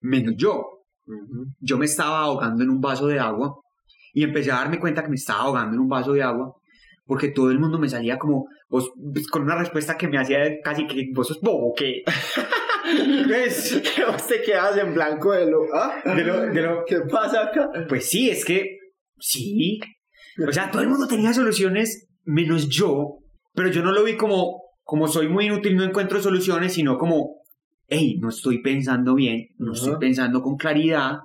menos 0.00 0.34
yo. 0.36 0.62
Yo 1.60 1.78
me 1.78 1.84
estaba 1.84 2.20
ahogando 2.20 2.62
en 2.62 2.70
un 2.70 2.80
vaso 2.80 3.06
de 3.06 3.18
agua 3.18 3.54
y 4.12 4.24
empecé 4.24 4.50
a 4.50 4.56
darme 4.56 4.80
cuenta 4.80 5.02
que 5.02 5.08
me 5.08 5.16
estaba 5.16 5.42
ahogando 5.42 5.74
en 5.74 5.80
un 5.80 5.88
vaso 5.88 6.12
de 6.12 6.22
agua 6.22 6.52
porque 7.06 7.28
todo 7.28 7.50
el 7.50 7.58
mundo 7.58 7.78
me 7.78 7.88
salía 7.88 8.18
como 8.18 8.46
vos, 8.68 8.90
pues, 9.12 9.28
con 9.28 9.42
una 9.42 9.56
respuesta 9.56 9.96
que 9.96 10.08
me 10.08 10.18
hacía 10.18 10.38
casi 10.62 10.86
que 10.86 11.06
vos 11.14 11.28
sos 11.28 11.40
bobo, 11.40 11.72
que 11.74 12.02
¿Ves? 13.28 13.80
Que 13.94 14.04
vos 14.04 14.26
te 14.26 14.42
quedas 14.42 14.76
en 14.76 14.94
blanco 14.94 15.32
de 15.32 15.46
lo, 15.46 15.62
¿ah? 15.74 16.02
de 16.04 16.24
lo, 16.24 16.40
de 16.40 16.62
lo 16.62 16.84
¿Qué 16.84 17.00
pasa 17.00 17.44
acá? 17.44 17.68
Pues 17.88 18.08
sí, 18.08 18.30
es 18.30 18.44
que 18.44 18.78
sí, 19.18 19.80
o 20.38 20.52
sea, 20.52 20.70
todo 20.70 20.82
el 20.82 20.88
mundo 20.88 21.06
tenía 21.06 21.32
soluciones 21.32 22.08
menos 22.24 22.68
yo, 22.68 23.18
pero 23.54 23.70
yo 23.70 23.82
no 23.82 23.92
lo 23.92 24.04
vi 24.04 24.16
como, 24.16 24.62
como 24.82 25.08
soy 25.08 25.28
muy 25.28 25.46
inútil, 25.46 25.76
no 25.76 25.84
encuentro 25.84 26.20
soluciones, 26.20 26.74
sino 26.74 26.98
como, 26.98 27.42
hey, 27.88 28.18
no 28.20 28.28
estoy 28.28 28.60
pensando 28.62 29.14
bien, 29.14 29.48
no 29.58 29.72
estoy 29.72 29.96
pensando 29.98 30.42
con 30.42 30.56
claridad 30.56 31.18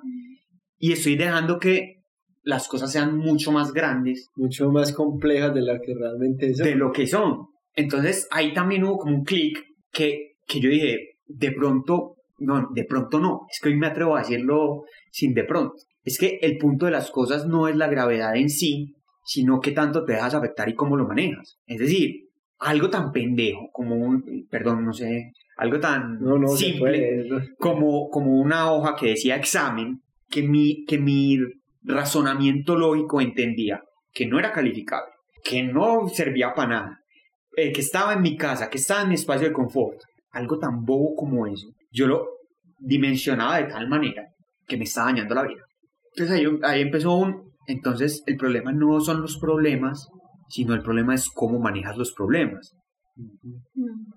y 0.78 0.94
estoy 0.94 1.16
dejando 1.16 1.60
que 1.60 2.02
las 2.44 2.68
cosas 2.68 2.92
sean 2.92 3.18
mucho 3.18 3.52
más 3.52 3.72
grandes. 3.74 4.30
Mucho 4.36 4.72
más 4.72 4.94
complejas 4.94 5.54
de 5.54 5.62
lo 5.62 5.80
que 5.80 5.94
realmente 5.94 6.54
son. 6.54 6.66
De 6.66 6.76
lo 6.76 6.92
que 6.92 7.08
son. 7.08 7.48
Entonces 7.76 8.28
ahí 8.32 8.54
también 8.54 8.84
hubo 8.84 8.98
como 8.98 9.18
un 9.18 9.24
clic 9.24 9.64
que, 9.92 10.34
que 10.48 10.60
yo 10.60 10.70
dije, 10.70 11.18
de 11.26 11.52
pronto, 11.52 12.16
no, 12.40 12.70
de 12.74 12.84
pronto 12.86 13.20
no, 13.20 13.42
es 13.50 13.60
que 13.62 13.70
hoy 13.70 13.78
me 13.78 13.88
atrevo 13.88 14.16
a 14.16 14.20
decirlo 14.20 14.84
sin 15.12 15.34
de 15.34 15.44
pronto. 15.44 15.76
Es 16.04 16.18
que 16.18 16.40
el 16.42 16.58
punto 16.58 16.86
de 16.86 16.92
las 16.92 17.12
cosas 17.12 17.46
no 17.46 17.68
es 17.68 17.76
la 17.76 17.88
gravedad 17.88 18.36
en 18.36 18.50
sí, 18.50 18.96
sino 19.32 19.62
qué 19.62 19.72
tanto 19.72 20.04
te 20.04 20.12
dejas 20.12 20.34
afectar 20.34 20.68
y 20.68 20.76
cómo 20.76 20.98
lo 20.98 21.08
manejas. 21.08 21.58
Es 21.66 21.80
decir, 21.80 22.28
algo 22.60 22.90
tan 22.90 23.14
pendejo 23.14 23.70
como 23.72 23.96
un, 23.96 24.46
perdón, 24.50 24.84
no 24.84 24.92
sé, 24.92 25.32
algo 25.56 25.80
tan 25.80 26.20
simple 26.58 27.30
como, 27.58 28.10
como 28.10 28.42
una 28.42 28.70
hoja 28.70 28.94
que 29.00 29.12
decía 29.12 29.38
examen, 29.38 30.02
que 30.30 30.44
mi, 30.44 30.84
que 30.86 30.98
mi 30.98 31.38
razonamiento 31.82 32.76
lógico 32.76 33.22
entendía 33.22 33.82
que 34.12 34.26
no 34.26 34.38
era 34.38 34.52
calificable, 34.52 35.14
que 35.46 35.64
no 35.64 36.10
servía 36.10 36.54
para 36.54 36.70
nada, 36.70 37.00
eh, 37.56 37.72
que 37.72 37.80
estaba 37.80 38.12
en 38.14 38.22
mi 38.22 38.36
casa, 38.36 38.70
que 38.70 38.80
estaba 38.80 39.04
en 39.04 39.10
mi 39.10 39.16
espacio 39.16 39.48
de 39.48 39.54
confort, 39.54 39.98
algo 40.32 40.60
tan 40.60 40.84
bobo 40.84 41.16
como 41.16 41.48
eso, 41.48 41.68
yo 41.90 42.06
lo 42.06 42.28
dimensionaba 42.80 43.60
de 43.60 43.72
tal 43.72 43.88
manera 43.88 44.26
que 44.68 44.76
me 44.76 44.84
estaba 44.84 45.08
dañando 45.08 45.36
la 45.36 45.44
vida. 45.44 45.64
Entonces 46.14 46.38
ahí, 46.38 46.60
ahí 46.64 46.82
empezó 46.82 47.16
un, 47.16 47.51
entonces, 47.68 48.24
el 48.26 48.38
problema 48.38 48.72
no 48.72 49.00
son 49.02 49.22
los 49.22 49.38
problemas, 49.38 50.10
sino 50.50 50.74
el 50.74 50.82
problema 50.82 51.16
es 51.16 51.30
cómo 51.34 51.60
manejas 51.60 51.98
los 51.98 52.14
problemas. 52.14 52.76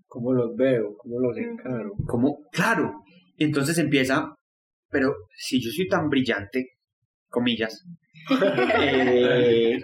¿Cómo 0.06 0.32
los 0.32 0.54
veo? 0.56 0.96
¿Cómo 0.96 1.20
los 1.20 1.36
encaro? 1.36 1.92
¿Cómo? 2.06 2.38
Claro. 2.52 3.02
Entonces 3.36 3.78
empieza, 3.78 4.34
pero 4.90 5.14
si 5.36 5.60
yo 5.60 5.70
soy 5.70 5.88
tan 5.88 6.08
brillante, 6.08 6.68
comillas, 7.28 7.84
eh, 8.80 9.82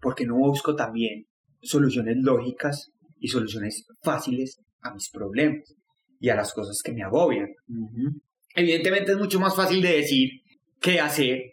porque 0.00 0.26
no 0.26 0.36
busco 0.36 0.74
también 0.76 1.24
soluciones 1.60 2.16
lógicas 2.18 2.90
y 3.18 3.28
soluciones 3.28 3.86
fáciles 4.02 4.60
a 4.82 4.92
mis 4.92 5.10
problemas 5.10 5.74
y 6.20 6.28
a 6.28 6.36
las 6.36 6.52
cosas 6.52 6.80
que 6.84 6.92
me 6.92 7.02
agobian? 7.02 7.48
Evidentemente 8.54 9.12
es 9.12 9.18
mucho 9.18 9.40
más 9.40 9.56
fácil 9.56 9.80
de 9.80 9.96
decir 9.96 10.30
que 10.80 11.00
hacer 11.00 11.51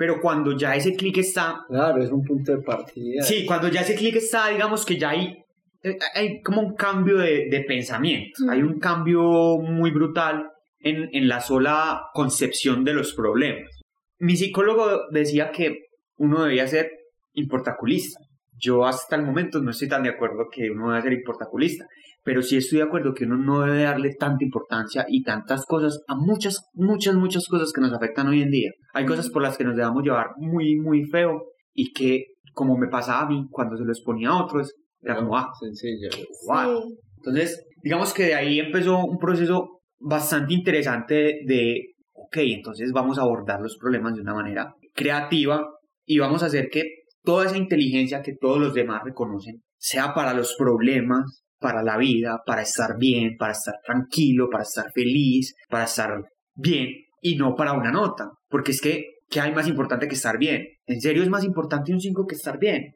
pero 0.00 0.18
cuando 0.18 0.56
ya 0.56 0.74
ese 0.74 0.94
clic 0.94 1.18
está... 1.18 1.62
Claro, 1.68 2.02
es 2.02 2.10
un 2.10 2.24
punto 2.24 2.52
de 2.56 2.62
partida. 2.62 3.22
Sí, 3.22 3.44
cuando 3.44 3.68
ya 3.68 3.82
ese 3.82 3.94
clic 3.94 4.16
está, 4.16 4.48
digamos 4.48 4.86
que 4.86 4.96
ya 4.96 5.10
hay, 5.10 5.44
eh, 5.82 5.98
hay 6.14 6.40
como 6.40 6.62
un 6.62 6.74
cambio 6.74 7.18
de, 7.18 7.50
de 7.50 7.64
pensamiento, 7.68 8.44
hay 8.48 8.62
un 8.62 8.78
cambio 8.78 9.58
muy 9.58 9.90
brutal 9.90 10.50
en, 10.78 11.10
en 11.12 11.28
la 11.28 11.42
sola 11.42 12.00
concepción 12.14 12.82
de 12.82 12.94
los 12.94 13.12
problemas. 13.12 13.68
Mi 14.18 14.36
psicólogo 14.36 15.02
decía 15.10 15.50
que 15.50 15.88
uno 16.16 16.44
debía 16.44 16.66
ser 16.66 16.90
importaculista. 17.34 18.20
Yo 18.60 18.84
hasta 18.84 19.16
el 19.16 19.22
momento 19.22 19.60
no 19.60 19.70
estoy 19.70 19.88
tan 19.88 20.02
de 20.02 20.10
acuerdo 20.10 20.48
que 20.52 20.70
uno 20.70 20.90
debe 20.90 21.02
ser 21.02 21.12
importaculista 21.14 21.86
pero 22.22 22.42
sí 22.42 22.56
estoy 22.56 22.78
de 22.78 22.84
acuerdo 22.84 23.14
que 23.14 23.24
uno 23.24 23.36
no 23.36 23.60
debe 23.62 23.84
darle 23.84 24.14
tanta 24.14 24.44
importancia 24.44 25.06
y 25.08 25.22
tantas 25.22 25.64
cosas 25.64 26.02
a 26.06 26.14
muchas, 26.14 26.68
muchas, 26.74 27.14
muchas 27.14 27.46
cosas 27.48 27.72
que 27.72 27.80
nos 27.80 27.92
afectan 27.92 28.28
hoy 28.28 28.42
en 28.42 28.50
día. 28.50 28.70
Hay 28.92 29.06
cosas 29.06 29.30
por 29.30 29.42
las 29.42 29.56
que 29.56 29.64
nos 29.64 29.76
debemos 29.76 30.02
llevar 30.02 30.28
muy, 30.36 30.76
muy 30.76 31.04
feo 31.04 31.44
y 31.72 31.92
que, 31.92 32.26
como 32.52 32.76
me 32.76 32.88
pasaba 32.88 33.22
a 33.22 33.28
mí 33.28 33.46
cuando 33.50 33.76
se 33.76 33.84
lo 33.84 33.92
exponía 33.92 34.30
a 34.30 34.44
otros, 34.44 34.74
era 35.02 35.16
como, 35.16 35.36
ah, 35.36 35.50
sencillo. 35.58 36.08
Entonces, 37.16 37.66
digamos 37.82 38.12
que 38.12 38.24
de 38.24 38.34
ahí 38.34 38.60
empezó 38.60 38.98
un 38.98 39.18
proceso 39.18 39.80
bastante 39.98 40.52
interesante 40.52 41.40
de, 41.46 41.94
ok, 42.12 42.36
entonces 42.38 42.92
vamos 42.92 43.18
a 43.18 43.22
abordar 43.22 43.60
los 43.60 43.78
problemas 43.78 44.14
de 44.14 44.20
una 44.20 44.34
manera 44.34 44.74
creativa 44.94 45.66
y 46.04 46.18
vamos 46.18 46.42
a 46.42 46.46
hacer 46.46 46.68
que 46.70 46.99
toda 47.22 47.46
esa 47.46 47.56
inteligencia 47.56 48.22
que 48.22 48.36
todos 48.40 48.58
los 48.58 48.74
demás 48.74 49.02
reconocen 49.04 49.62
sea 49.76 50.14
para 50.14 50.34
los 50.34 50.54
problemas 50.56 51.44
para 51.60 51.82
la 51.82 51.98
vida, 51.98 52.42
para 52.44 52.62
estar 52.62 52.96
bien, 52.98 53.36
para 53.38 53.52
estar 53.52 53.74
tranquilo, 53.84 54.48
para 54.50 54.64
estar 54.64 54.90
feliz, 54.92 55.54
para 55.68 55.84
estar 55.84 56.18
bien 56.54 56.88
y 57.20 57.36
no 57.36 57.54
para 57.54 57.74
una 57.74 57.92
nota. 57.92 58.30
Porque 58.48 58.72
es 58.72 58.80
que, 58.80 59.04
¿qué 59.28 59.40
hay 59.40 59.52
más 59.52 59.68
importante 59.68 60.08
que 60.08 60.14
estar 60.14 60.38
bien? 60.38 60.66
¿En 60.86 61.00
serio 61.00 61.22
es 61.22 61.28
más 61.28 61.44
importante 61.44 61.92
un 61.92 62.00
5 62.00 62.26
que 62.26 62.34
estar 62.34 62.58
bien? 62.58 62.94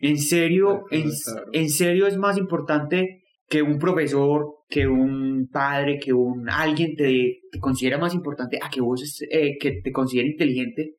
¿En 0.00 0.18
serio, 0.18 0.84
en, 0.90 1.70
serio 1.70 2.06
es 2.06 2.18
más 2.18 2.36
importante 2.36 3.22
que 3.48 3.62
un 3.62 3.78
profesor, 3.78 4.56
que 4.68 4.88
un 4.88 5.48
padre, 5.50 6.00
que 6.00 6.12
un 6.12 6.50
alguien 6.50 6.96
te, 6.96 7.38
te 7.50 7.58
considera 7.60 7.96
más 7.96 8.12
importante 8.12 8.58
a 8.60 8.68
que 8.68 8.80
vos 8.80 9.22
eh, 9.30 9.56
que 9.60 9.80
te 9.82 9.92
considere 9.92 10.28
inteligente, 10.28 10.96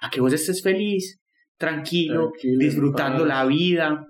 a 0.00 0.08
que 0.08 0.22
vos 0.22 0.32
estés 0.32 0.62
feliz, 0.62 1.20
tranquilo, 1.60 2.32
disfrutando 2.42 3.26
la 3.26 3.44
vida. 3.44 4.06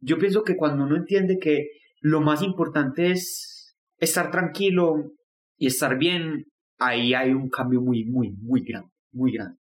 Yo 0.00 0.18
pienso 0.18 0.42
que 0.42 0.56
cuando 0.56 0.84
uno 0.84 0.96
entiende 0.96 1.38
que 1.38 1.68
lo 2.00 2.22
más 2.22 2.42
importante 2.42 3.10
es 3.10 3.76
estar 3.98 4.30
tranquilo 4.30 5.12
y 5.58 5.66
estar 5.66 5.98
bien, 5.98 6.46
ahí 6.78 7.12
hay 7.12 7.30
un 7.32 7.50
cambio 7.50 7.82
muy, 7.82 8.04
muy, 8.06 8.32
muy 8.40 8.62
grande, 8.62 8.88
muy 9.12 9.32
grande. 9.32 9.58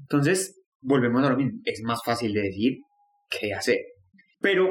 Entonces, 0.00 0.62
volvemos 0.80 1.22
a 1.24 1.30
lo 1.30 1.36
mismo, 1.36 1.60
es 1.64 1.82
más 1.84 2.00
fácil 2.02 2.32
de 2.32 2.42
decir 2.42 2.78
que 3.28 3.48
de 3.48 3.54
hacer. 3.54 3.78
Pero 4.40 4.68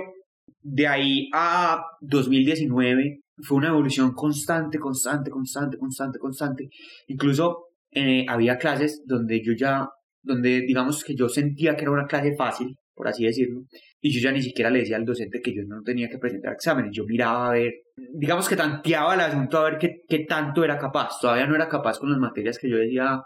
de 0.62 0.88
ahí 0.88 1.30
a 1.34 1.84
2019 2.02 3.22
fue 3.44 3.58
una 3.58 3.70
evolución 3.70 4.14
constante, 4.14 4.80
constante, 4.80 5.30
constante, 5.30 5.78
constante, 5.78 6.20
constante. 6.20 6.70
Incluso 7.08 7.68
eh, 7.92 8.26
había 8.28 8.58
clases 8.58 9.04
donde 9.06 9.42
yo 9.44 9.54
ya, 9.54 9.88
donde 10.22 10.62
digamos 10.62 11.04
que 11.04 11.16
yo 11.16 11.30
sentía 11.30 11.76
que 11.76 11.84
era 11.84 11.92
una 11.92 12.06
clase 12.06 12.36
fácil, 12.36 12.76
por 12.94 13.08
así 13.08 13.26
decirlo, 13.26 13.62
y 14.00 14.12
yo 14.12 14.22
ya 14.22 14.32
ni 14.32 14.42
siquiera 14.42 14.70
le 14.70 14.80
decía 14.80 14.98
al 14.98 15.06
docente 15.06 15.42
que 15.42 15.54
yo 15.54 15.62
no 15.68 15.82
tenía 15.82 16.10
que 16.10 16.18
presentar 16.18 16.54
exámenes, 16.54 16.92
yo 16.94 17.06
miraba 17.06 17.50
a 17.50 17.54
ver, 17.54 17.74
digamos 18.14 18.48
que 18.48 18.56
tanteaba 18.56 19.16
el 19.16 19.22
asunto 19.22 19.58
a 19.58 19.64
ver 19.64 19.78
qué, 19.78 20.02
qué 20.08 20.26
tanto 20.26 20.64
era 20.64 20.78
capaz, 20.78 21.20
todavía 21.20 21.48
no 21.48 21.56
era 21.56 21.68
capaz 21.68 22.00
con 22.00 22.12
las 22.12 22.20
materias 22.20 22.58
que 22.60 22.70
yo 22.70 22.78
decía 22.78 23.22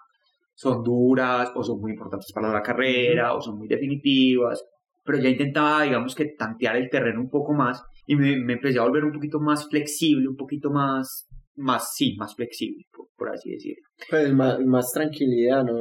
son 0.55 0.83
duras 0.83 1.51
o 1.53 1.63
son 1.63 1.81
muy 1.81 1.91
importantes 1.91 2.31
para 2.33 2.51
la 2.51 2.61
carrera 2.61 3.33
o 3.33 3.41
son 3.41 3.57
muy 3.57 3.67
definitivas, 3.67 4.63
pero 5.03 5.19
ya 5.19 5.29
intentaba, 5.29 5.83
digamos 5.83 6.15
que 6.15 6.33
tantear 6.37 6.77
el 6.77 6.89
terreno 6.89 7.21
un 7.21 7.29
poco 7.29 7.53
más 7.53 7.83
y 8.07 8.15
me, 8.15 8.37
me 8.37 8.53
empecé 8.53 8.79
a 8.79 8.83
volver 8.83 9.03
un 9.03 9.11
poquito 9.11 9.39
más 9.39 9.67
flexible, 9.69 10.27
un 10.27 10.37
poquito 10.37 10.71
más, 10.71 11.27
más 11.55 11.93
sí, 11.93 12.15
más 12.17 12.35
flexible, 12.35 12.85
por, 13.17 13.29
así 13.29 13.51
decirlo. 13.51 13.83
Pues 14.09 14.33
más, 14.33 14.59
más 14.61 14.91
tranquilidad, 14.91 15.63
¿no? 15.63 15.75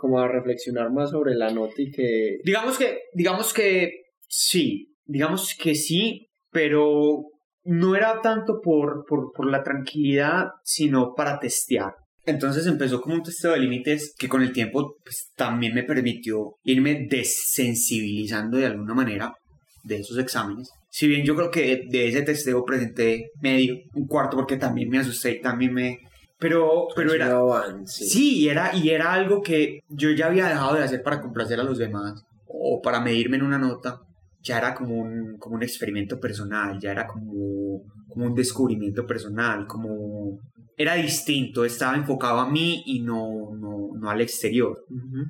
Como 0.00 0.18
a 0.18 0.28
reflexionar 0.28 0.90
más 0.90 1.10
sobre 1.10 1.34
la 1.34 1.50
nota 1.50 1.74
y 1.76 1.90
que... 1.90 2.38
Digamos 2.42 2.78
que, 2.78 3.00
digamos 3.12 3.52
que 3.52 3.92
sí, 4.26 4.94
digamos 5.04 5.54
que 5.60 5.74
sí, 5.74 6.28
pero 6.50 7.24
no 7.64 7.94
era 7.94 8.22
tanto 8.22 8.60
por, 8.62 9.04
por, 9.06 9.32
por 9.32 9.50
la 9.50 9.62
tranquilidad, 9.62 10.46
sino 10.64 11.14
para 11.14 11.38
testear. 11.38 11.92
Entonces 12.24 12.66
empezó 12.66 13.02
como 13.02 13.14
un 13.14 13.22
testeo 13.22 13.52
de 13.52 13.60
límites 13.60 14.14
que 14.18 14.28
con 14.28 14.42
el 14.42 14.52
tiempo 14.52 14.96
pues, 15.02 15.30
también 15.36 15.74
me 15.74 15.82
permitió 15.82 16.54
irme 16.64 17.06
desensibilizando 17.10 18.56
de 18.56 18.66
alguna 18.66 18.94
manera 18.94 19.34
de 19.82 19.96
esos 19.96 20.18
exámenes. 20.18 20.70
Si 20.90 21.06
bien 21.08 21.24
yo 21.24 21.36
creo 21.36 21.50
que 21.50 21.82
de 21.88 22.08
ese 22.08 22.22
testeo 22.22 22.64
presenté 22.64 23.30
medio, 23.40 23.76
un 23.94 24.06
cuarto 24.06 24.36
porque 24.36 24.56
también 24.56 24.88
me 24.88 24.98
asusté 24.98 25.32
y 25.32 25.40
también 25.40 25.74
me... 25.74 25.98
Pero, 26.40 26.88
pero 26.96 27.12
era... 27.12 27.38
Sí, 27.84 28.48
era, 28.48 28.74
y 28.74 28.88
era 28.88 29.12
algo 29.12 29.42
que 29.42 29.84
yo 29.88 30.10
ya 30.10 30.26
había 30.26 30.48
dejado 30.48 30.74
de 30.74 30.84
hacer 30.84 31.02
para 31.02 31.20
complacer 31.20 31.60
a 31.60 31.64
los 31.64 31.78
demás 31.78 32.24
o 32.46 32.80
para 32.82 33.00
medirme 33.00 33.36
en 33.36 33.42
una 33.42 33.58
nota. 33.58 34.00
Ya 34.42 34.56
era 34.56 34.74
como 34.74 34.96
un, 34.96 35.36
como 35.38 35.56
un 35.56 35.62
experimento 35.62 36.18
personal, 36.18 36.78
ya 36.80 36.92
era 36.92 37.06
como, 37.06 37.82
como 38.08 38.26
un 38.26 38.34
descubrimiento 38.34 39.06
personal, 39.06 39.66
como 39.66 40.40
era 40.78 40.94
distinto, 40.94 41.62
estaba 41.62 41.94
enfocado 41.94 42.40
a 42.40 42.50
mí 42.50 42.82
y 42.86 43.00
no, 43.00 43.50
no, 43.54 43.90
no 43.94 44.08
al 44.08 44.22
exterior. 44.22 44.82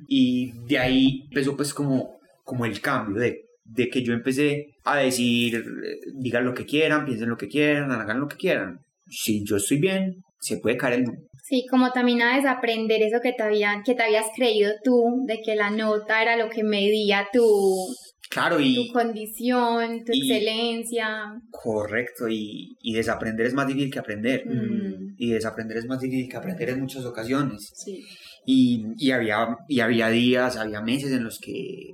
Y 0.07 0.53
de 0.65 0.79
ahí 0.79 1.23
empezó 1.25 1.57
pues 1.57 1.73
como, 1.73 2.21
como 2.45 2.65
el 2.65 2.79
cambio 2.79 3.19
de, 3.19 3.47
de 3.65 3.89
que 3.89 4.01
yo 4.01 4.13
empecé 4.13 4.75
a 4.85 4.95
decir, 4.95 5.65
digan 6.13 6.45
lo 6.45 6.53
que 6.53 6.65
quieran, 6.65 7.03
piensen 7.03 7.27
lo 7.27 7.37
que 7.37 7.49
quieran, 7.49 7.91
hagan 7.91 8.21
lo 8.21 8.29
que 8.29 8.37
quieran. 8.37 8.79
Si 9.09 9.43
yo 9.43 9.57
estoy 9.57 9.81
bien, 9.81 10.23
se 10.41 10.57
puede 10.57 10.77
caer 10.77 10.95
el 10.95 11.03
mundo. 11.05 11.21
Sí, 11.43 11.65
como 11.69 11.91
también 11.91 12.21
a 12.21 12.35
desaprender 12.35 13.01
eso 13.01 13.19
que 13.21 13.33
te, 13.33 13.43
habían, 13.43 13.83
que 13.83 13.95
te 13.95 14.03
habías 14.03 14.27
creído 14.35 14.71
tú, 14.83 15.23
de 15.25 15.41
que 15.41 15.55
la 15.55 15.69
nota 15.69 16.21
era 16.21 16.35
lo 16.35 16.49
que 16.49 16.63
medía 16.63 17.27
tu, 17.31 17.87
Claro, 18.31 18.61
y... 18.61 18.87
Tu 18.87 18.93
condición, 18.93 20.05
tu 20.05 20.13
excelencia. 20.13 21.33
Correcto, 21.51 22.29
y, 22.29 22.77
y, 22.81 22.93
desaprender 22.93 23.45
es 23.47 23.53
más 23.53 23.67
difícil 23.67 23.91
que 23.91 23.99
aprender. 23.99 24.47
Mm. 24.47 25.15
Y 25.17 25.31
desaprender 25.31 25.77
es 25.77 25.85
más 25.85 25.99
difícil 25.99 26.29
que 26.29 26.37
aprender 26.37 26.69
en 26.69 26.79
muchas 26.79 27.03
ocasiones. 27.03 27.73
Sí. 27.75 28.05
Y, 28.45 28.85
y, 28.97 29.11
había, 29.11 29.57
y 29.67 29.81
había 29.81 30.07
días, 30.07 30.55
había 30.55 30.79
meses 30.79 31.11
en 31.11 31.25
los 31.25 31.39
que 31.39 31.93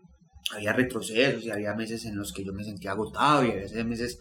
había 0.56 0.74
retrocesos, 0.74 1.44
y 1.44 1.50
había 1.50 1.74
meses 1.74 2.06
en 2.06 2.16
los 2.16 2.32
que 2.32 2.46
yo 2.46 2.54
me 2.54 2.64
sentía 2.64 2.92
agotado, 2.92 3.44
y 3.44 3.52
había 3.52 3.84
meses... 3.84 4.20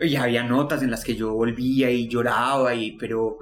Y 0.00 0.16
había 0.16 0.42
notas 0.42 0.82
en 0.82 0.90
las 0.90 1.04
que 1.04 1.14
yo 1.14 1.34
volvía 1.34 1.88
y 1.88 2.08
lloraba, 2.08 2.74
y, 2.74 2.96
pero, 2.96 3.38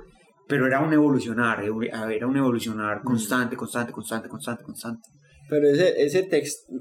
pero 0.52 0.66
era 0.66 0.80
un 0.80 0.92
evolucionar, 0.92 1.64
era 1.64 2.26
un 2.26 2.36
evolucionar 2.36 3.00
mm. 3.00 3.04
constante, 3.04 3.56
constante, 3.56 3.90
constante, 3.90 4.28
constante, 4.28 4.62
constante. 4.62 5.08
Pero 5.48 5.66
ese, 5.66 6.04
ese, 6.04 6.28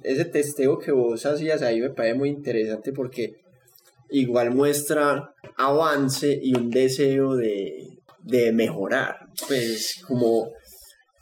ese 0.04 0.26
testeo 0.26 0.78
que 0.78 0.92
vos 0.92 1.26
hacías 1.26 1.62
ahí 1.62 1.80
me 1.80 1.92
parece 1.92 2.18
muy 2.18 2.28
interesante 2.28 2.92
porque 2.92 3.32
igual 4.10 4.54
muestra 4.54 5.34
avance 5.56 6.38
y 6.42 6.54
un 6.54 6.70
deseo 6.70 7.38
de, 7.38 7.72
de 8.20 8.52
mejorar. 8.52 9.16
Pues 9.48 10.04
como, 10.06 10.52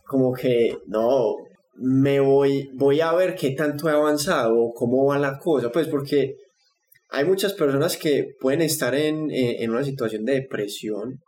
como 0.07 0.33
que 0.33 0.75
no, 0.87 1.35
me 1.75 2.19
voy, 2.19 2.71
voy 2.73 2.99
a 3.01 3.13
ver 3.13 3.35
qué 3.35 3.51
tanto 3.51 3.89
he 3.89 3.91
avanzado, 3.91 4.71
cómo 4.73 5.05
va 5.05 5.19
la 5.19 5.37
cosa, 5.37 5.69
pues 5.69 5.87
porque 5.87 6.33
hay 7.11 7.25
muchas 7.25 7.53
personas 7.53 7.95
que 7.95 8.25
pueden 8.39 8.61
estar 8.61 8.95
en, 8.95 9.27
en 9.29 9.69
una 9.69 9.83
situación 9.83 10.25
de 10.25 10.33
depresión 10.33 11.19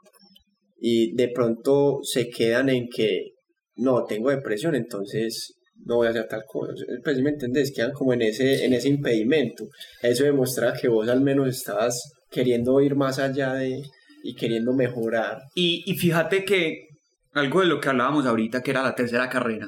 y 0.82 1.16
de 1.16 1.30
pronto 1.30 2.00
se 2.02 2.28
quedan 2.30 2.70
en 2.70 2.90
que 2.90 3.36
no, 3.76 4.04
tengo 4.04 4.32
depresión, 4.32 4.74
entonces 4.74 5.54
no 5.86 5.98
voy 5.98 6.08
a 6.08 6.10
hacer 6.10 6.28
tal 6.28 6.44
cosa. 6.46 6.74
Pues 7.04 7.22
me 7.22 7.30
entendés, 7.30 7.72
quedan 7.74 7.94
como 7.94 8.14
en 8.14 8.24
ese, 8.24 8.66
en 8.66 8.74
ese 8.74 8.90
impedimento. 8.90 9.68
Eso 10.02 10.24
demuestra 10.24 10.74
que 10.74 10.88
vos 10.88 11.08
al 11.08 11.22
menos 11.22 11.48
estabas 11.48 12.12
queriendo 12.32 12.82
ir 12.82 12.96
más 12.96 13.20
allá 13.20 13.54
de 13.54 13.82
y 14.24 14.36
queriendo 14.36 14.74
mejorar. 14.74 15.38
Y, 15.56 15.84
y 15.86 15.96
fíjate 15.96 16.44
que 16.44 16.88
algo 17.34 17.62
de 17.62 17.68
lo 17.68 17.80
que 17.80 17.90
hablábamos 17.90 18.26
ahorita, 18.26 18.62
que 18.62 18.72
era 18.72 18.84
la 18.84 18.96
tercera 18.96 19.30
carrera, 19.30 19.68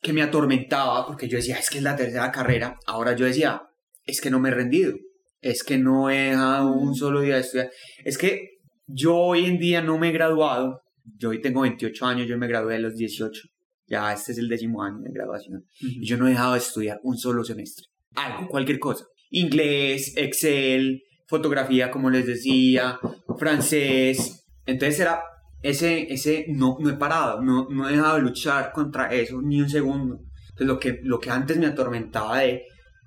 que 0.00 0.12
me 0.12 0.22
atormentaba, 0.22 1.06
porque 1.06 1.28
yo 1.28 1.36
decía, 1.36 1.58
es 1.58 1.70
que 1.70 1.78
es 1.78 1.84
la 1.84 1.96
tercera 1.96 2.30
carrera, 2.30 2.78
ahora 2.86 3.14
yo 3.14 3.26
decía, 3.26 3.62
es 4.04 4.20
que 4.20 4.30
no 4.30 4.40
me 4.40 4.48
he 4.48 4.52
rendido, 4.52 4.94
es 5.40 5.62
que 5.62 5.78
no 5.78 6.10
he 6.10 6.30
dejado 6.30 6.72
un 6.72 6.94
solo 6.94 7.20
día 7.20 7.34
de 7.34 7.40
estudiar, 7.40 7.70
es 8.04 8.18
que 8.18 8.51
yo 8.92 9.16
hoy 9.16 9.46
en 9.46 9.58
día 9.58 9.82
no 9.82 9.98
me 9.98 10.08
he 10.08 10.12
graduado, 10.12 10.80
yo 11.18 11.30
hoy 11.30 11.40
tengo 11.40 11.62
28 11.62 12.06
años, 12.06 12.28
yo 12.28 12.38
me 12.38 12.48
gradué 12.48 12.76
a 12.76 12.80
los 12.80 12.94
18, 12.96 13.48
ya 13.86 14.12
este 14.12 14.32
es 14.32 14.38
el 14.38 14.48
décimo 14.48 14.82
año 14.82 15.00
de 15.00 15.12
graduación, 15.12 15.64
y 15.80 16.04
yo 16.06 16.16
no 16.16 16.26
he 16.26 16.30
dejado 16.30 16.52
de 16.52 16.58
estudiar 16.58 17.00
un 17.02 17.16
solo 17.16 17.44
semestre, 17.44 17.86
algo, 18.14 18.48
cualquier 18.48 18.78
cosa, 18.78 19.04
inglés, 19.30 20.14
Excel, 20.16 21.02
fotografía, 21.26 21.90
como 21.90 22.10
les 22.10 22.26
decía, 22.26 22.98
francés, 23.38 24.44
entonces 24.66 25.00
era 25.00 25.22
ese, 25.62 26.12
ese, 26.12 26.46
no, 26.48 26.76
no 26.80 26.90
he 26.90 26.94
parado, 26.94 27.40
no, 27.40 27.68
no 27.70 27.88
he 27.88 27.92
dejado 27.92 28.16
de 28.16 28.22
luchar 28.22 28.72
contra 28.72 29.12
eso 29.12 29.40
ni 29.40 29.60
un 29.60 29.70
segundo. 29.70 30.20
Entonces 30.50 30.66
lo 30.66 30.78
que, 30.78 31.00
lo 31.02 31.18
que 31.18 31.30
antes 31.30 31.56
me 31.56 31.66
atormentaba 31.66 32.40
de, 32.40 32.64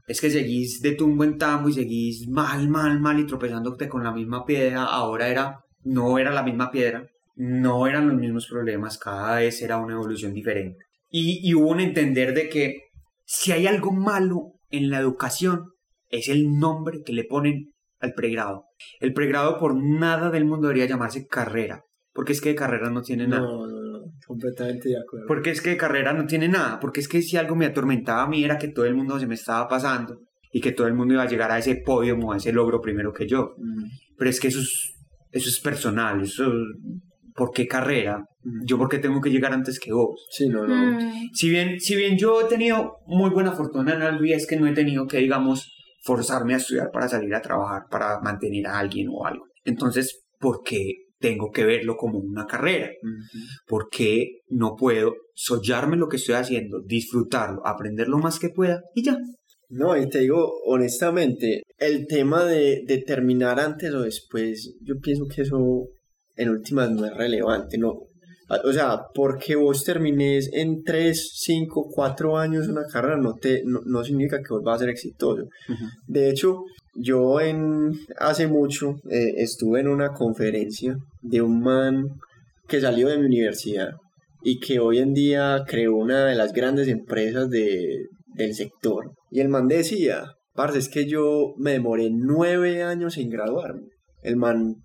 es 0.08 0.22
que 0.22 0.30
seguís 0.30 0.82
de 0.82 0.94
tumbo 0.94 1.24
en 1.24 1.38
tambo 1.38 1.70
y 1.70 1.74
seguís 1.74 2.28
mal, 2.28 2.70
mal, 2.70 3.00
mal 3.00 3.20
y 3.20 3.26
tropezándote 3.26 3.90
con 3.90 4.04
la 4.04 4.12
misma 4.12 4.46
piedra, 4.46 4.86
ahora 4.86 5.28
era, 5.28 5.60
no 5.86 6.20
era 6.20 6.32
la 6.32 6.44
misma 6.44 6.72
piedra, 6.72 7.08
no 7.36 7.88
eran 7.88 8.10
los 8.10 8.18
mismos 8.18 8.48
problemas, 8.48 8.98
cada 8.98 9.38
vez 9.38 9.62
era 9.62 9.78
una 9.78 9.94
evolución 9.94 10.34
diferente. 10.34 10.84
Y, 11.10 11.40
y 11.48 11.54
hubo 11.54 11.70
un 11.70 11.80
entender 11.80 12.34
de 12.34 12.50
que 12.50 12.82
si 13.24 13.54
hay 13.54 13.68
algo 13.68 13.92
malo 13.92 14.54
en 14.70 14.90
la 14.90 15.00
educación, 15.00 15.72
es 16.10 16.28
el 16.28 16.58
nombre 16.58 17.02
que 17.06 17.14
le 17.14 17.24
ponen 17.24 17.72
al 18.00 18.14
pregrado. 18.14 18.66
El 19.00 19.14
pregrado 19.14 19.58
por 19.58 19.76
nada 19.76 20.30
del 20.30 20.46
mundo 20.46 20.68
debería 20.68 20.88
llamarse 20.88 21.28
carrera, 21.28 21.84
porque 22.14 22.34
es 22.34 22.42
que 22.42 22.50
de 22.50 22.56
carrera 22.56 22.90
no 22.90 23.02
tiene 23.02 23.28
nada. 23.28 23.44
No, 23.44 23.68
no, 23.68 23.82
no, 23.82 24.00
completamente 24.28 24.90
de 24.90 24.98
acuerdo. 24.98 25.28
Porque 25.28 25.52
es 25.52 25.62
que 25.62 25.72
de 25.72 25.78
carrera 25.78 26.14
no 26.14 26.26
tiene 26.26 26.48
nada, 26.48 26.80
porque 26.80 27.00
es 27.00 27.08
que 27.08 27.22
si 27.22 27.38
algo 27.38 27.56
me 27.56 27.66
atormentaba 27.66 28.24
a 28.24 28.28
mí 28.28 28.44
era 28.44 28.58
que 28.58 28.68
todo 28.68 28.86
el 28.86 28.96
mundo 28.96 29.20
se 29.20 29.28
me 29.28 29.36
estaba 29.36 29.68
pasando 29.68 30.22
y 30.52 30.62
que 30.62 30.72
todo 30.72 30.88
el 30.88 30.94
mundo 30.94 31.16
iba 31.16 31.24
a 31.24 31.28
llegar 31.28 31.52
a 31.52 31.58
ese 31.58 31.76
podio 31.76 32.18
o 32.18 32.32
a 32.32 32.38
ese 32.38 32.54
logro 32.54 32.82
primero 32.82 33.12
que 33.12 33.28
yo. 33.28 33.56
Mm. 33.58 33.86
Pero 34.18 34.30
es 34.30 34.40
que 34.40 34.48
eso 34.48 34.60
es, 34.60 34.95
eso 35.36 35.50
es 35.50 35.60
personal, 35.60 36.22
eso 36.22 36.50
¿por 37.36 37.52
qué 37.52 37.68
carrera? 37.68 38.24
Yo 38.66 38.78
por 38.78 38.88
qué 38.88 39.00
tengo 39.00 39.20
que 39.20 39.30
llegar 39.30 39.52
antes 39.52 39.80
que 39.80 39.92
vos. 39.92 40.26
Sí, 40.32 40.48
no, 40.48 40.66
no. 40.66 40.94
Mm. 40.94 41.30
Si 41.34 41.50
bien, 41.50 41.80
si 41.80 41.96
bien 41.98 42.18
yo 42.18 42.42
he 42.42 42.46
tenido 42.46 43.00
muy 43.06 43.30
buena 43.32 43.52
fortuna 43.52 43.94
en 43.94 44.02
algo 44.02 44.24
y 44.24 44.32
es 44.32 44.48
que 44.48 44.56
no 44.56 44.66
he 44.66 44.74
tenido 44.74 45.06
que, 45.08 45.18
digamos, 45.18 45.74
forzarme 46.04 46.54
a 46.54 46.58
estudiar 46.58 46.90
para 46.92 47.10
salir 47.10 47.36
a 47.36 47.42
trabajar, 47.42 47.84
para 47.92 48.22
mantener 48.22 48.66
a 48.68 48.80
alguien 48.80 49.10
o 49.12 49.26
algo. 49.26 49.46
Entonces, 49.66 50.24
¿por 50.40 50.62
qué 50.64 50.94
tengo 51.20 51.52
que 51.52 51.66
verlo 51.66 51.98
como 51.98 52.20
una 52.20 52.46
carrera? 52.46 52.92
¿Por 53.68 53.90
qué 53.90 54.40
no 54.48 54.76
puedo 54.78 55.16
sollarme 55.34 55.98
lo 55.98 56.08
que 56.08 56.16
estoy 56.16 56.36
haciendo, 56.36 56.80
disfrutarlo, 56.86 57.66
aprender 57.68 58.08
lo 58.08 58.20
más 58.20 58.40
que 58.40 58.50
pueda 58.50 58.82
y 58.94 59.04
ya? 59.04 59.18
No, 59.76 59.98
y 59.98 60.08
te 60.08 60.20
digo 60.20 60.54
honestamente, 60.66 61.64
el 61.78 62.08
tema 62.08 62.46
de, 62.46 62.84
de 62.88 63.00
terminar 63.00 63.60
antes 63.60 63.94
o 63.94 64.02
después, 64.04 64.74
yo 64.82 64.96
pienso 65.02 65.26
que 65.28 65.42
eso 65.42 65.90
en 66.38 66.50
últimas 66.50 66.92
no 66.92 67.06
es 67.06 67.14
relevante, 67.14 67.78
no. 67.78 68.08
O 68.64 68.72
sea, 68.72 69.00
porque 69.14 69.56
vos 69.56 69.84
termines 69.84 70.50
en 70.54 70.84
3, 70.84 71.32
5, 71.34 71.90
4 71.92 72.38
años 72.38 72.68
una 72.68 72.86
carrera 72.86 73.18
no, 73.18 73.34
te, 73.34 73.64
no, 73.66 74.04
significa 74.04 74.38
que 74.38 74.54
vos 74.54 74.62
vas 74.64 74.76
a 74.76 74.80
ser 74.80 74.90
exitoso. 74.90 75.50
De 76.08 76.30
hecho, 76.30 76.62
yo 76.94 77.42
en, 77.42 77.94
hace 78.20 78.48
mucho 78.48 78.98
eh, 79.10 79.34
estuve 79.38 79.80
en 79.80 79.88
una 79.88 80.10
conferencia 80.14 80.96
de 81.22 81.42
un 81.42 81.60
man 81.60 82.08
que 82.68 82.80
salió 82.80 83.10
de 83.10 83.18
mi 83.18 83.26
universidad 83.26 83.96
y 84.44 84.60
que 84.60 84.80
hoy 84.80 85.00
en 85.00 85.14
día 85.14 85.64
creó 85.68 85.96
una 85.96 86.26
de 86.26 86.36
las 86.36 86.54
grandes 86.54 86.88
empresas 86.88 87.50
de, 87.50 87.98
del 88.36 88.54
sector. 88.54 89.12
Y 89.32 89.40
el 89.40 89.50
man 89.50 89.68
decía, 89.68 90.26
parce, 90.54 90.80
es 90.80 90.90
que 90.90 91.08
yo 91.08 91.54
me 91.58 91.72
demoré 91.72 92.10
nueve 92.12 92.84
años 92.84 93.18
en 93.18 93.30
graduarme. 93.30 93.88
El 94.22 94.36
man 94.36 94.76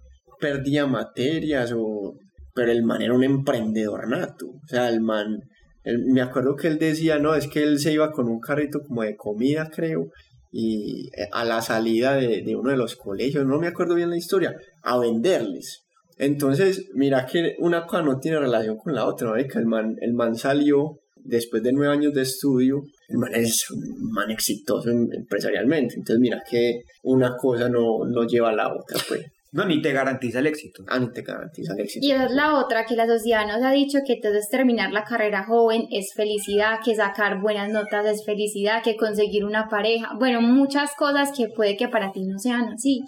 perdía 0.41 0.87
materias 0.87 1.73
o... 1.77 2.15
Pero 2.53 2.73
el 2.73 2.83
man 2.83 3.01
era 3.01 3.15
un 3.15 3.23
emprendedor 3.23 4.09
nato. 4.09 4.47
O 4.49 4.67
sea, 4.67 4.89
el 4.89 5.01
man... 5.01 5.41
me 5.85 6.21
acuerdo 6.21 6.57
que 6.57 6.69
él 6.69 6.79
decía, 6.79 7.19
no, 7.19 7.35
es 7.35 7.47
que 7.47 7.63
él 7.63 7.79
se 7.79 7.93
iba 7.93 8.11
con 8.11 8.29
un 8.29 8.41
carrito 8.41 8.81
como 8.87 9.03
de 9.03 9.17
comida, 9.17 9.71
creo, 9.73 10.09
y 10.53 11.09
eh, 11.17 11.29
a 11.33 11.45
la 11.45 11.63
salida 11.63 12.15
de, 12.15 12.43
de, 12.43 12.57
uno 12.57 12.71
de 12.71 12.77
los 12.77 12.97
colegios, 12.97 13.47
no 13.47 13.59
me 13.59 13.69
acuerdo 13.69 13.95
bien 13.95 14.11
la 14.11 14.17
historia, 14.17 14.57
a 14.83 14.99
venderles. 14.99 15.85
Entonces, 16.21 16.91
mira 16.95 17.25
que 17.25 17.57
una 17.61 17.87
cosa 17.87 18.03
no 18.03 18.19
tiene 18.19 18.39
relación 18.39 18.77
con 18.77 18.95
la 18.95 19.07
otra, 19.07 19.29
¿no? 19.29 19.37
el 19.37 19.67
man, 19.67 19.97
el 20.01 20.13
man 20.13 20.35
salió 20.37 21.00
después 21.25 21.63
de 21.63 21.73
nueve 21.73 21.93
años 21.93 22.13
de 22.13 22.23
estudio, 22.23 22.83
el 23.09 23.19
man 23.19 23.35
es 23.35 23.71
un 23.71 24.11
man 24.13 24.31
exitoso 24.31 24.91
empresarialmente, 24.91 25.95
entonces 25.97 26.21
mira 26.21 26.43
que 26.49 26.83
una 27.03 27.37
cosa 27.37 27.69
no, 27.69 28.05
no 28.07 28.27
lleva 28.27 28.51
a 28.51 28.55
la 28.55 28.69
otra, 28.69 28.99
pues. 29.09 29.27
No, 29.53 29.65
ni 29.65 29.83
te 29.83 29.93
garantiza 29.93 30.39
el 30.39 30.47
éxito. 30.47 30.85
Ah, 30.87 31.01
ni 31.01 31.11
te 31.11 31.23
garantiza 31.23 31.73
el 31.73 31.81
éxito. 31.81 32.07
Y 32.07 32.13
esa 32.13 32.27
es 32.27 32.31
la 32.31 32.59
otra, 32.59 32.85
que 32.85 32.95
la 32.95 33.07
sociedad 33.07 33.47
nos 33.47 33.63
ha 33.63 33.73
dicho 33.73 33.99
que 34.07 34.15
entonces 34.15 34.49
terminar 34.49 34.93
la 34.93 35.03
carrera 35.03 35.45
joven 35.45 35.87
es 35.91 36.13
felicidad, 36.15 36.79
que 36.85 36.95
sacar 36.95 37.41
buenas 37.41 37.69
notas 37.69 38.07
es 38.07 38.25
felicidad, 38.25 38.83
que 38.83 38.97
conseguir 38.97 39.45
una 39.45 39.69
pareja, 39.69 40.15
bueno, 40.19 40.41
muchas 40.41 40.95
cosas 40.95 41.33
que 41.37 41.49
puede 41.49 41.77
que 41.77 41.89
para 41.89 42.13
ti 42.13 42.25
no 42.27 42.39
sean 42.39 42.69
así. 42.69 43.01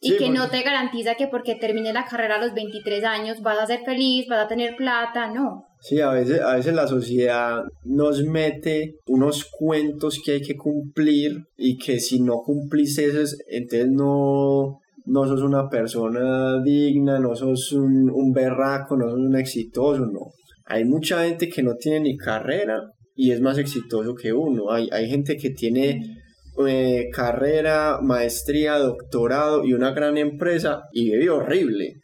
Y 0.00 0.16
que 0.16 0.28
no 0.28 0.50
te 0.50 0.62
garantiza 0.62 1.14
que 1.14 1.28
porque 1.28 1.54
termine 1.54 1.92
la 1.92 2.04
carrera 2.04 2.36
a 2.36 2.40
los 2.40 2.52
23 2.52 3.04
años 3.04 3.40
vas 3.40 3.60
a 3.60 3.66
ser 3.66 3.84
feliz, 3.84 4.26
vas 4.28 4.44
a 4.44 4.48
tener 4.48 4.74
plata, 4.74 5.28
no. 5.28 5.66
Sí, 5.86 6.00
a 6.00 6.12
veces, 6.12 6.40
a 6.40 6.56
veces 6.56 6.72
la 6.72 6.88
sociedad 6.88 7.62
nos 7.84 8.24
mete 8.24 8.96
unos 9.06 9.44
cuentos 9.44 10.18
que 10.24 10.32
hay 10.32 10.40
que 10.40 10.56
cumplir 10.56 11.44
y 11.58 11.76
que 11.76 12.00
si 12.00 12.22
no 12.22 12.38
cumplís 12.38 12.96
esos, 12.96 13.36
entonces 13.50 13.90
no 13.90 14.80
no 15.04 15.26
sos 15.26 15.42
una 15.42 15.68
persona 15.68 16.62
digna, 16.62 17.18
no 17.18 17.36
sos 17.36 17.72
un, 17.72 18.08
un 18.08 18.32
berraco, 18.32 18.96
no 18.96 19.10
sos 19.10 19.18
un 19.18 19.36
exitoso, 19.36 20.06
no. 20.06 20.30
Hay 20.64 20.86
mucha 20.86 21.22
gente 21.22 21.50
que 21.50 21.62
no 21.62 21.74
tiene 21.74 22.00
ni 22.00 22.16
carrera 22.16 22.80
y 23.14 23.32
es 23.32 23.42
más 23.42 23.58
exitoso 23.58 24.14
que 24.14 24.32
uno. 24.32 24.70
Hay, 24.70 24.88
hay 24.90 25.10
gente 25.10 25.36
que 25.36 25.50
tiene 25.50 26.23
eh, 26.66 27.08
carrera, 27.12 27.98
maestría, 28.00 28.78
doctorado 28.78 29.64
y 29.64 29.72
una 29.72 29.90
gran 29.92 30.16
empresa 30.16 30.84
y 30.92 31.10
vive 31.10 31.30
horrible. 31.30 31.94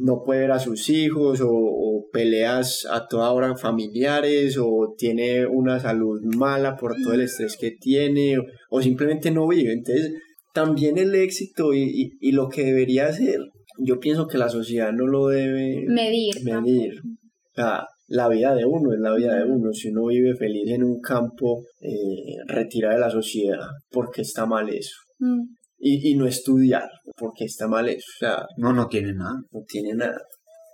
No 0.00 0.22
puede 0.24 0.40
ver 0.40 0.52
a 0.52 0.58
sus 0.58 0.88
hijos 0.88 1.40
o, 1.40 1.50
o, 1.50 2.06
peleas 2.12 2.88
a 2.90 3.06
toda 3.06 3.30
hora 3.30 3.56
familiares 3.56 4.58
o 4.58 4.94
tiene 4.98 5.46
una 5.46 5.78
salud 5.78 6.20
mala 6.36 6.76
por 6.76 6.96
todo 7.00 7.14
el 7.14 7.20
estrés 7.20 7.56
que 7.56 7.70
tiene 7.70 8.38
o, 8.38 8.42
o 8.70 8.82
simplemente 8.82 9.30
no 9.30 9.46
vive. 9.46 9.72
Entonces, 9.72 10.12
también 10.52 10.98
el 10.98 11.14
éxito 11.14 11.72
y, 11.72 12.16
y, 12.20 12.32
lo 12.32 12.48
que 12.48 12.64
debería 12.64 13.12
ser, 13.12 13.38
yo 13.78 14.00
pienso 14.00 14.26
que 14.26 14.38
la 14.38 14.48
sociedad 14.48 14.92
no 14.92 15.06
lo 15.06 15.28
debe 15.28 15.84
medir. 15.86 16.34
medir. 16.42 16.94
O 17.00 17.54
sea, 17.54 17.86
la 18.10 18.28
vida 18.28 18.54
de 18.54 18.64
uno 18.64 18.92
es 18.92 18.98
la 18.98 19.14
vida 19.14 19.36
de 19.36 19.44
uno. 19.44 19.72
Si 19.72 19.88
uno 19.88 20.06
vive 20.06 20.34
feliz 20.36 20.68
en 20.68 20.82
un 20.82 21.00
campo 21.00 21.62
eh, 21.80 22.36
retirado 22.46 22.94
de 22.94 23.00
la 23.00 23.10
sociedad, 23.10 23.68
¿por 23.88 24.10
qué 24.10 24.22
está 24.22 24.46
mal 24.46 24.68
eso? 24.68 24.96
Mm. 25.20 25.42
Y, 25.78 26.10
y 26.10 26.16
no 26.16 26.26
estudiar, 26.26 26.90
porque 27.16 27.44
está 27.44 27.68
mal 27.68 27.88
eso. 27.88 28.04
O 28.16 28.18
sea, 28.18 28.46
no, 28.56 28.72
no 28.72 28.88
tiene 28.88 29.14
nada. 29.14 29.36
No 29.52 29.60
tiene 29.66 29.94
nada. 29.94 30.20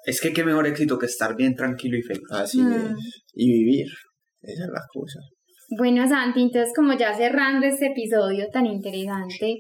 Es 0.05 0.21
que 0.21 0.33
qué 0.33 0.45
mejor 0.45 0.67
éxito 0.67 0.99
que 0.99 1.07
estar 1.07 1.37
bien 1.37 1.55
tranquilo 1.55 1.99
y 1.99 2.03
feliz. 2.03 2.25
Así 2.31 2.63
mm. 2.63 2.73
es. 2.73 3.25
Y 3.35 3.53
vivir. 3.53 3.87
Esa 4.41 4.65
es 4.65 4.71
la 4.71 4.83
cosa. 4.91 5.21
Bueno, 5.77 6.09
Santi, 6.09 6.41
entonces 6.41 6.73
como 6.75 6.97
ya 6.97 7.15
cerrando 7.15 7.67
este 7.67 7.89
episodio 7.89 8.49
tan 8.51 8.67
interesante, 8.67 9.59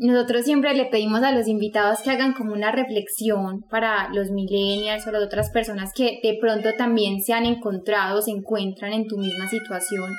nosotros 0.00 0.44
siempre 0.44 0.74
le 0.74 0.86
pedimos 0.86 1.22
a 1.22 1.32
los 1.32 1.48
invitados 1.48 2.00
que 2.02 2.10
hagan 2.10 2.32
como 2.32 2.52
una 2.52 2.72
reflexión 2.72 3.62
para 3.70 4.08
los 4.12 4.30
millennials 4.30 5.06
o 5.06 5.10
las 5.10 5.22
otras 5.22 5.50
personas 5.50 5.92
que 5.94 6.20
de 6.22 6.38
pronto 6.40 6.70
también 6.76 7.20
se 7.22 7.32
han 7.32 7.46
encontrado, 7.46 8.22
se 8.22 8.30
encuentran 8.30 8.92
en 8.92 9.06
tu 9.06 9.18
misma 9.18 9.48
situación, 9.48 10.10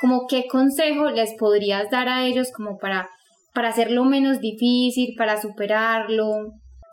como 0.00 0.26
qué 0.28 0.46
consejo 0.48 1.10
les 1.10 1.34
podrías 1.38 1.90
dar 1.90 2.08
a 2.08 2.26
ellos 2.26 2.48
como 2.54 2.78
para, 2.78 3.08
para 3.54 3.68
hacerlo 3.68 4.04
menos 4.04 4.40
difícil, 4.40 5.14
para 5.16 5.40
superarlo. 5.40 6.52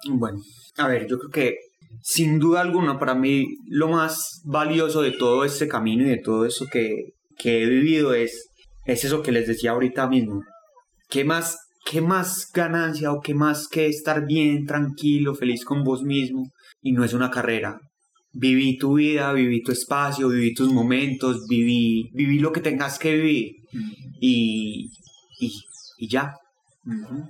Bueno, 0.09 0.39
a 0.77 0.87
ver, 0.87 1.07
yo 1.07 1.17
creo 1.17 1.31
que 1.31 1.57
sin 2.01 2.39
duda 2.39 2.61
alguna 2.61 2.99
para 2.99 3.15
mí 3.15 3.45
lo 3.67 3.87
más 3.87 4.41
valioso 4.45 5.01
de 5.01 5.11
todo 5.11 5.45
este 5.45 5.67
camino 5.67 6.03
y 6.03 6.09
de 6.09 6.21
todo 6.21 6.45
eso 6.45 6.65
que, 6.71 7.13
que 7.37 7.63
he 7.63 7.65
vivido 7.65 8.13
es, 8.13 8.49
es 8.85 9.03
eso 9.03 9.21
que 9.23 9.31
les 9.31 9.47
decía 9.47 9.71
ahorita 9.71 10.07
mismo. 10.07 10.43
¿Qué 11.09 11.23
más, 11.23 11.57
¿Qué 11.85 12.01
más 12.01 12.49
ganancia 12.51 13.13
o 13.13 13.21
qué 13.21 13.35
más 13.35 13.67
que 13.67 13.85
estar 13.85 14.25
bien, 14.25 14.65
tranquilo, 14.65 15.35
feliz 15.35 15.63
con 15.63 15.83
vos 15.83 16.01
mismo? 16.01 16.51
Y 16.81 16.93
no 16.93 17.03
es 17.03 17.13
una 17.13 17.29
carrera. 17.29 17.79
Viví 18.33 18.79
tu 18.79 18.95
vida, 18.95 19.31
viví 19.33 19.61
tu 19.61 19.71
espacio, 19.71 20.29
viví 20.29 20.55
tus 20.55 20.73
momentos, 20.73 21.45
viví, 21.47 22.09
viví 22.15 22.39
lo 22.39 22.51
que 22.51 22.61
tengas 22.61 22.97
que 22.97 23.13
vivir. 23.13 23.51
Y, 24.19 24.89
y, 25.39 25.53
y 25.99 26.09
ya. 26.09 26.33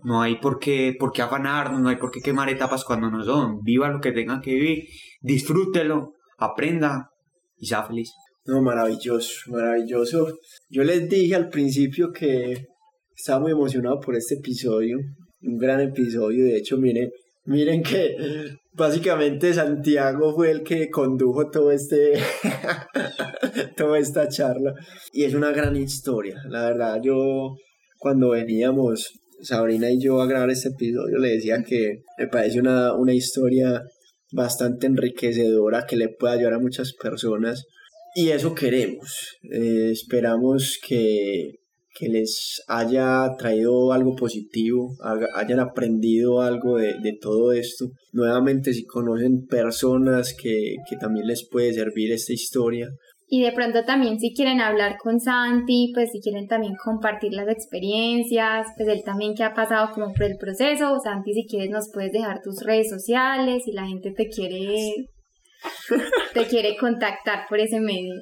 No 0.06 0.22
hay 0.22 0.38
por 0.38 0.58
qué, 0.58 0.96
por 0.98 1.12
qué 1.12 1.22
afanarnos, 1.22 1.82
no 1.82 1.90
hay 1.90 1.98
por 1.98 2.10
qué 2.10 2.22
quemar 2.22 2.50
etapas 2.50 2.86
cuando 2.86 3.12
no 3.12 3.26
son. 3.26 3.62
Viva 3.62 3.90
lo 3.90 4.00
que 4.00 4.14
tenga 4.14 4.40
que 4.40 4.54
vivir, 4.54 4.86
disfrútelo, 5.22 6.14
aprenda 6.38 7.10
y 7.58 7.66
sea 7.66 7.84
feliz. 7.84 8.14
No, 8.46 8.62
maravilloso, 8.62 9.52
maravilloso. 9.52 10.38
Yo 10.70 10.84
les 10.86 11.10
dije 11.10 11.36
al 11.36 11.50
principio 11.50 12.14
que 12.14 12.68
estaba 13.16 13.40
muy 13.40 13.52
emocionado 13.52 14.00
por 14.00 14.16
este 14.16 14.36
episodio, 14.36 14.98
un 15.42 15.58
gran 15.58 15.82
episodio. 15.82 16.46
De 16.46 16.58
hecho, 16.58 16.78
miren, 16.78 17.12
miren 17.46 17.84
que 17.84 18.16
básicamente 18.74 19.54
Santiago 19.54 20.34
fue 20.34 20.52
el 20.52 20.64
que 20.64 20.90
condujo 20.90 21.50
todo 21.50 21.72
este, 21.72 22.14
toda 23.78 24.00
esta 24.00 24.28
charla. 24.28 24.74
Y 25.14 25.24
es 25.24 25.34
una 25.34 25.52
gran 25.52 25.76
historia. 25.76 26.42
La 26.50 26.66
verdad, 26.66 27.00
yo 27.04 27.56
cuando 28.00 28.30
veníamos, 28.30 29.12
Sabrina 29.42 29.92
y 29.92 30.02
yo 30.02 30.22
a 30.22 30.28
grabar 30.28 30.50
este 30.50 30.70
episodio, 30.70 31.18
le 31.18 31.36
decía 31.36 31.64
que 31.64 32.02
me 32.18 32.28
parece 32.28 32.60
una, 32.60 32.94
una 32.94 33.14
historia 33.14 33.82
bastante 34.32 34.88
enriquecedora 34.88 35.86
que 35.88 35.96
le 35.96 36.10
puede 36.10 36.36
ayudar 36.36 36.54
a 36.56 36.60
muchas 36.60 36.94
personas 36.94 37.66
y 38.18 38.30
eso 38.30 38.56
queremos. 38.56 39.38
Eh, 39.52 39.90
esperamos 39.92 40.80
que, 40.82 41.56
que, 41.98 42.10
les 42.10 42.62
haya 42.68 43.36
traído 43.38 43.94
algo 43.94 44.16
positivo, 44.16 44.96
hayan 45.36 45.60
aprendido 45.60 46.42
algo 46.42 46.78
de, 46.78 47.00
de 47.02 47.18
todo 47.20 47.52
esto. 47.52 47.86
Nuevamente, 48.12 48.74
si 48.74 48.86
conocen 48.86 49.46
personas 49.48 50.36
que, 50.40 50.76
que, 50.90 50.98
también 50.98 51.28
les 51.28 51.48
puede 51.50 51.74
servir 51.74 52.12
esta 52.12 52.34
historia. 52.34 52.90
Y 53.28 53.42
de 53.42 53.52
pronto 53.54 53.84
también 53.84 54.20
si 54.20 54.34
quieren 54.36 54.62
hablar 54.62 54.98
con 55.02 55.20
Santi, 55.20 55.92
pues 55.96 56.12
si 56.12 56.22
quieren 56.22 56.48
también 56.48 56.76
compartir 56.84 57.34
las 57.34 57.48
experiencias, 57.48 58.68
pues 58.78 58.88
él 58.88 59.02
también 59.04 59.34
que 59.34 59.44
ha 59.44 59.54
pasado 59.54 59.90
como 59.94 60.14
por 60.14 60.24
el 60.26 60.38
proceso. 60.38 61.00
Santi, 61.04 61.34
si 61.34 61.48
quieres 61.48 61.72
nos 61.72 61.90
puedes 61.92 62.12
dejar 62.12 62.42
tus 62.44 62.62
redes 62.64 62.90
sociales, 62.90 63.64
si 63.66 63.72
la 63.72 63.88
gente 63.88 64.12
te 64.12 64.28
quiere 64.28 65.08
te 66.34 66.46
quiere 66.46 66.78
contactar 66.78 67.48
por 67.50 67.60
ese 67.60 67.80
medio. 67.80 68.14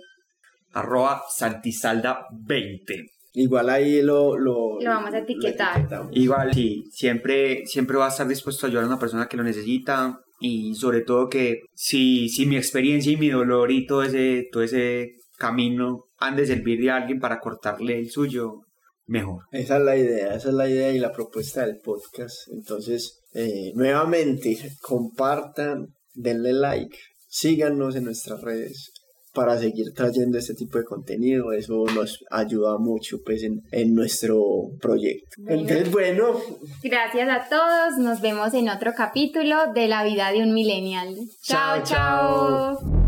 Arroba 0.71 1.21
Santisalda20. 1.37 3.12
Igual 3.33 3.69
ahí 3.69 4.01
lo, 4.01 4.37
lo, 4.37 4.79
lo 4.79 4.89
vamos 4.89 5.13
a 5.13 5.19
etiquetar. 5.19 5.87
Igual, 6.11 6.53
sí, 6.53 6.83
siempre, 6.91 7.65
siempre 7.65 7.97
va 7.97 8.05
a 8.05 8.09
estar 8.09 8.27
dispuesto 8.27 8.65
a 8.65 8.69
ayudar 8.69 8.85
a 8.85 8.87
una 8.87 8.99
persona 8.99 9.27
que 9.27 9.37
lo 9.37 9.43
necesita 9.43 10.19
y 10.39 10.75
sobre 10.75 11.01
todo 11.01 11.29
que 11.29 11.61
si, 11.73 12.29
si 12.29 12.45
mi 12.45 12.57
experiencia 12.57 13.11
y 13.11 13.17
mi 13.17 13.29
dolor 13.29 13.71
y 13.71 13.87
todo 13.87 14.03
ese, 14.03 14.47
todo 14.51 14.61
ese 14.61 15.15
camino 15.37 16.05
han 16.17 16.35
de 16.35 16.45
servir 16.45 16.89
a 16.91 16.97
alguien 16.97 17.19
para 17.19 17.39
cortarle 17.39 17.97
el 17.97 18.11
suyo, 18.11 18.61
mejor. 19.05 19.43
Esa 19.51 19.77
es 19.77 19.83
la 19.83 19.97
idea, 19.97 20.35
esa 20.35 20.49
es 20.49 20.55
la 20.55 20.69
idea 20.69 20.91
y 20.91 20.99
la 20.99 21.11
propuesta 21.11 21.65
del 21.65 21.79
podcast. 21.83 22.35
Entonces, 22.51 23.23
eh, 23.33 23.71
nuevamente, 23.73 24.57
compartan, 24.81 25.87
denle 26.13 26.53
like, 26.53 26.97
síganos 27.27 27.95
en 27.95 28.05
nuestras 28.05 28.41
redes 28.41 28.92
para 29.33 29.57
seguir 29.57 29.93
trayendo 29.93 30.37
este 30.37 30.53
tipo 30.53 30.77
de 30.77 30.85
contenido. 30.85 31.51
Eso 31.51 31.85
nos 31.93 32.23
ayuda 32.29 32.77
mucho 32.77 33.19
pues 33.23 33.43
en, 33.43 33.63
en 33.71 33.93
nuestro 33.95 34.41
proyecto. 34.79 35.41
Entonces, 35.47 35.91
bueno. 35.91 36.39
Gracias 36.83 37.29
a 37.29 37.49
todos. 37.49 37.97
Nos 37.97 38.21
vemos 38.21 38.53
en 38.53 38.69
otro 38.69 38.93
capítulo 38.95 39.73
de 39.73 39.87
la 39.87 40.03
vida 40.03 40.31
de 40.31 40.43
un 40.43 40.53
millennial. 40.53 41.15
chao. 41.41 41.81
chao. 41.83 42.77
chao. 42.79 43.02